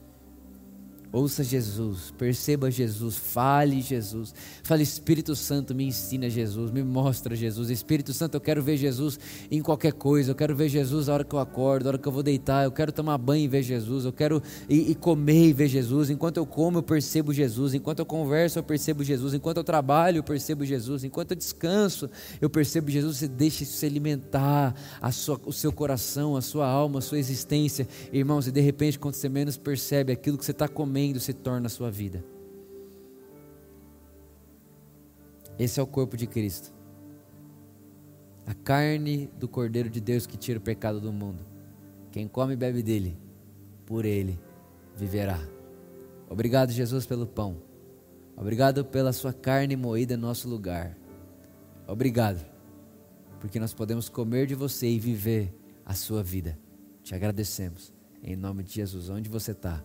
Ouça 1.16 1.46
Jesus, 1.46 2.14
perceba 2.18 2.70
Jesus, 2.70 3.16
fale 3.16 3.82
Jesus. 3.82 4.36
Fale, 4.62 4.84
Espírito 4.84 5.34
Santo, 5.34 5.74
me 5.74 5.86
ensina 5.86 6.30
Jesus, 6.30 6.72
me 6.72 6.84
mostra 6.84 7.34
Jesus. 7.34 7.70
Espírito 7.70 8.12
Santo, 8.12 8.36
eu 8.36 8.42
quero 8.42 8.62
ver 8.62 8.76
Jesus 8.76 9.18
em 9.50 9.62
qualquer 9.62 9.94
coisa. 9.94 10.32
Eu 10.32 10.36
quero 10.36 10.54
ver 10.54 10.68
Jesus 10.68 11.08
a 11.08 11.14
hora 11.14 11.24
que 11.24 11.34
eu 11.34 11.40
acordo, 11.40 11.86
a 11.86 11.90
hora 11.92 11.98
que 11.98 12.06
eu 12.06 12.12
vou 12.12 12.22
deitar. 12.22 12.66
Eu 12.66 12.72
quero 12.74 12.92
tomar 12.92 13.18
banho 13.18 13.46
e 13.46 13.48
ver 13.48 13.64
Jesus. 13.64 14.04
Eu 14.04 14.12
quero 14.12 14.44
ir, 14.68 14.90
ir 14.90 14.96
comer 14.96 15.48
e 15.48 15.54
ver 15.54 15.70
Jesus. 15.70 16.10
Enquanto 16.10 16.36
eu 16.36 16.46
como, 16.46 16.80
eu 16.80 16.84
percebo 16.84 17.32
Jesus. 17.32 17.74
Enquanto 17.74 18.00
eu 18.00 18.06
converso, 18.06 18.60
eu 18.60 18.64
percebo 18.64 19.02
Jesus. 19.02 19.34
Enquanto 19.34 19.56
eu 19.56 19.64
trabalho, 19.64 20.18
eu 20.18 20.24
percebo 20.24 20.66
Jesus. 20.66 21.06
Enquanto 21.06 21.32
eu 21.32 21.38
descanso, 21.38 22.10
eu 22.42 22.50
percebo 22.50 22.92
Jesus. 22.92 23.20
Você 23.20 23.28
deixa 23.30 23.64
se 23.64 23.86
alimentar 23.86 24.76
a 25.02 25.14
sua, 25.14 25.40
o 25.46 25.54
seu 25.54 25.72
coração, 25.72 26.36
a 26.36 26.42
sua 26.42 26.68
alma, 26.68 27.00
a 27.00 27.02
sua 27.02 27.20
existência. 27.20 27.88
Irmãos, 28.12 28.48
e 28.48 28.52
de 28.52 28.60
repente, 28.60 29.00
quando 29.00 29.14
você 29.14 29.30
menos 29.30 29.56
percebe 29.56 30.12
aquilo 30.12 30.38
que 30.38 30.44
você 30.44 30.52
está 30.52 30.68
comendo, 30.68 31.05
se 31.20 31.34
torna 31.34 31.68
a 31.68 31.70
sua 31.70 31.92
vida. 31.92 32.24
Esse 35.58 35.80
é 35.80 35.84
o 35.84 35.88
corpo 35.88 36.18
de 36.18 36.28
Cristo. 36.28 36.74
A 38.46 38.54
carne 38.54 39.28
do 39.40 39.48
Cordeiro 39.48 39.90
de 39.90 40.02
Deus 40.02 40.28
que 40.28 40.38
tira 40.38 40.60
o 40.60 40.62
pecado 40.62 41.00
do 41.00 41.12
mundo. 41.12 41.46
Quem 42.12 42.28
come 42.28 42.54
e 42.54 42.58
bebe 42.58 42.84
dele, 42.84 43.18
por 43.86 44.06
ele 44.06 44.40
viverá. 44.96 45.40
Obrigado, 46.30 46.72
Jesus, 46.72 47.06
pelo 47.06 47.26
pão. 47.26 47.58
Obrigado 48.36 48.84
pela 48.84 49.14
sua 49.14 49.34
carne 49.34 49.76
moída 49.76 50.14
em 50.14 50.18
nosso 50.18 50.50
lugar. 50.50 50.98
Obrigado, 51.88 52.46
porque 53.40 53.60
nós 53.60 53.74
podemos 53.74 54.10
comer 54.10 54.48
de 54.48 54.56
você 54.56 54.88
e 54.88 55.00
viver 55.00 55.54
a 55.86 55.94
sua 55.94 56.22
vida. 56.22 56.58
Te 57.04 57.16
agradecemos. 57.16 57.94
Em 58.24 58.36
nome 58.36 58.64
de 58.64 58.74
Jesus, 58.74 59.10
onde 59.10 59.30
você 59.30 59.52
está. 59.52 59.84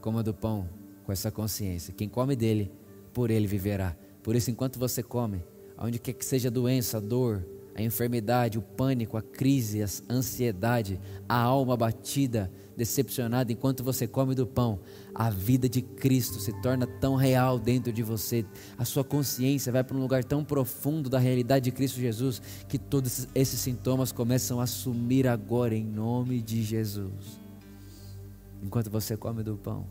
Coma 0.00 0.22
do 0.22 0.32
pão 0.32 0.68
com 1.04 1.12
essa 1.12 1.30
consciência. 1.30 1.94
Quem 1.94 2.08
come 2.08 2.34
dele, 2.34 2.72
por 3.12 3.30
ele 3.30 3.46
viverá. 3.46 3.96
Por 4.22 4.34
isso, 4.34 4.50
enquanto 4.50 4.78
você 4.78 5.02
come, 5.02 5.42
aonde 5.76 5.98
quer 5.98 6.12
que 6.12 6.24
seja 6.24 6.48
a 6.48 6.50
doença, 6.50 6.98
a 6.98 7.00
dor, 7.00 7.44
a 7.74 7.82
enfermidade, 7.82 8.58
o 8.58 8.62
pânico, 8.62 9.16
a 9.16 9.22
crise, 9.22 9.82
a 9.82 9.88
ansiedade, 10.12 11.00
a 11.28 11.36
alma 11.36 11.76
batida, 11.76 12.50
decepcionada, 12.76 13.52
enquanto 13.52 13.84
você 13.84 14.06
come 14.06 14.34
do 14.34 14.46
pão, 14.46 14.80
a 15.14 15.30
vida 15.30 15.68
de 15.68 15.82
Cristo 15.82 16.38
se 16.40 16.52
torna 16.60 16.86
tão 16.86 17.14
real 17.14 17.58
dentro 17.58 17.92
de 17.92 18.02
você, 18.02 18.44
a 18.78 18.84
sua 18.84 19.04
consciência 19.04 19.72
vai 19.72 19.84
para 19.84 19.96
um 19.96 20.00
lugar 20.00 20.24
tão 20.24 20.44
profundo 20.44 21.10
da 21.10 21.18
realidade 21.18 21.64
de 21.64 21.72
Cristo 21.72 22.00
Jesus, 22.00 22.40
que 22.68 22.78
todos 22.78 23.28
esses 23.34 23.60
sintomas 23.60 24.12
começam 24.12 24.60
a 24.60 24.66
sumir 24.66 25.26
agora 25.26 25.74
em 25.74 25.84
nome 25.84 26.40
de 26.40 26.62
Jesus 26.62 27.39
enquanto 28.62 28.90
você 28.90 29.16
come 29.16 29.42
do 29.42 29.56
pão. 29.56 29.86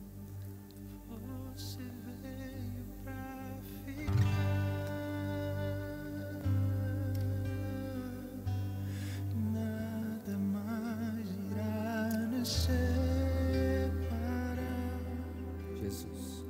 Jesus. 15.81 16.43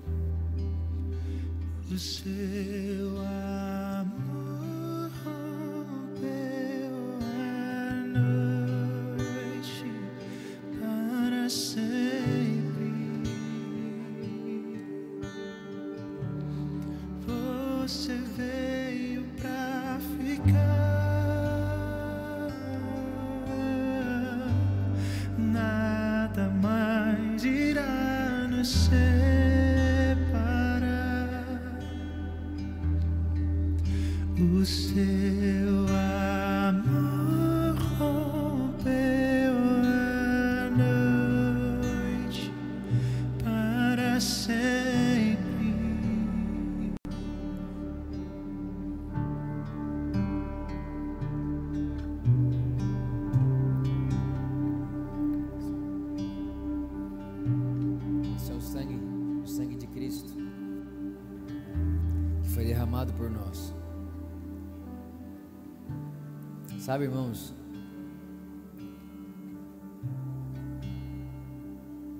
Sabe, 66.90 67.04
irmãos? 67.04 67.54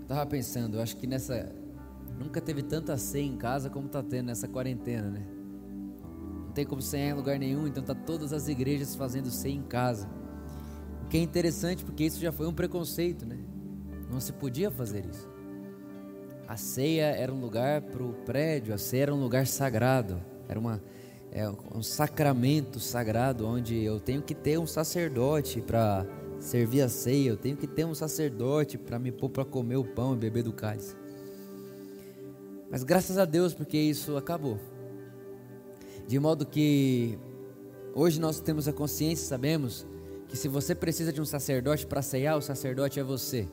Tava 0.08 0.24
pensando, 0.28 0.78
eu 0.78 0.84
acho 0.84 0.96
que 0.96 1.08
nessa 1.08 1.52
nunca 2.20 2.40
teve 2.40 2.62
tanta 2.62 2.96
ceia 2.96 3.26
em 3.26 3.36
casa 3.36 3.68
como 3.68 3.90
tá 3.90 4.04
tendo 4.04 4.28
nessa 4.28 4.48
quarentena, 4.48 5.10
né? 5.10 5.26
Não 6.46 6.52
tem 6.52 6.68
como 6.68 6.84
cear 6.84 7.10
em 7.10 7.14
lugar 7.14 7.40
nenhum, 7.40 7.66
então 7.66 7.82
tá 7.82 7.96
todas 7.96 8.32
as 8.32 8.48
igrejas 8.48 8.94
fazendo 8.94 9.32
ceia 9.32 9.56
em 9.56 9.64
casa. 9.64 10.08
O 11.04 11.08
que 11.08 11.18
é 11.18 11.20
interessante 11.20 11.84
porque 11.84 12.04
isso 12.04 12.20
já 12.20 12.32
foi 12.32 12.46
um 12.46 12.54
preconceito, 12.54 13.26
né? 13.26 13.40
Não 14.08 14.20
se 14.20 14.34
podia 14.34 14.70
fazer 14.70 15.04
isso. 15.04 15.28
A 16.48 16.58
ceia 16.58 17.06
era 17.06 17.34
um 17.34 17.42
lugar 17.42 17.82
para 17.82 18.04
o 18.04 18.14
prédio, 18.24 18.72
a 18.76 18.78
ceia 18.78 19.02
era 19.02 19.16
um 19.16 19.20
lugar 19.20 19.48
sagrado, 19.48 20.22
era 20.48 20.60
uma, 20.60 20.80
é, 21.32 21.50
um 21.74 21.84
sacramento 21.84 22.80
sagrado 22.80 23.46
onde 23.46 23.84
eu 23.84 24.00
tenho 24.00 24.22
que 24.22 24.34
ter 24.34 24.58
um 24.58 24.68
sacerdote 24.68 25.62
para 25.62 26.06
servir 26.40 26.82
a 26.82 26.90
ceia, 26.90 27.30
eu 27.30 27.38
tenho 27.38 27.58
que 27.58 27.68
ter 27.68 27.86
um 27.86 27.94
sacerdote 27.94 28.78
para 28.78 28.98
me 28.98 29.12
pôr 29.12 29.30
para 29.30 29.46
comer 29.46 29.76
o 29.76 29.84
pão 29.84 30.14
e 30.14 30.18
beber 30.18 30.44
do 30.44 30.54
cálice. 30.54 30.96
Mas 32.70 32.84
graças 32.84 33.18
a 33.18 33.26
Deus 33.26 33.54
porque 33.54 33.78
isso 33.78 34.16
acabou. 34.16 34.60
De 36.08 36.20
modo 36.20 36.46
que 36.46 37.18
hoje 37.94 38.20
nós 38.20 38.40
temos 38.40 38.68
a 38.68 38.74
consciência, 38.74 39.28
sabemos 39.28 39.86
que 40.28 40.38
se 40.38 40.48
você 40.48 40.74
precisa 40.74 41.12
de 41.12 41.20
um 41.20 41.26
sacerdote 41.26 41.86
para 41.86 42.02
ceiar, 42.02 42.38
o 42.38 42.42
sacerdote 42.42 43.00
é 43.00 43.04
você. 43.04 43.48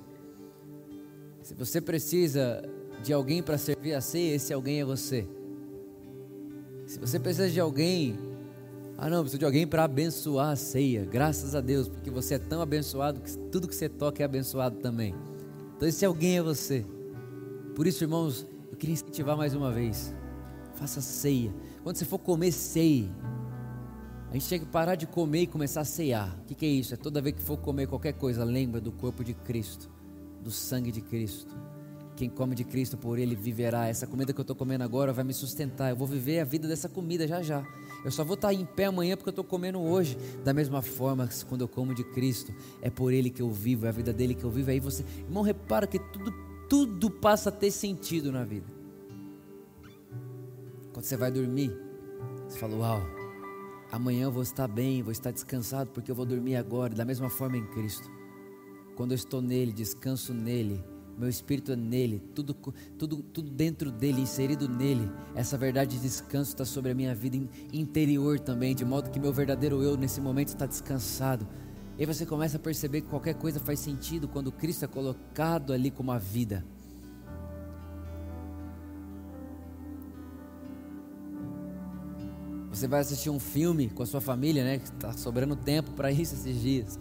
Se 1.43 1.55
você 1.55 1.81
precisa 1.81 2.63
de 3.03 3.13
alguém 3.13 3.43
para 3.43 3.57
servir 3.57 3.95
a 3.95 4.01
ceia, 4.01 4.35
esse 4.35 4.53
alguém 4.53 4.81
é 4.81 4.85
você. 4.85 5.27
Se 6.87 7.01
você 7.01 7.19
precisa 7.19 7.51
de 7.51 7.59
alguém, 7.59 8.17
ah 8.97 9.11
não, 9.11 9.23
preciso 9.23 9.41
de 9.41 9.45
alguém 9.45 9.67
para 9.67 9.83
abençoar 9.83 10.51
a 10.51 10.57
ceia, 10.57 11.05
graças 11.05 11.57
a 11.57 11.61
Deus, 11.61 11.89
porque 11.89 12.11
você 12.11 12.35
é 12.35 12.39
tão 12.39 12.63
abençoado 12.63 13.21
que 13.21 13.37
tudo 13.51 13.67
que 13.67 13.75
você 13.75 13.89
toca 13.89 14.23
é 14.23 14.25
abençoado 14.25 14.77
também. 14.77 15.13
Então 15.77 15.89
esse 15.89 16.05
alguém 16.05 16.39
é 16.39 16.43
você. 16.43 16.87
Por 17.75 17.89
isso, 17.89 18.05
irmãos, 18.05 18.47
eu 18.71 18.77
queria 18.77 18.93
incentivar 18.93 19.37
mais 19.37 19.53
uma 19.53 19.73
vez. 19.73 20.15
Faça 20.77 21.01
ceia. 21.01 21.53
Quando 21.83 21.97
você 21.97 22.05
for 22.05 22.21
comer 22.21 22.53
ceia, 22.53 23.11
a 24.31 24.35
gente 24.35 24.49
tem 24.49 24.61
que 24.61 24.67
parar 24.67 24.95
de 24.95 25.09
comer 25.09 25.43
e 25.43 25.47
começar 25.49 25.81
a 25.81 25.85
ceiar. 25.85 26.39
O 26.41 26.45
que, 26.45 26.55
que 26.55 26.67
é 26.67 26.69
isso? 26.69 26.95
É 26.95 26.97
toda 26.97 27.21
vez 27.21 27.35
que 27.35 27.43
for 27.43 27.57
comer 27.57 27.89
qualquer 27.89 28.13
coisa, 28.13 28.45
lembra 28.45 28.81
do 28.81 28.93
corpo 28.93 29.25
de 29.25 29.35
Cristo, 29.35 29.91
do 30.41 30.53
sangue 30.53 30.93
de 30.93 31.01
Cristo. 31.01 31.53
Quem 32.17 32.31
come 32.31 32.55
de 32.55 32.65
Cristo 32.65 32.97
por 32.97 33.19
ele 33.19 33.37
viverá. 33.37 33.89
Essa 33.89 34.07
comida 34.07 34.33
que 34.33 34.41
eu 34.41 34.43
estou 34.43 34.57
comendo 34.57 34.83
agora 34.83 35.13
vai 35.13 35.23
me 35.23 35.35
sustentar. 35.35 35.91
Eu 35.91 35.97
vou 35.97 36.07
viver 36.07 36.41
a 36.41 36.45
vida 36.45 36.67
dessa 36.67 36.89
comida 36.89 37.29
já 37.29 37.43
já. 37.43 37.63
Eu 38.03 38.11
só 38.11 38.25
vou 38.25 38.35
estar 38.35 38.55
em 38.55 38.65
pé 38.65 38.87
amanhã 38.87 39.17
porque 39.17 39.29
eu 39.29 39.33
estou 39.33 39.45
comendo 39.45 39.79
hoje. 39.79 40.17
Da 40.43 40.55
mesma 40.55 40.81
forma, 40.81 41.29
quando 41.47 41.61
eu 41.61 41.69
como 41.69 41.95
de 41.95 42.03
Cristo, 42.03 42.55
é 42.81 42.89
por 42.89 43.13
Ele 43.13 43.29
que 43.29 43.43
eu 43.43 43.51
vivo, 43.51 43.85
é 43.85 43.91
a 43.91 43.93
vida 43.93 44.15
dele 44.15 44.35
que 44.35 44.45
eu 44.45 44.51
vivo. 44.51 44.71
Aí 44.71 44.81
você, 44.81 45.05
irmão, 45.29 45.43
repara 45.43 45.87
que 45.87 45.99
tudo, 45.99 46.33
tudo 46.71 47.11
passa 47.11 47.51
a 47.51 47.53
ter 47.53 47.71
sentido 47.71 48.33
na 48.33 48.45
vida. 48.45 48.67
Quando 50.95 51.05
você 51.05 51.19
vai 51.19 51.31
dormir, 51.31 51.71
você 52.49 52.59
fala: 52.59 52.77
Uau, 52.77 53.03
amanhã 53.93 54.25
eu 54.25 54.33
vou 54.33 54.43
estar 54.43 54.67
bem, 54.67 55.03
vou 55.03 55.13
estar 55.13 55.33
descansado 55.33 55.91
porque 55.91 56.11
eu 56.11 56.15
vou 56.15 56.25
dormir 56.25 56.57
agora. 56.57 56.95
Da 56.95 57.05
mesma 57.05 57.29
forma 57.29 57.59
em 57.59 57.67
Cristo. 57.67 58.11
Quando 58.95 59.11
eu 59.11 59.17
estou 59.17 59.43
nele, 59.43 59.71
descanso 59.71 60.33
nele 60.33 60.83
meu 61.19 61.29
espírito 61.31 61.73
é 61.73 61.77
nele, 61.77 62.23
tudo, 62.35 62.55
tudo, 62.99 63.17
tudo 63.23 63.51
dentro 63.51 63.91
dele, 63.91 64.21
inserido 64.21 64.69
nele. 64.69 65.11
Essa 65.35 65.57
verdade 65.57 65.97
de 65.97 66.03
descanso 66.03 66.51
está 66.51 66.65
sobre 66.65 66.91
a 66.91 66.95
minha 66.95 67.15
vida 67.15 67.39
interior 67.73 68.39
também, 68.39 68.75
de 68.75 68.85
modo 68.85 69.11
que 69.11 69.19
meu 69.19 69.33
verdadeiro 69.33 69.83
eu 69.83 69.97
nesse 69.97 70.21
momento 70.21 70.49
está 70.49 70.67
descansado. 70.67 71.47
E 71.97 72.03
aí 72.03 72.07
você 72.07 72.27
começa 72.27 72.59
a 72.59 72.61
perceber 72.61 73.01
que 73.01 73.09
qualquer 73.09 73.35
coisa 73.35 73.59
faz 73.59 73.81
sentido 73.81 74.29
quando 74.29 74.53
Cristo 74.53 74.85
é 74.85 74.89
colocado 74.89 75.73
ali 75.73 75.91
como 75.91 76.13
a 76.13 76.19
vida. 76.19 76.63
Você 82.69 82.87
vai 82.87 83.01
assistir 83.01 83.31
um 83.31 83.41
filme 83.41 83.89
com 83.89 84.03
a 84.03 84.07
sua 84.07 84.21
família, 84.21 84.63
né? 84.63 84.79
Que 84.79 84.85
está 84.85 85.11
sobrando 85.15 85.57
tempo 85.57 85.93
para 85.93 86.13
isso 86.13 86.35
esses 86.35 86.61
dias. 86.61 86.99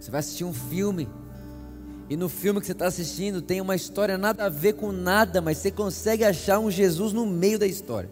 Você 0.00 0.10
vai 0.10 0.20
assistir 0.20 0.44
um 0.44 0.54
filme 0.54 1.06
e 2.08 2.16
no 2.16 2.28
filme 2.28 2.60
que 2.60 2.66
você 2.66 2.72
está 2.72 2.86
assistindo 2.86 3.40
tem 3.40 3.60
uma 3.60 3.74
história 3.74 4.18
nada 4.18 4.44
a 4.44 4.48
ver 4.48 4.74
com 4.74 4.92
nada, 4.92 5.40
mas 5.40 5.58
você 5.58 5.70
consegue 5.70 6.24
achar 6.24 6.58
um 6.58 6.70
Jesus 6.70 7.12
no 7.12 7.26
meio 7.26 7.58
da 7.58 7.66
história. 7.66 8.10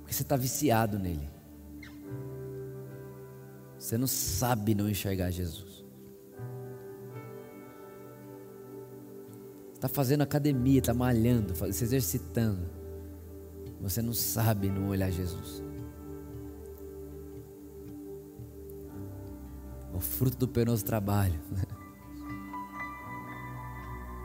Porque 0.00 0.14
você 0.14 0.22
está 0.22 0.36
viciado 0.36 0.98
nele. 0.98 1.28
Você 3.78 3.96
não 3.96 4.06
sabe 4.06 4.74
não 4.74 4.88
enxergar 4.88 5.30
Jesus. 5.30 5.84
Está 9.74 9.88
fazendo 9.88 10.20
academia, 10.20 10.78
está 10.78 10.92
malhando, 10.92 11.54
se 11.72 11.84
exercitando. 11.84 12.68
Você 13.80 14.02
não 14.02 14.12
sabe 14.12 14.68
não 14.68 14.88
olhar 14.88 15.10
Jesus. 15.10 15.62
O 19.92 20.00
fruto 20.00 20.36
do 20.36 20.48
penoso 20.48 20.84
trabalho. 20.84 21.38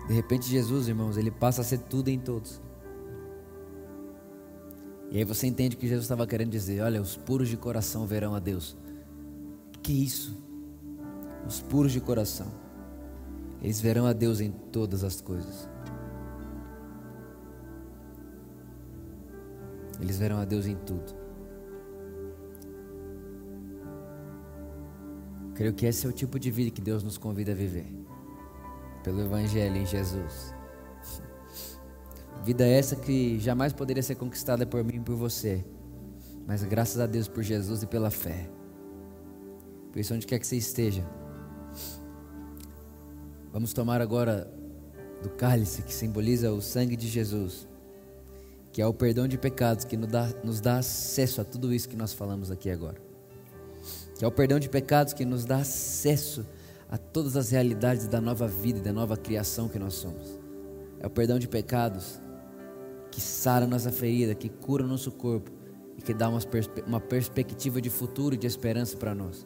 De 0.07 0.13
repente, 0.13 0.47
Jesus, 0.47 0.87
irmãos, 0.87 1.17
ele 1.17 1.31
passa 1.31 1.61
a 1.61 1.63
ser 1.63 1.79
tudo 1.79 2.09
em 2.09 2.19
todos. 2.19 2.61
E 5.11 5.17
aí 5.17 5.23
você 5.23 5.47
entende 5.47 5.75
que 5.75 5.87
Jesus 5.87 6.05
estava 6.05 6.27
querendo 6.27 6.51
dizer: 6.51 6.81
olha, 6.81 7.01
os 7.01 7.15
puros 7.15 7.49
de 7.49 7.57
coração 7.57 8.05
verão 8.05 8.35
a 8.35 8.39
Deus. 8.39 8.77
Que 9.81 9.93
isso? 9.93 10.35
Os 11.47 11.61
puros 11.61 11.91
de 11.91 12.01
coração, 12.01 12.51
eles 13.61 13.79
verão 13.79 14.07
a 14.07 14.13
Deus 14.13 14.39
em 14.39 14.51
todas 14.51 15.03
as 15.03 15.21
coisas. 15.21 15.69
Eles 20.01 20.17
verão 20.17 20.37
a 20.37 20.45
Deus 20.45 20.65
em 20.65 20.75
tudo. 20.75 21.24
Creio 25.55 25.73
que 25.73 25.85
esse 25.85 26.05
é 26.05 26.09
o 26.09 26.11
tipo 26.11 26.37
de 26.37 26.51
vida 26.51 26.69
que 26.69 26.81
Deus 26.81 27.01
nos 27.01 27.17
convida 27.17 27.53
a 27.53 27.55
viver. 27.55 27.87
Pelo 29.03 29.21
Evangelho 29.21 29.77
em 29.77 29.85
Jesus. 29.85 30.53
Vida 32.43 32.67
essa 32.67 32.97
que 32.97 33.39
jamais 33.39 33.71
poderia 33.71 34.03
ser 34.03 34.15
conquistada 34.15 34.65
por 34.65 34.83
mim 34.83 34.97
e 34.97 34.99
por 34.99 35.15
você. 35.15 35.63
Mas 36.45 36.61
graças 36.63 36.99
a 36.99 37.07
Deus 37.07 37.29
por 37.29 37.41
Jesus 37.41 37.83
e 37.83 37.87
pela 37.87 38.11
fé. 38.11 38.49
Por 39.93 39.99
isso, 39.99 40.13
onde 40.13 40.27
quer 40.27 40.39
que 40.39 40.45
você 40.45 40.57
esteja. 40.57 41.09
Vamos 43.53 43.71
tomar 43.71 44.01
agora 44.01 44.51
do 45.23 45.29
cálice 45.29 45.83
que 45.83 45.93
simboliza 45.93 46.51
o 46.51 46.61
sangue 46.61 46.97
de 46.97 47.07
Jesus. 47.07 47.65
Que 48.73 48.81
é 48.81 48.85
o 48.85 48.93
perdão 48.93 49.25
de 49.25 49.37
pecados 49.37 49.85
que 49.85 49.95
nos 49.95 50.11
dá, 50.11 50.27
nos 50.43 50.59
dá 50.59 50.79
acesso 50.79 51.39
a 51.39 51.45
tudo 51.45 51.73
isso 51.73 51.87
que 51.87 51.95
nós 51.95 52.11
falamos 52.11 52.51
aqui 52.51 52.69
agora 52.69 53.14
que 54.17 54.23
é 54.23 54.27
o 54.27 54.31
perdão 54.31 54.59
de 54.59 54.69
pecados 54.69 55.13
que 55.13 55.25
nos 55.25 55.45
dá 55.45 55.57
acesso 55.57 56.45
a 56.89 56.97
todas 56.97 57.35
as 57.35 57.49
realidades 57.49 58.07
da 58.07 58.21
nova 58.21 58.47
vida 58.47 58.79
e 58.79 58.81
da 58.81 58.93
nova 58.93 59.17
criação 59.17 59.67
que 59.67 59.77
nós 59.77 59.95
somos. 59.95 60.39
É 60.99 61.07
o 61.07 61.09
perdão 61.09 61.37
de 61.37 61.47
pecados 61.47 62.19
que 63.11 63.19
sara 63.19 63.67
nossa 63.67 63.91
ferida, 63.91 64.33
que 64.35 64.49
cura 64.49 64.83
o 64.83 64.87
nosso 64.87 65.11
corpo 65.11 65.51
e 65.97 66.01
que 66.01 66.13
dá 66.13 66.29
uma, 66.29 66.39
perspe 66.39 66.83
uma 66.85 66.99
perspectiva 66.99 67.81
de 67.81 67.89
futuro 67.89 68.35
e 68.35 68.37
de 68.37 68.47
esperança 68.47 68.97
para 68.97 69.13
nós. 69.13 69.45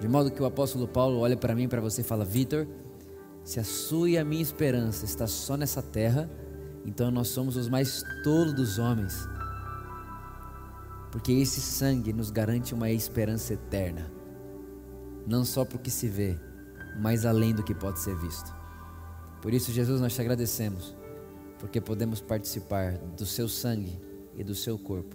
De 0.00 0.08
modo 0.08 0.30
que 0.30 0.42
o 0.42 0.46
apóstolo 0.46 0.88
Paulo 0.88 1.18
olha 1.18 1.36
para 1.36 1.54
mim 1.54 1.68
para 1.68 1.80
você 1.80 2.00
e 2.00 2.04
fala: 2.04 2.24
Vitor, 2.24 2.66
se 3.44 3.60
a 3.60 3.64
sua 3.64 4.10
e 4.10 4.18
a 4.18 4.24
minha 4.24 4.42
esperança 4.42 5.04
está 5.04 5.26
só 5.26 5.56
nessa 5.56 5.82
terra, 5.82 6.30
então 6.84 7.10
nós 7.10 7.28
somos 7.28 7.56
os 7.56 7.68
mais 7.68 8.02
tolos 8.24 8.54
dos 8.54 8.78
homens 8.78 9.28
porque 11.12 11.30
esse 11.30 11.60
sangue 11.60 12.10
nos 12.10 12.30
garante 12.30 12.72
uma 12.72 12.90
esperança 12.90 13.52
eterna, 13.52 14.10
não 15.26 15.44
só 15.44 15.62
para 15.62 15.76
o 15.76 15.78
que 15.78 15.90
se 15.90 16.08
vê, 16.08 16.38
mas 16.98 17.26
além 17.26 17.54
do 17.54 17.62
que 17.62 17.74
pode 17.74 18.00
ser 18.00 18.16
visto. 18.16 18.52
Por 19.42 19.52
isso, 19.52 19.70
Jesus, 19.70 20.00
nós 20.00 20.14
te 20.14 20.22
agradecemos, 20.22 20.96
porque 21.58 21.82
podemos 21.82 22.22
participar 22.22 22.96
do 22.96 23.26
seu 23.26 23.46
sangue 23.46 24.00
e 24.34 24.42
do 24.42 24.54
seu 24.54 24.78
corpo, 24.78 25.14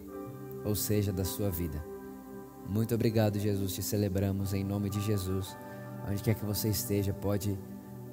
ou 0.63 0.75
seja, 0.75 1.11
da 1.11 1.25
sua 1.25 1.49
vida. 1.49 1.83
Muito 2.69 2.93
obrigado, 2.93 3.39
Jesus, 3.39 3.73
te 3.73 3.81
celebramos 3.81 4.53
em 4.53 4.63
nome 4.63 4.91
de 4.91 5.01
Jesus. 5.01 5.57
Onde 6.07 6.21
quer 6.21 6.35
que 6.35 6.45
você 6.45 6.69
esteja, 6.69 7.11
pode 7.11 7.57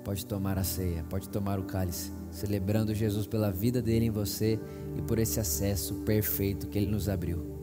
pode 0.03 0.27
tomar 0.27 0.59
a 0.59 0.65
ceia, 0.65 1.03
pode 1.09 1.31
tomar 1.31 1.59
o 1.59 1.65
cálice, 1.65 2.13
celebrando 2.31 2.95
Jesus 2.95 3.27
pela 3.27 3.51
vida 3.51 3.81
dele 3.81 4.05
em 4.05 4.11
você 4.11 4.61
e 4.95 5.01
por 5.01 5.19
esse 5.19 5.41
acesso 5.41 5.95
perfeito 6.03 6.69
que 6.69 6.77
ele 6.77 6.91
nos 6.91 7.09
abriu. 7.09 7.54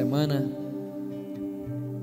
Semana 0.00 0.50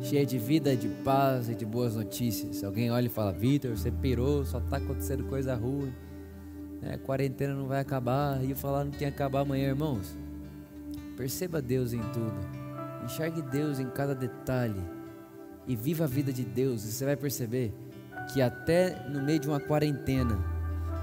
cheia 0.04 0.24
de 0.24 0.38
vida, 0.38 0.76
de 0.76 0.88
paz 1.04 1.50
e 1.50 1.56
de 1.56 1.66
boas 1.66 1.96
notícias. 1.96 2.64
Alguém 2.64 2.92
olha 2.92 3.08
e 3.08 3.10
fala: 3.10 3.32
Vitor, 3.32 3.76
você 3.76 3.90
pirou, 3.90 4.46
só 4.46 4.60
está 4.60 4.78
acontecendo 4.78 5.24
coisa 5.24 5.56
ruim, 5.56 5.92
a 6.94 6.98
quarentena 7.00 7.56
não 7.56 7.66
vai 7.66 7.80
acabar. 7.80 8.44
E 8.44 8.52
eu 8.52 8.56
falaram 8.56 8.92
que 8.92 9.04
ia 9.04 9.10
acabar 9.10 9.40
amanhã, 9.40 9.70
irmãos. 9.70 10.16
Perceba 11.18 11.60
Deus 11.60 11.92
em 11.92 12.02
tudo, 12.14 12.38
enxergue 13.04 13.42
Deus 13.42 13.80
em 13.80 13.90
cada 13.90 14.14
detalhe 14.14 14.80
e 15.68 15.76
viva 15.76 16.04
a 16.04 16.08
vida 16.08 16.32
de 16.32 16.46
Deus. 16.46 16.86
E 16.86 16.92
você 16.92 17.04
vai 17.04 17.16
perceber 17.16 17.74
que 18.32 18.44
até 18.44 19.10
no 19.10 19.24
meio 19.24 19.40
de 19.40 19.48
uma 19.48 19.60
quarentena, 19.60 20.38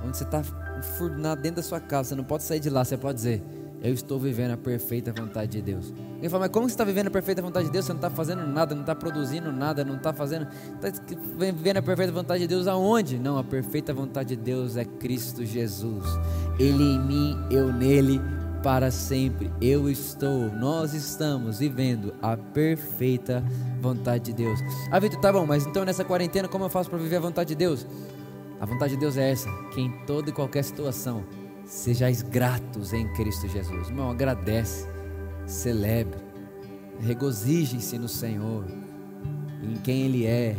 onde 0.07 0.17
você 0.17 0.23
está 0.23 0.43
enfurnado 0.79 1.43
dentro 1.43 1.57
da 1.57 1.63
sua 1.65 1.81
casa, 1.81 2.11
você 2.11 2.15
não 2.15 2.25
pode 2.25 2.45
sair 2.45 2.61
de 2.61 2.71
lá, 2.71 2.85
você 2.85 2.97
pode 2.97 3.17
dizer 3.17 3.43
eu 3.85 3.93
estou 3.93 4.19
vivendo 4.19 4.53
a 4.53 4.57
perfeita 4.57 5.13
vontade 5.13 5.53
de 5.53 5.61
Deus. 5.61 5.93
Ele 6.19 6.29
fala, 6.31 6.45
mas 6.45 6.51
como 6.51 6.67
você 6.67 6.73
está 6.73 6.85
vivendo 6.85 7.09
a 7.09 7.11
perfeita 7.11 7.43
vontade 7.43 7.67
de 7.67 7.73
Deus? 7.73 7.85
Você 7.85 7.93
não 7.93 7.99
está 7.99 8.09
fazendo 8.09 8.47
nada, 8.47 8.75
não 8.75 8.81
está 8.81 8.95
produzindo 8.95 9.53
nada, 9.53 9.85
não 9.85 9.97
está 9.97 10.11
fazendo. 10.11 10.49
Está 10.83 10.89
vivendo 11.39 11.77
a 11.77 11.83
perfeita 11.83 12.11
vontade 12.11 12.41
de 12.41 12.47
Deus 12.47 12.67
aonde? 12.67 13.19
Não, 13.19 13.37
a 13.37 13.45
perfeita 13.45 13.93
vontade 13.93 14.35
de 14.35 14.43
Deus 14.43 14.79
é 14.79 14.87
Cristo 14.87 15.45
Jesus. 15.45 16.03
Ele 16.59 16.83
em 16.83 16.99
mim, 16.99 17.37
eu 17.51 17.71
nele, 17.71 18.23
para 18.63 18.91
sempre. 18.91 19.53
Eu 19.61 19.91
estou, 19.91 20.51
nós 20.51 20.95
estamos 20.95 21.59
vivendo 21.59 22.15
a 22.23 22.39
perfeita 22.39 23.45
vontade 23.83 24.25
de 24.25 24.33
Deus. 24.33 24.59
Ah, 24.91 24.99
Vitor, 24.99 25.21
tá 25.21 25.31
bom, 25.31 25.45
mas 25.45 25.67
então 25.67 25.85
nessa 25.85 26.07
quarentena, 26.07 26.49
como 26.49 26.65
eu 26.65 26.71
faço 26.71 26.89
para 26.89 26.99
viver 26.99 27.17
a 27.17 27.21
vontade 27.21 27.49
de 27.49 27.55
Deus? 27.55 27.87
A 28.59 28.65
vontade 28.65 28.95
de 28.95 29.01
Deus 29.01 29.19
é 29.19 29.31
essa: 29.31 29.51
que 29.75 29.83
em 29.83 29.91
toda 30.07 30.31
e 30.31 30.33
qualquer 30.33 30.65
situação 30.65 31.23
Sejais 31.65 32.23
gratos 32.23 32.93
em 32.93 33.11
Cristo 33.15 33.49
Jesus. 33.49 33.89
Irmão, 33.89 34.11
agradece, 34.11 34.87
celebre, 35.47 36.19
regozijem-se 37.01 37.99
no 37.99 38.09
Senhor, 38.09 38.65
em 39.63 39.75
quem 39.77 40.03
Ele 40.03 40.27
é 40.27 40.57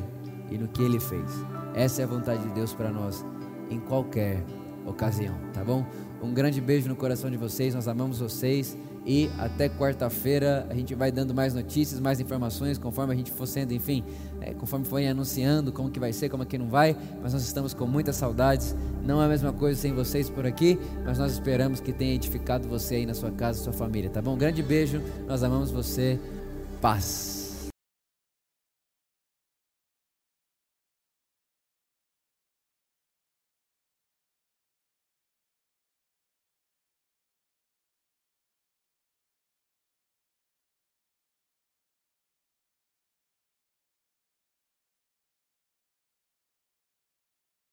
e 0.50 0.58
no 0.58 0.68
que 0.68 0.82
Ele 0.82 1.00
fez. 1.00 1.32
Essa 1.74 2.02
é 2.02 2.06
a 2.06 2.08
vontade 2.08 2.42
de 2.44 2.54
Deus 2.54 2.74
para 2.74 2.90
nós 2.90 3.26
em 3.70 3.80
qualquer 3.80 4.44
ocasião, 4.86 5.36
tá 5.54 5.64
bom? 5.64 5.86
Um 6.22 6.34
grande 6.34 6.60
beijo 6.62 6.88
no 6.88 6.96
coração 6.96 7.30
de 7.30 7.38
vocês, 7.38 7.76
nós 7.76 7.88
amamos 7.88 8.20
vocês. 8.20 8.78
E 9.06 9.30
até 9.38 9.70
quarta-feira 9.70 10.66
a 10.70 10.74
gente 10.74 10.96
vai 10.96 11.12
dando 11.12 11.34
mais 11.34 11.54
notícias, 11.54 12.00
mais 12.00 12.20
informações, 12.20 12.78
conforme 12.78 13.14
a 13.14 13.16
gente 13.16 13.32
for 13.32 13.46
sendo, 13.46 13.72
enfim, 13.72 14.04
é, 14.42 14.54
conforme 14.54 14.84
for 14.86 15.02
anunciando 15.02 15.72
como 15.72 15.92
que 15.92 16.00
vai 16.00 16.12
ser, 16.12 16.30
como 16.30 16.44
que 16.46 16.58
não 16.58 16.68
vai. 16.68 16.98
Mas 17.22 17.34
nós 17.34 17.44
estamos 17.44 17.74
com 17.74 17.86
muitas 17.86 18.16
saudades. 18.16 18.76
Não 19.06 19.22
é 19.22 19.26
a 19.26 19.30
mesma 19.30 19.54
coisa 19.54 19.80
sem 19.80 19.94
vocês 19.94 20.30
por 20.30 20.46
aqui, 20.46 20.80
mas 21.06 21.20
nós 21.20 21.34
esperamos 21.34 21.80
que 21.80 21.94
tenha 21.94 22.16
edificado 22.16 22.68
você 22.68 22.96
aí 22.96 23.06
na 23.06 23.14
sua 23.14 23.30
casa, 23.30 23.62
sua 23.62 23.74
família, 23.74 24.10
tá 24.10 24.22
bom? 24.22 24.34
Um 24.34 24.38
grande 24.38 24.64
beijo, 24.64 25.02
nós 25.28 25.44
amamos 25.44 25.70
você. 25.70 26.20
Paz. 26.82 27.35